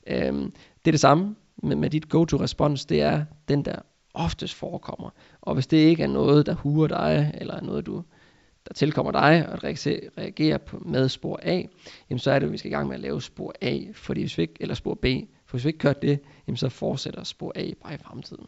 Øhm, 0.06 0.52
det 0.84 0.90
er 0.90 0.92
det 0.92 1.00
samme 1.00 1.36
med, 1.62 1.76
med 1.76 1.90
dit 1.90 2.08
go-to-respons, 2.08 2.86
det 2.86 3.02
er 3.02 3.24
den 3.48 3.64
der 3.64 3.76
oftest 4.14 4.54
forekommer. 4.54 5.10
Og 5.40 5.54
hvis 5.54 5.66
det 5.66 5.76
ikke 5.76 6.02
er 6.02 6.08
noget, 6.08 6.46
der 6.46 6.54
huer 6.54 6.86
dig, 6.86 7.34
eller 7.34 7.54
er 7.54 7.60
noget, 7.60 7.86
du, 7.86 8.02
der 8.68 8.74
tilkommer 8.74 9.12
dig, 9.12 9.48
at 9.48 9.64
reagere 9.64 10.58
på, 10.58 10.78
med 10.78 11.08
spor 11.08 11.40
A, 11.42 11.62
jamen 12.10 12.18
så 12.18 12.30
er 12.30 12.38
det, 12.38 12.46
at 12.46 12.52
vi 12.52 12.58
skal 12.58 12.70
i 12.70 12.74
gang 12.74 12.88
med 12.88 12.94
at 12.94 13.00
lave 13.00 13.22
spor 13.22 13.54
A, 13.60 13.78
fordi 13.94 14.20
hvis 14.20 14.38
vi 14.38 14.42
ikke, 14.42 14.54
eller 14.60 14.74
spor 14.74 14.94
B, 14.94 15.06
for 15.46 15.56
hvis 15.56 15.64
vi 15.64 15.68
ikke 15.68 15.78
kører 15.78 15.92
det, 15.92 16.20
jamen 16.46 16.56
så 16.56 16.68
fortsætter 16.68 17.24
spor 17.24 17.52
A 17.54 17.70
bare 17.82 17.94
i 17.94 17.98
fremtiden. 17.98 18.46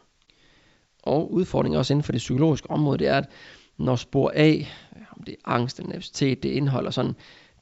Og 1.02 1.32
udfordringer 1.32 1.78
også 1.78 1.92
inden 1.92 2.04
for 2.04 2.12
det 2.12 2.18
psykologiske 2.18 2.70
område, 2.70 2.98
det 2.98 3.08
er, 3.08 3.16
at 3.16 3.28
når 3.78 3.96
spor 3.96 4.32
A, 4.34 4.54
om 5.16 5.22
det 5.22 5.32
er 5.32 5.50
angst 5.50 5.78
eller 5.78 5.88
nervøsitet, 5.88 6.42
det 6.42 6.48
indeholder 6.48 6.90
sådan 6.90 7.14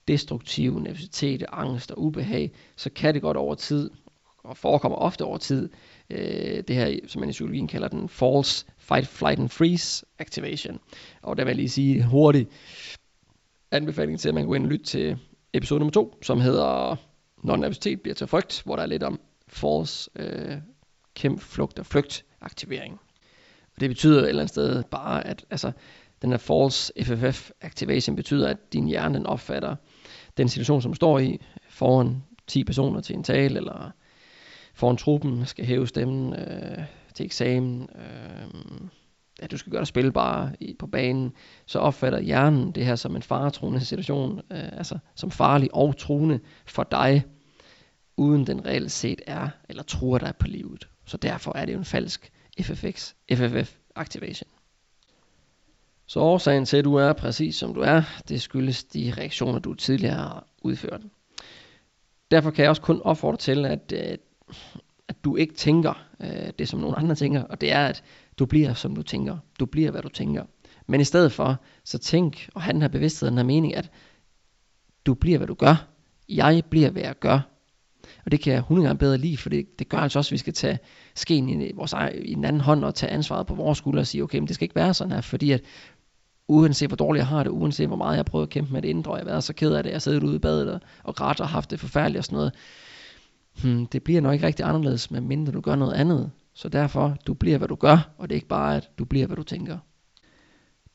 destruktiv 0.09 0.79
nervøsitet, 0.79 1.45
angst 1.53 1.91
og 1.91 2.03
ubehag, 2.03 2.53
så 2.77 2.91
kan 2.91 3.15
det 3.15 3.23
godt 3.23 3.37
over 3.37 3.55
tid, 3.55 3.91
og 4.45 4.57
forekommer 4.57 4.99
ofte 4.99 5.25
over 5.25 5.39
tid, 5.39 5.69
øh, 6.11 6.63
det 6.69 6.77
her, 6.77 6.99
som 7.07 7.21
man 7.21 7.29
i 7.29 7.33
psykologien 7.33 7.69
kalder 7.69 7.89
den 7.89 8.09
false 8.09 8.67
fight, 8.79 9.07
flight 9.07 9.41
and 9.41 9.49
freeze 9.49 10.07
activation. 10.19 10.79
Og 11.23 11.37
der 11.37 11.45
vil 11.45 11.51
jeg 11.51 11.57
lige 11.57 11.69
sige 11.69 12.05
hurtigt 12.05 12.51
anbefaling 13.71 14.21
til, 14.21 14.29
at 14.29 14.35
man 14.35 14.47
går 14.47 14.55
ind 14.55 14.65
og 14.65 14.71
lytte 14.71 14.85
til 14.85 15.19
episode 15.53 15.81
nummer 15.81 15.93
2, 15.93 16.19
som 16.23 16.41
hedder 16.41 16.97
Når 17.45 17.57
nervøsitet 17.57 18.01
bliver 18.01 18.15
til 18.15 18.27
frygt, 18.27 18.63
hvor 18.65 18.77
der 18.77 18.83
er 18.83 18.87
lidt 18.87 19.03
om 19.03 19.21
false 19.49 20.11
øh, 20.17 20.57
kæmp, 21.15 21.41
flugt 21.41 21.79
og 21.79 21.87
flygt 21.87 22.25
aktivering. 22.41 23.01
Det 23.81 23.91
betyder 23.91 24.23
et 24.23 24.29
eller 24.29 24.43
andet 24.43 24.51
sted 24.51 24.83
bare, 24.91 25.27
at 25.27 25.45
altså, 25.51 25.73
den 26.23 26.31
her 26.31 26.39
false 26.39 26.93
FFF 27.03 27.51
activation 27.61 28.17
betyder, 28.17 28.49
at 28.49 28.73
din 28.73 28.87
hjerne 28.87 29.15
den 29.15 29.27
opfatter 29.27 29.77
den 30.37 30.49
situation, 30.49 30.83
som 30.83 30.93
du 30.93 30.97
står 30.97 31.19
i, 31.19 31.41
foran 31.69 32.23
10 32.47 32.65
personer 32.65 33.01
til 33.01 33.17
en 33.17 33.23
tale, 33.23 33.57
eller 33.57 33.91
foran 34.75 34.97
truppen, 34.97 35.47
skal 35.47 35.65
hæve 35.65 35.89
stemmen 35.89 36.35
øh, 36.35 36.85
til 37.15 37.27
eksamen, 37.27 37.89
øh, 37.95 38.89
at 39.41 39.51
du 39.51 39.57
skal 39.57 39.73
gøre 39.73 39.81
dig 39.81 39.87
spilbar 39.87 40.53
i, 40.61 40.77
på 40.79 40.87
banen, 40.87 41.33
så 41.67 41.79
opfatter 41.79 42.21
hjernen 42.21 42.73
det 42.73 42.87
her 42.87 42.97
som 42.97 43.17
en 43.17 43.23
faretruende 43.23 43.85
situation, 43.85 44.41
øh, 44.51 44.69
altså 44.73 44.99
som 45.15 45.31
farlig 45.31 45.75
og 45.75 45.97
truende 45.97 46.41
for 46.67 46.83
dig, 46.83 47.25
uden 48.17 48.47
den 48.47 48.67
reelt 48.67 48.93
set 48.93 49.21
er, 49.27 49.49
eller 49.69 49.83
truer 49.83 50.19
dig 50.19 50.35
på 50.39 50.47
livet. 50.47 50.89
Så 51.05 51.17
derfor 51.17 51.57
er 51.57 51.65
det 51.65 51.73
jo 51.73 51.79
en 51.79 51.85
falsk 51.85 52.33
FFX, 52.63 53.15
FFF 53.33 53.77
activation. 53.97 54.51
Så 56.07 56.21
årsagen 56.21 56.65
til, 56.65 56.77
at 56.77 56.85
du 56.85 56.95
er 56.95 57.13
præcis 57.13 57.57
som 57.57 57.75
du 57.75 57.81
er, 57.81 58.03
det 58.29 58.43
skyldes 58.43 58.85
de 58.85 59.13
reaktioner, 59.19 59.59
du 59.59 59.75
tidligere 59.75 60.15
har 60.15 60.47
udført. 60.63 61.01
Derfor 62.31 62.51
kan 62.51 62.63
jeg 62.63 62.71
også 62.71 62.83
kun 62.83 63.03
opfordre 63.05 63.37
til, 63.37 63.67
at, 63.67 63.93
øh, 63.97 64.19
at 65.09 65.25
du 65.25 65.37
ikke 65.37 65.55
tænker 65.55 66.07
øh, 66.21 66.51
det, 66.59 66.69
som 66.69 66.81
nogen 66.81 66.95
andre 66.99 67.15
tænker, 67.15 67.43
og 67.43 67.61
det 67.61 67.73
er, 67.73 67.87
at 67.87 68.03
du 68.39 68.47
bliver, 68.47 68.75
som 68.75 68.95
du 68.95 69.03
tænker. 69.03 69.39
Du 69.61 69.67
bliver, 69.67 69.91
hvad 69.91 70.03
du 70.03 70.09
tænker. 70.09 70.45
Men 70.87 71.01
i 71.01 71.05
stedet 71.05 71.33
for, 71.33 71.57
så 71.85 71.99
tænk 71.99 72.49
og 72.55 72.63
have 72.63 72.73
den 72.73 72.83
her 72.83 72.89
bevidsthed, 72.89 73.29
den 73.29 73.39
her 73.39 73.45
mening, 73.45 73.77
at 73.77 73.91
du 75.07 75.15
bliver, 75.15 75.39
hvad 75.39 75.47
du 75.47 75.55
gør. 75.55 75.87
Jeg 76.29 76.63
bliver, 76.71 76.91
hvad 76.91 77.03
jeg 77.03 77.19
gør. 77.19 77.50
Og 78.31 78.33
det 78.33 78.41
kan 78.41 78.53
jeg 78.53 78.59
100 78.59 78.87
gange 78.87 78.99
bedre 78.99 79.19
lide, 79.19 79.37
for 79.37 79.49
det, 79.51 79.79
det 79.79 79.89
gør 79.89 79.99
altså 79.99 80.19
også, 80.19 80.29
at 80.29 80.33
vi 80.33 80.39
skal 80.39 80.53
tage 80.53 80.79
skeen 81.15 81.63
i, 81.63 81.73
vores, 81.75 81.95
i 82.15 82.33
en 82.33 82.45
anden 82.45 82.61
hånd 82.61 82.85
og 82.85 82.95
tage 82.95 83.13
ansvaret 83.13 83.47
på 83.47 83.55
vores 83.55 83.79
skuldre 83.79 84.01
og 84.01 84.07
sige, 84.07 84.23
okay, 84.23 84.39
men 84.39 84.49
det 84.49 84.55
skal 84.55 84.65
ikke 84.65 84.75
være 84.75 84.95
sådan 84.95 85.13
her, 85.13 85.21
fordi 85.21 85.51
at 85.51 85.61
uanset 86.49 86.89
hvor 86.89 86.97
dårligt 86.97 87.21
jeg 87.21 87.27
har 87.27 87.43
det, 87.43 87.51
uanset 87.51 87.87
hvor 87.87 87.97
meget 87.97 88.17
jeg 88.17 88.25
prøver 88.25 88.43
at 88.43 88.49
kæmpe 88.51 88.73
med 88.73 88.83
det 88.83 88.89
indre, 88.89 89.15
jeg 89.15 89.21
har 89.21 89.31
været 89.31 89.45
så 89.45 89.53
ked 89.53 89.73
af 89.73 89.83
det, 89.83 89.91
jeg 89.91 89.95
har 89.95 90.01
siddet 90.01 90.23
ude 90.23 90.37
i 90.37 90.39
badet 90.39 90.73
og, 90.73 90.81
og 91.05 91.15
grædt 91.15 91.41
og 91.41 91.49
haft 91.49 91.71
det 91.71 91.81
forfærdeligt 91.81 92.19
og 92.19 92.25
sådan 92.25 92.37
noget, 92.37 92.53
hmm, 93.63 93.87
det 93.87 94.03
bliver 94.03 94.21
nok 94.21 94.35
ikke 94.35 94.47
rigtig 94.47 94.67
anderledes, 94.67 95.11
medmindre 95.11 95.53
du 95.53 95.61
gør 95.61 95.77
noget 95.77 95.93
andet. 95.93 96.31
Så 96.55 96.69
derfor, 96.69 97.17
du 97.27 97.35
bliver, 97.35 97.59
hvad 97.59 97.69
du 97.69 97.75
gør, 97.75 98.11
og 98.19 98.29
det 98.29 98.35
er 98.35 98.37
ikke 98.37 98.49
bare, 98.49 98.77
at 98.77 98.91
du 98.99 99.05
bliver, 99.05 99.27
hvad 99.27 99.37
du 99.37 99.43
tænker. 99.43 99.79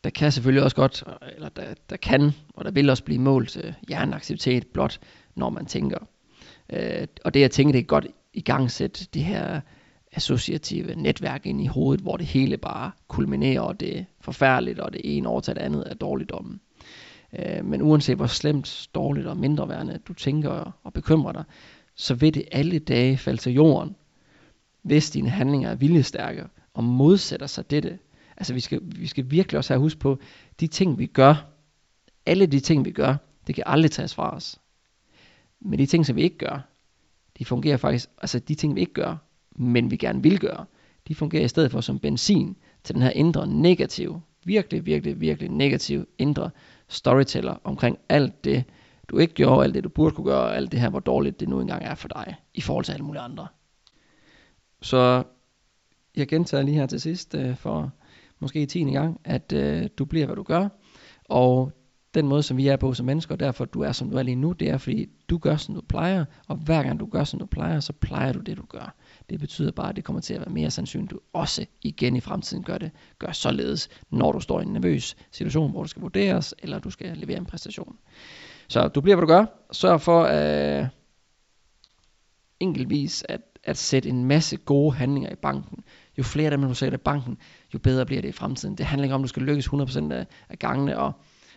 Der 0.04 0.10
kan 0.10 0.32
selvfølgelig 0.32 0.63
også 0.63 0.76
godt, 0.76 1.04
eller 1.36 1.50
der, 1.50 1.74
der 1.89 1.98
kan, 1.98 2.32
og 2.54 2.65
der 2.65 2.71
vil 2.71 2.89
også 2.89 3.04
blive 3.04 3.19
mål 3.19 3.48
øh, 3.63 3.74
hjerneaktivitet 3.88 4.67
blot, 4.67 5.00
når 5.36 5.50
man 5.50 5.65
tænker. 5.65 5.98
Øh, 6.69 7.08
og 7.25 7.34
det 7.34 7.39
jeg 7.39 7.51
tænker, 7.51 7.71
det 7.71 7.80
er 7.80 7.84
godt 7.84 8.08
i 8.34 8.41
gang 8.41 8.71
sætte 8.71 9.08
det 9.13 9.23
her 9.23 9.62
associative 10.12 10.95
netværk 10.95 11.45
ind 11.45 11.62
i 11.62 11.65
hovedet, 11.65 12.01
hvor 12.01 12.17
det 12.17 12.25
hele 12.25 12.58
bare 12.58 12.91
kulminerer, 13.08 13.62
og 13.62 13.80
det 13.80 13.99
er 13.99 14.04
forfærdeligt, 14.21 14.80
og 14.80 14.93
det 14.93 15.01
ene 15.04 15.30
overtager 15.30 15.54
det 15.54 15.62
andet 15.62 15.84
er 15.88 15.93
dårligdommen. 15.93 16.62
Øh, 17.39 17.65
men 17.65 17.82
uanset 17.82 18.15
hvor 18.15 18.28
slemt, 18.28 18.89
dårligt 18.95 19.28
og 19.28 19.38
mindreværende 19.38 19.99
du 20.08 20.13
tænker 20.13 20.78
og 20.84 20.93
bekymrer 20.93 21.32
dig, 21.32 21.43
så 21.95 22.15
vil 22.15 22.34
det 22.34 22.43
alle 22.51 22.80
dage 22.80 23.17
falde 23.17 23.41
til 23.41 23.54
jorden, 23.54 23.95
hvis 24.82 25.12
dine 25.12 25.30
handlinger 25.30 25.69
er 25.69 25.75
viljestærke 25.75 26.43
og 26.73 26.84
modsætter 26.84 27.47
sig 27.47 27.71
dette. 27.71 27.99
Altså 28.38 28.54
vi 28.54 28.60
skal, 28.60 28.80
vi 28.84 29.08
skal 29.08 29.32
virkelig 29.32 29.58
også 29.58 29.73
have 29.73 29.82
husk 29.82 29.99
på, 29.99 30.19
de 30.60 30.67
ting 30.67 30.99
vi 30.99 31.06
gør, 31.06 31.49
alle 32.25 32.45
de 32.45 32.60
ting 32.60 32.86
vi 32.86 32.91
gør, 32.91 33.15
det 33.47 33.56
kan 33.56 33.63
aldrig 33.67 33.91
tages 33.91 34.15
fra 34.15 34.36
os. 34.36 34.60
Men 35.65 35.80
de 35.80 35.86
ting 35.86 36.06
som 36.06 36.15
vi 36.15 36.21
ikke 36.21 36.38
gør, 36.38 36.69
de 37.39 37.45
fungerer 37.45 37.78
faktisk, 37.78 38.10
altså 38.21 38.39
de 38.39 38.56
ting 38.56 38.75
vi 38.75 38.80
ikke 38.80 38.93
gør, 38.93 39.15
men 39.56 39.91
vi 39.91 39.97
gerne 39.97 40.23
vil 40.23 40.39
gøre, 40.39 40.65
de 41.08 41.15
fungerer 41.15 41.43
i 41.43 41.47
stedet 41.47 41.71
for 41.71 41.82
som 41.82 41.99
benzin 41.99 42.56
til 42.84 42.95
den 42.95 43.01
her 43.01 43.10
indre 43.10 43.47
negative, 43.47 44.21
virkelig, 44.43 44.86
virkelig, 44.86 45.21
virkelig 45.21 45.51
negative 45.51 46.06
indre 46.17 46.49
storyteller 46.88 47.56
omkring 47.63 47.97
alt 48.10 48.43
det, 48.43 48.63
du 49.08 49.17
ikke 49.17 49.34
gjorde, 49.34 49.63
alt 49.63 49.73
det 49.73 49.84
du 49.84 49.89
burde 49.89 50.15
kunne 50.15 50.25
gøre, 50.32 50.56
alt 50.56 50.71
det 50.71 50.80
her, 50.80 50.89
hvor 50.89 50.99
dårligt 50.99 51.39
det 51.39 51.49
nu 51.49 51.60
engang 51.60 51.84
er 51.84 51.95
for 51.95 52.08
dig, 52.08 52.36
i 52.54 52.62
forhold 52.62 52.86
til 52.86 52.91
alle 52.91 53.06
mulige 53.06 53.21
andre. 53.21 53.47
Så 54.82 55.23
jeg 56.15 56.28
gentager 56.28 56.63
lige 56.63 56.78
her 56.78 56.86
til 56.86 57.01
sidst, 57.01 57.36
øh, 57.36 57.56
for 57.56 57.91
måske 58.39 58.62
i 58.62 58.65
tiende 58.65 58.93
gang, 58.93 59.21
at 59.23 59.54
øh, 59.54 59.89
du 59.97 60.06
bliver, 60.06 60.25
hvad 60.25 60.36
du 60.36 60.43
gør, 60.43 60.67
og 61.23 61.71
den 62.15 62.28
måde, 62.28 62.43
som 62.43 62.58
vi 62.58 62.67
er 62.67 62.75
på 62.75 62.93
som 62.93 63.06
mennesker, 63.06 63.36
og 63.36 63.39
derfor 63.39 63.65
du 63.65 63.82
er, 63.82 63.91
som 63.91 64.10
du 64.10 64.17
er 64.17 64.23
lige 64.23 64.36
nu, 64.36 64.51
det 64.51 64.69
er, 64.69 64.78
fordi 64.78 65.10
du 65.30 65.38
gør, 65.38 65.56
som 65.56 65.75
du 65.75 65.82
plejer, 65.82 66.25
og 66.47 66.56
hver 66.56 66.84
gang 66.84 66.99
du 66.99 67.06
gør, 67.06 67.23
som 67.23 67.39
du 67.39 67.45
plejer, 67.45 67.80
så 67.80 67.93
plejer 67.93 68.34
du 68.34 68.39
det, 68.39 68.58
du 68.58 68.65
gør. 68.69 68.95
Det 69.30 69.39
betyder 69.39 69.71
bare, 69.71 69.89
at 69.89 69.95
det 69.95 70.04
kommer 70.04 70.21
til 70.21 70.34
at 70.34 70.39
være 70.39 70.49
mere 70.49 70.71
sandsynligt, 70.71 71.12
at 71.12 71.15
du 71.15 71.19
også 71.34 71.65
igen 71.82 72.15
i 72.15 72.19
fremtiden 72.19 72.63
gør 72.63 72.78
det, 72.78 72.91
gør 73.19 73.32
således, 73.32 73.89
når 74.10 74.32
du 74.32 74.39
står 74.39 74.60
i 74.60 74.63
en 74.63 74.73
nervøs 74.73 75.15
situation, 75.32 75.71
hvor 75.71 75.82
du 75.82 75.88
skal 75.88 76.01
vurderes, 76.01 76.54
eller 76.60 76.80
du 76.80 76.89
skal 76.89 77.17
levere 77.17 77.38
en 77.38 77.45
præstation. 77.45 77.97
Så 78.67 78.88
du 78.88 79.01
bliver, 79.01 79.15
hvad 79.15 79.21
du 79.21 79.34
gør. 79.34 79.45
Sørg 79.71 80.01
for 80.01 80.23
øh, 80.23 80.88
enkeltvis 82.60 83.25
at, 83.30 83.41
at 83.63 83.78
sætte 83.78 84.10
en 84.10 84.25
masse 84.25 84.58
gode 84.58 84.95
handlinger 84.95 85.30
i 85.32 85.36
banken. 85.36 85.84
Jo 86.17 86.23
flere 86.23 86.51
af 86.51 86.58
dem, 86.58 86.67
du 86.67 86.73
sætter 86.73 86.97
i 86.97 87.01
banken, 87.01 87.38
jo 87.73 87.80
bedre 87.80 88.06
bliver 88.06 88.21
det 88.21 88.30
i 88.30 88.32
fremtiden. 88.32 88.75
Det 88.75 88.86
handler 88.86 89.04
ikke 89.04 89.15
om, 89.15 89.21
at 89.21 89.23
du 89.23 89.28
skal 89.28 89.43
lykkes 89.43 89.67
100% 89.67 90.13
af, 90.13 90.28
af 90.49 90.60
gangene, 90.60 90.99
og 90.99 91.13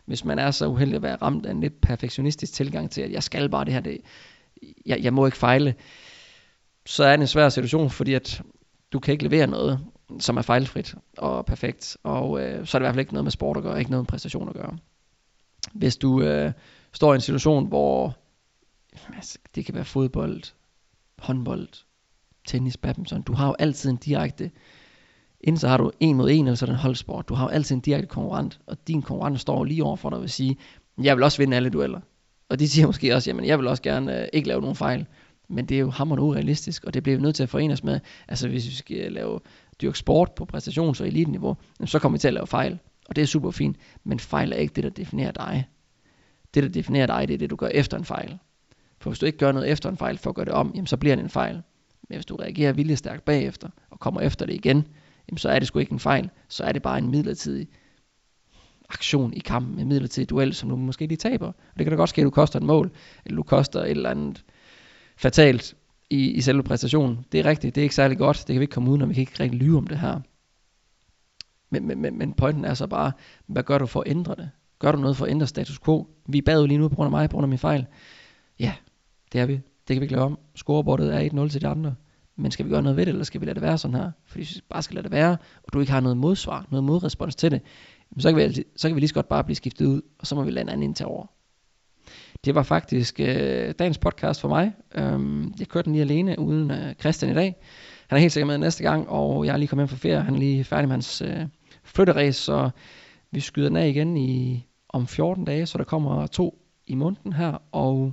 hvis 0.08 0.24
man 0.24 0.38
er 0.38 0.50
så 0.50 0.66
uheldig 0.66 0.96
at 0.96 1.02
være 1.02 1.16
ramt 1.16 1.46
af 1.46 1.50
en 1.50 1.60
lidt 1.60 1.80
perfektionistisk 1.80 2.52
tilgang 2.52 2.90
til, 2.90 3.00
at 3.00 3.12
jeg 3.12 3.22
skal 3.22 3.48
bare 3.48 3.64
det 3.64 3.72
her, 3.72 3.80
det, 3.80 4.00
jeg, 4.86 5.02
jeg 5.02 5.14
må 5.14 5.26
ikke 5.26 5.38
fejle, 5.38 5.74
så 6.86 7.04
er 7.04 7.16
det 7.16 7.20
en 7.20 7.26
svær 7.26 7.48
situation, 7.48 7.90
fordi 7.90 8.14
at 8.14 8.42
du 8.92 8.98
kan 8.98 9.12
ikke 9.12 9.24
levere 9.24 9.46
noget, 9.46 9.80
som 10.20 10.36
er 10.36 10.42
fejlfrit 10.42 10.94
og 11.18 11.46
perfekt, 11.46 11.96
og 12.02 12.40
øh, 12.40 12.66
så 12.66 12.76
er 12.76 12.78
det 12.78 12.84
i 12.84 12.86
hvert 12.86 12.94
fald 12.94 13.00
ikke 13.00 13.12
noget 13.12 13.24
med 13.24 13.30
sport 13.30 13.56
at 13.56 13.62
gøre, 13.62 13.78
ikke 13.78 13.90
noget 13.90 14.02
med 14.02 14.08
præstation 14.08 14.48
at 14.48 14.54
gøre. 14.54 14.78
Hvis 15.72 15.96
du 15.96 16.22
øh, 16.22 16.52
står 16.92 17.12
i 17.12 17.14
en 17.14 17.20
situation, 17.20 17.66
hvor 17.66 18.16
altså, 19.14 19.38
det 19.54 19.64
kan 19.64 19.74
være 19.74 19.84
fodbold, 19.84 20.42
håndbold, 21.18 21.68
tennis, 22.46 22.76
badminton, 22.76 23.22
du 23.22 23.32
har 23.32 23.46
jo 23.46 23.56
altid 23.58 23.90
en 23.90 23.96
direkte 23.96 24.50
Inden 25.40 25.58
så 25.58 25.68
har 25.68 25.76
du 25.76 25.90
en 26.00 26.16
mod 26.16 26.30
en, 26.30 26.46
eller 26.46 26.54
så 26.54 26.64
er 26.64 26.66
det 26.66 26.74
en 26.74 26.80
holdsport. 26.80 27.28
Du 27.28 27.34
har 27.34 27.44
jo 27.44 27.48
altid 27.48 27.74
en 27.74 27.80
direkte 27.80 28.06
konkurrent, 28.06 28.60
og 28.66 28.88
din 28.88 29.02
konkurrent 29.02 29.40
står 29.40 29.64
lige 29.64 29.84
over 29.84 29.96
for 29.96 30.10
dig 30.10 30.16
og 30.16 30.22
vil 30.22 30.30
sige, 30.30 30.56
jeg 31.02 31.16
vil 31.16 31.24
også 31.24 31.38
vinde 31.38 31.56
alle 31.56 31.70
dueller. 31.70 32.00
Og 32.48 32.58
de 32.58 32.68
siger 32.68 32.86
måske 32.86 33.14
også, 33.14 33.30
jamen 33.30 33.44
jeg 33.44 33.58
vil 33.58 33.66
også 33.66 33.82
gerne 33.82 34.22
øh, 34.22 34.28
ikke 34.32 34.48
lave 34.48 34.60
nogen 34.60 34.76
fejl. 34.76 35.06
Men 35.48 35.66
det 35.66 35.74
er 35.74 35.78
jo 35.78 35.90
hammerende 35.90 36.22
urealistisk, 36.22 36.84
og 36.84 36.94
det 36.94 37.02
bliver 37.02 37.16
vi 37.16 37.22
nødt 37.22 37.36
til 37.36 37.42
at 37.42 37.48
forene 37.48 37.72
os 37.72 37.84
med. 37.84 38.00
Altså 38.28 38.48
hvis 38.48 38.66
vi 38.66 38.74
skal 38.74 39.12
lave 39.12 39.40
dyrk 39.82 39.96
sport 39.96 40.32
på 40.32 40.46
præstations- 40.54 41.00
og 41.00 41.06
eliteniveau, 41.06 41.56
så 41.84 41.98
kommer 41.98 42.16
vi 42.16 42.20
til 42.20 42.28
at 42.28 42.34
lave 42.34 42.46
fejl. 42.46 42.78
Og 43.08 43.16
det 43.16 43.22
er 43.22 43.26
super 43.26 43.50
fint, 43.50 43.76
men 44.04 44.20
fejl 44.20 44.52
er 44.52 44.56
ikke 44.56 44.74
det, 44.74 44.84
der 44.84 44.90
definerer 44.90 45.32
dig. 45.32 45.68
Det, 46.54 46.62
der 46.62 46.68
definerer 46.68 47.06
dig, 47.06 47.28
det 47.28 47.34
er 47.34 47.38
det, 47.38 47.50
du 47.50 47.56
gør 47.56 47.68
efter 47.68 47.98
en 47.98 48.04
fejl. 48.04 48.38
For 49.00 49.10
hvis 49.10 49.18
du 49.18 49.26
ikke 49.26 49.38
gør 49.38 49.52
noget 49.52 49.70
efter 49.70 49.88
en 49.88 49.96
fejl 49.96 50.18
for 50.18 50.30
at 50.30 50.36
gøre 50.36 50.44
det 50.44 50.52
om, 50.52 50.72
jamen, 50.74 50.86
så 50.86 50.96
bliver 50.96 51.16
det 51.16 51.22
en 51.22 51.30
fejl. 51.30 51.62
Men 52.08 52.16
hvis 52.16 52.26
du 52.26 52.36
reagerer 52.36 52.72
viljestærkt 52.72 53.24
bagefter, 53.24 53.68
og 53.90 54.00
kommer 54.00 54.20
efter 54.20 54.46
det 54.46 54.54
igen, 54.54 54.86
jamen, 55.28 55.38
så 55.38 55.48
er 55.48 55.58
det 55.58 55.68
sgu 55.68 55.78
ikke 55.78 55.92
en 55.92 55.98
fejl. 55.98 56.30
Så 56.48 56.64
er 56.64 56.72
det 56.72 56.82
bare 56.82 56.98
en 56.98 57.10
midlertidig 57.10 57.68
aktion 58.88 59.34
i 59.34 59.38
kampen, 59.38 59.78
en 59.78 59.88
midlertidig 59.88 60.30
duel, 60.30 60.54
som 60.54 60.68
du 60.68 60.76
måske 60.76 61.06
lige 61.06 61.16
taber. 61.16 61.46
Og 61.46 61.78
det 61.78 61.84
kan 61.84 61.90
da 61.90 61.96
godt 61.96 62.10
ske, 62.10 62.20
at 62.20 62.24
du 62.24 62.30
koster 62.30 62.58
et 62.58 62.66
mål, 62.66 62.90
eller 63.24 63.36
du 63.36 63.42
koster 63.42 63.80
et 63.80 63.90
eller 63.90 64.10
andet 64.10 64.44
fatalt 65.16 65.74
i, 66.10 66.30
i 66.30 66.40
selve 66.40 66.62
præstationen. 66.62 67.24
Det 67.32 67.40
er 67.40 67.44
rigtigt, 67.44 67.74
det 67.74 67.80
er 67.80 67.82
ikke 67.82 67.94
særlig 67.94 68.18
godt, 68.18 68.38
det 68.38 68.46
kan 68.46 68.60
vi 68.60 68.64
ikke 68.64 68.72
komme 68.72 68.90
ud, 68.90 68.98
når 68.98 69.06
vi 69.06 69.14
kan 69.14 69.20
ikke 69.20 69.40
rigtig 69.40 69.60
lyve 69.60 69.78
om 69.78 69.86
det 69.86 69.98
her. 69.98 70.20
Men, 71.70 71.86
men, 71.86 72.02
men, 72.02 72.18
men 72.18 72.32
pointen 72.32 72.64
er 72.64 72.74
så 72.74 72.86
bare, 72.86 73.12
hvad 73.46 73.62
gør 73.62 73.78
du 73.78 73.86
for 73.86 74.00
at 74.00 74.08
ændre 74.08 74.34
det? 74.34 74.50
Gør 74.78 74.92
du 74.92 74.98
noget 74.98 75.16
for 75.16 75.24
at 75.24 75.30
ændre 75.30 75.46
status 75.46 75.78
quo? 75.78 76.08
Vi 76.26 76.40
bad 76.40 76.60
jo 76.60 76.66
lige 76.66 76.78
nu 76.78 76.88
på 76.88 76.94
grund 76.94 77.06
af 77.06 77.10
mig, 77.10 77.30
på 77.30 77.34
grund 77.34 77.44
af 77.44 77.48
min 77.48 77.58
fejl. 77.58 77.86
Ja, 78.58 78.74
det 79.32 79.40
er 79.40 79.46
vi. 79.46 79.52
Det 79.52 79.94
kan 79.94 80.00
vi 80.00 80.04
ikke 80.04 80.14
lave 80.14 80.24
om. 80.24 80.38
Scorebordet 80.54 81.14
er 81.14 81.44
1-0 81.44 81.48
til 81.48 81.60
de 81.60 81.68
andre. 81.68 81.94
Men 82.38 82.50
skal 82.50 82.64
vi 82.64 82.70
gøre 82.70 82.82
noget 82.82 82.96
ved 82.96 83.06
det, 83.06 83.12
eller 83.12 83.24
skal 83.24 83.40
vi 83.40 83.46
lade 83.46 83.54
det 83.54 83.62
være 83.62 83.78
sådan 83.78 83.94
her? 83.94 84.10
Fordi 84.26 84.40
hvis 84.40 84.56
vi 84.56 84.60
bare 84.68 84.82
skal 84.82 84.94
lade 84.94 85.04
det 85.04 85.12
være, 85.12 85.36
og 85.62 85.72
du 85.72 85.80
ikke 85.80 85.92
har 85.92 86.00
noget 86.00 86.16
modsvar, 86.16 86.66
noget 86.70 86.84
modrespons 86.84 87.36
til 87.36 87.50
det, 87.50 87.60
så 88.18 88.32
kan 88.32 88.36
vi, 88.38 88.64
så 88.76 88.88
kan 88.88 88.94
vi 88.94 89.00
lige 89.00 89.08
så 89.08 89.14
godt 89.14 89.28
bare 89.28 89.44
blive 89.44 89.56
skiftet 89.56 89.86
ud, 89.86 90.00
og 90.18 90.26
så 90.26 90.34
må 90.34 90.42
vi 90.42 90.50
lade 90.50 90.62
en 90.62 90.68
anden 90.68 90.82
ind 90.82 90.94
til 90.94 91.06
over. 91.06 91.26
Det 92.44 92.54
var 92.54 92.62
faktisk 92.62 93.20
øh, 93.20 93.74
dagens 93.78 93.98
podcast 93.98 94.40
for 94.40 94.48
mig. 94.48 94.72
Øhm, 94.94 95.54
jeg 95.58 95.68
kørte 95.68 95.84
den 95.84 95.92
lige 95.92 96.02
alene 96.02 96.38
uden 96.38 96.70
øh, 96.70 96.94
Christian 96.94 97.30
i 97.30 97.34
dag. 97.34 97.56
Han 98.08 98.16
er 98.16 98.20
helt 98.20 98.32
sikkert 98.32 98.46
med 98.46 98.58
næste 98.58 98.82
gang, 98.82 99.08
og 99.08 99.46
jeg 99.46 99.52
er 99.52 99.56
lige 99.56 99.68
kommet 99.68 99.82
hjem 99.82 99.88
fra 99.88 100.08
ferie. 100.08 100.22
Han 100.22 100.34
er 100.34 100.38
lige 100.38 100.64
færdig 100.64 100.88
med 100.88 100.94
hans 100.94 101.22
øh, 101.22 101.46
flytteræs, 101.84 102.36
så 102.36 102.70
vi 103.30 103.40
skyder 103.40 103.68
den 103.68 103.76
af 103.76 103.88
igen 103.88 104.16
i, 104.16 104.66
om 104.88 105.06
14 105.06 105.44
dage, 105.44 105.66
så 105.66 105.78
der 105.78 105.84
kommer 105.84 106.26
to 106.26 106.58
i 106.86 106.94
måneden 106.94 107.32
her. 107.32 107.62
Og 107.72 108.12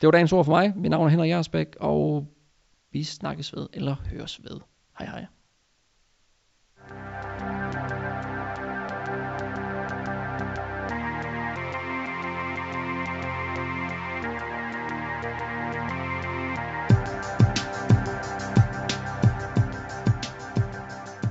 det 0.00 0.06
var 0.06 0.10
dagens 0.10 0.32
ord 0.32 0.44
for 0.44 0.52
mig. 0.52 0.72
Mit 0.76 0.90
navn 0.90 1.06
er 1.06 1.10
Henrik 1.10 1.30
Jersbæk, 1.30 1.76
og 1.80 2.26
vi 2.90 3.04
snakkes 3.04 3.52
ved 3.52 3.68
eller 3.72 3.94
høres 3.94 4.44
ved. 4.44 4.60
Hej 4.98 5.06
hej. 5.06 5.26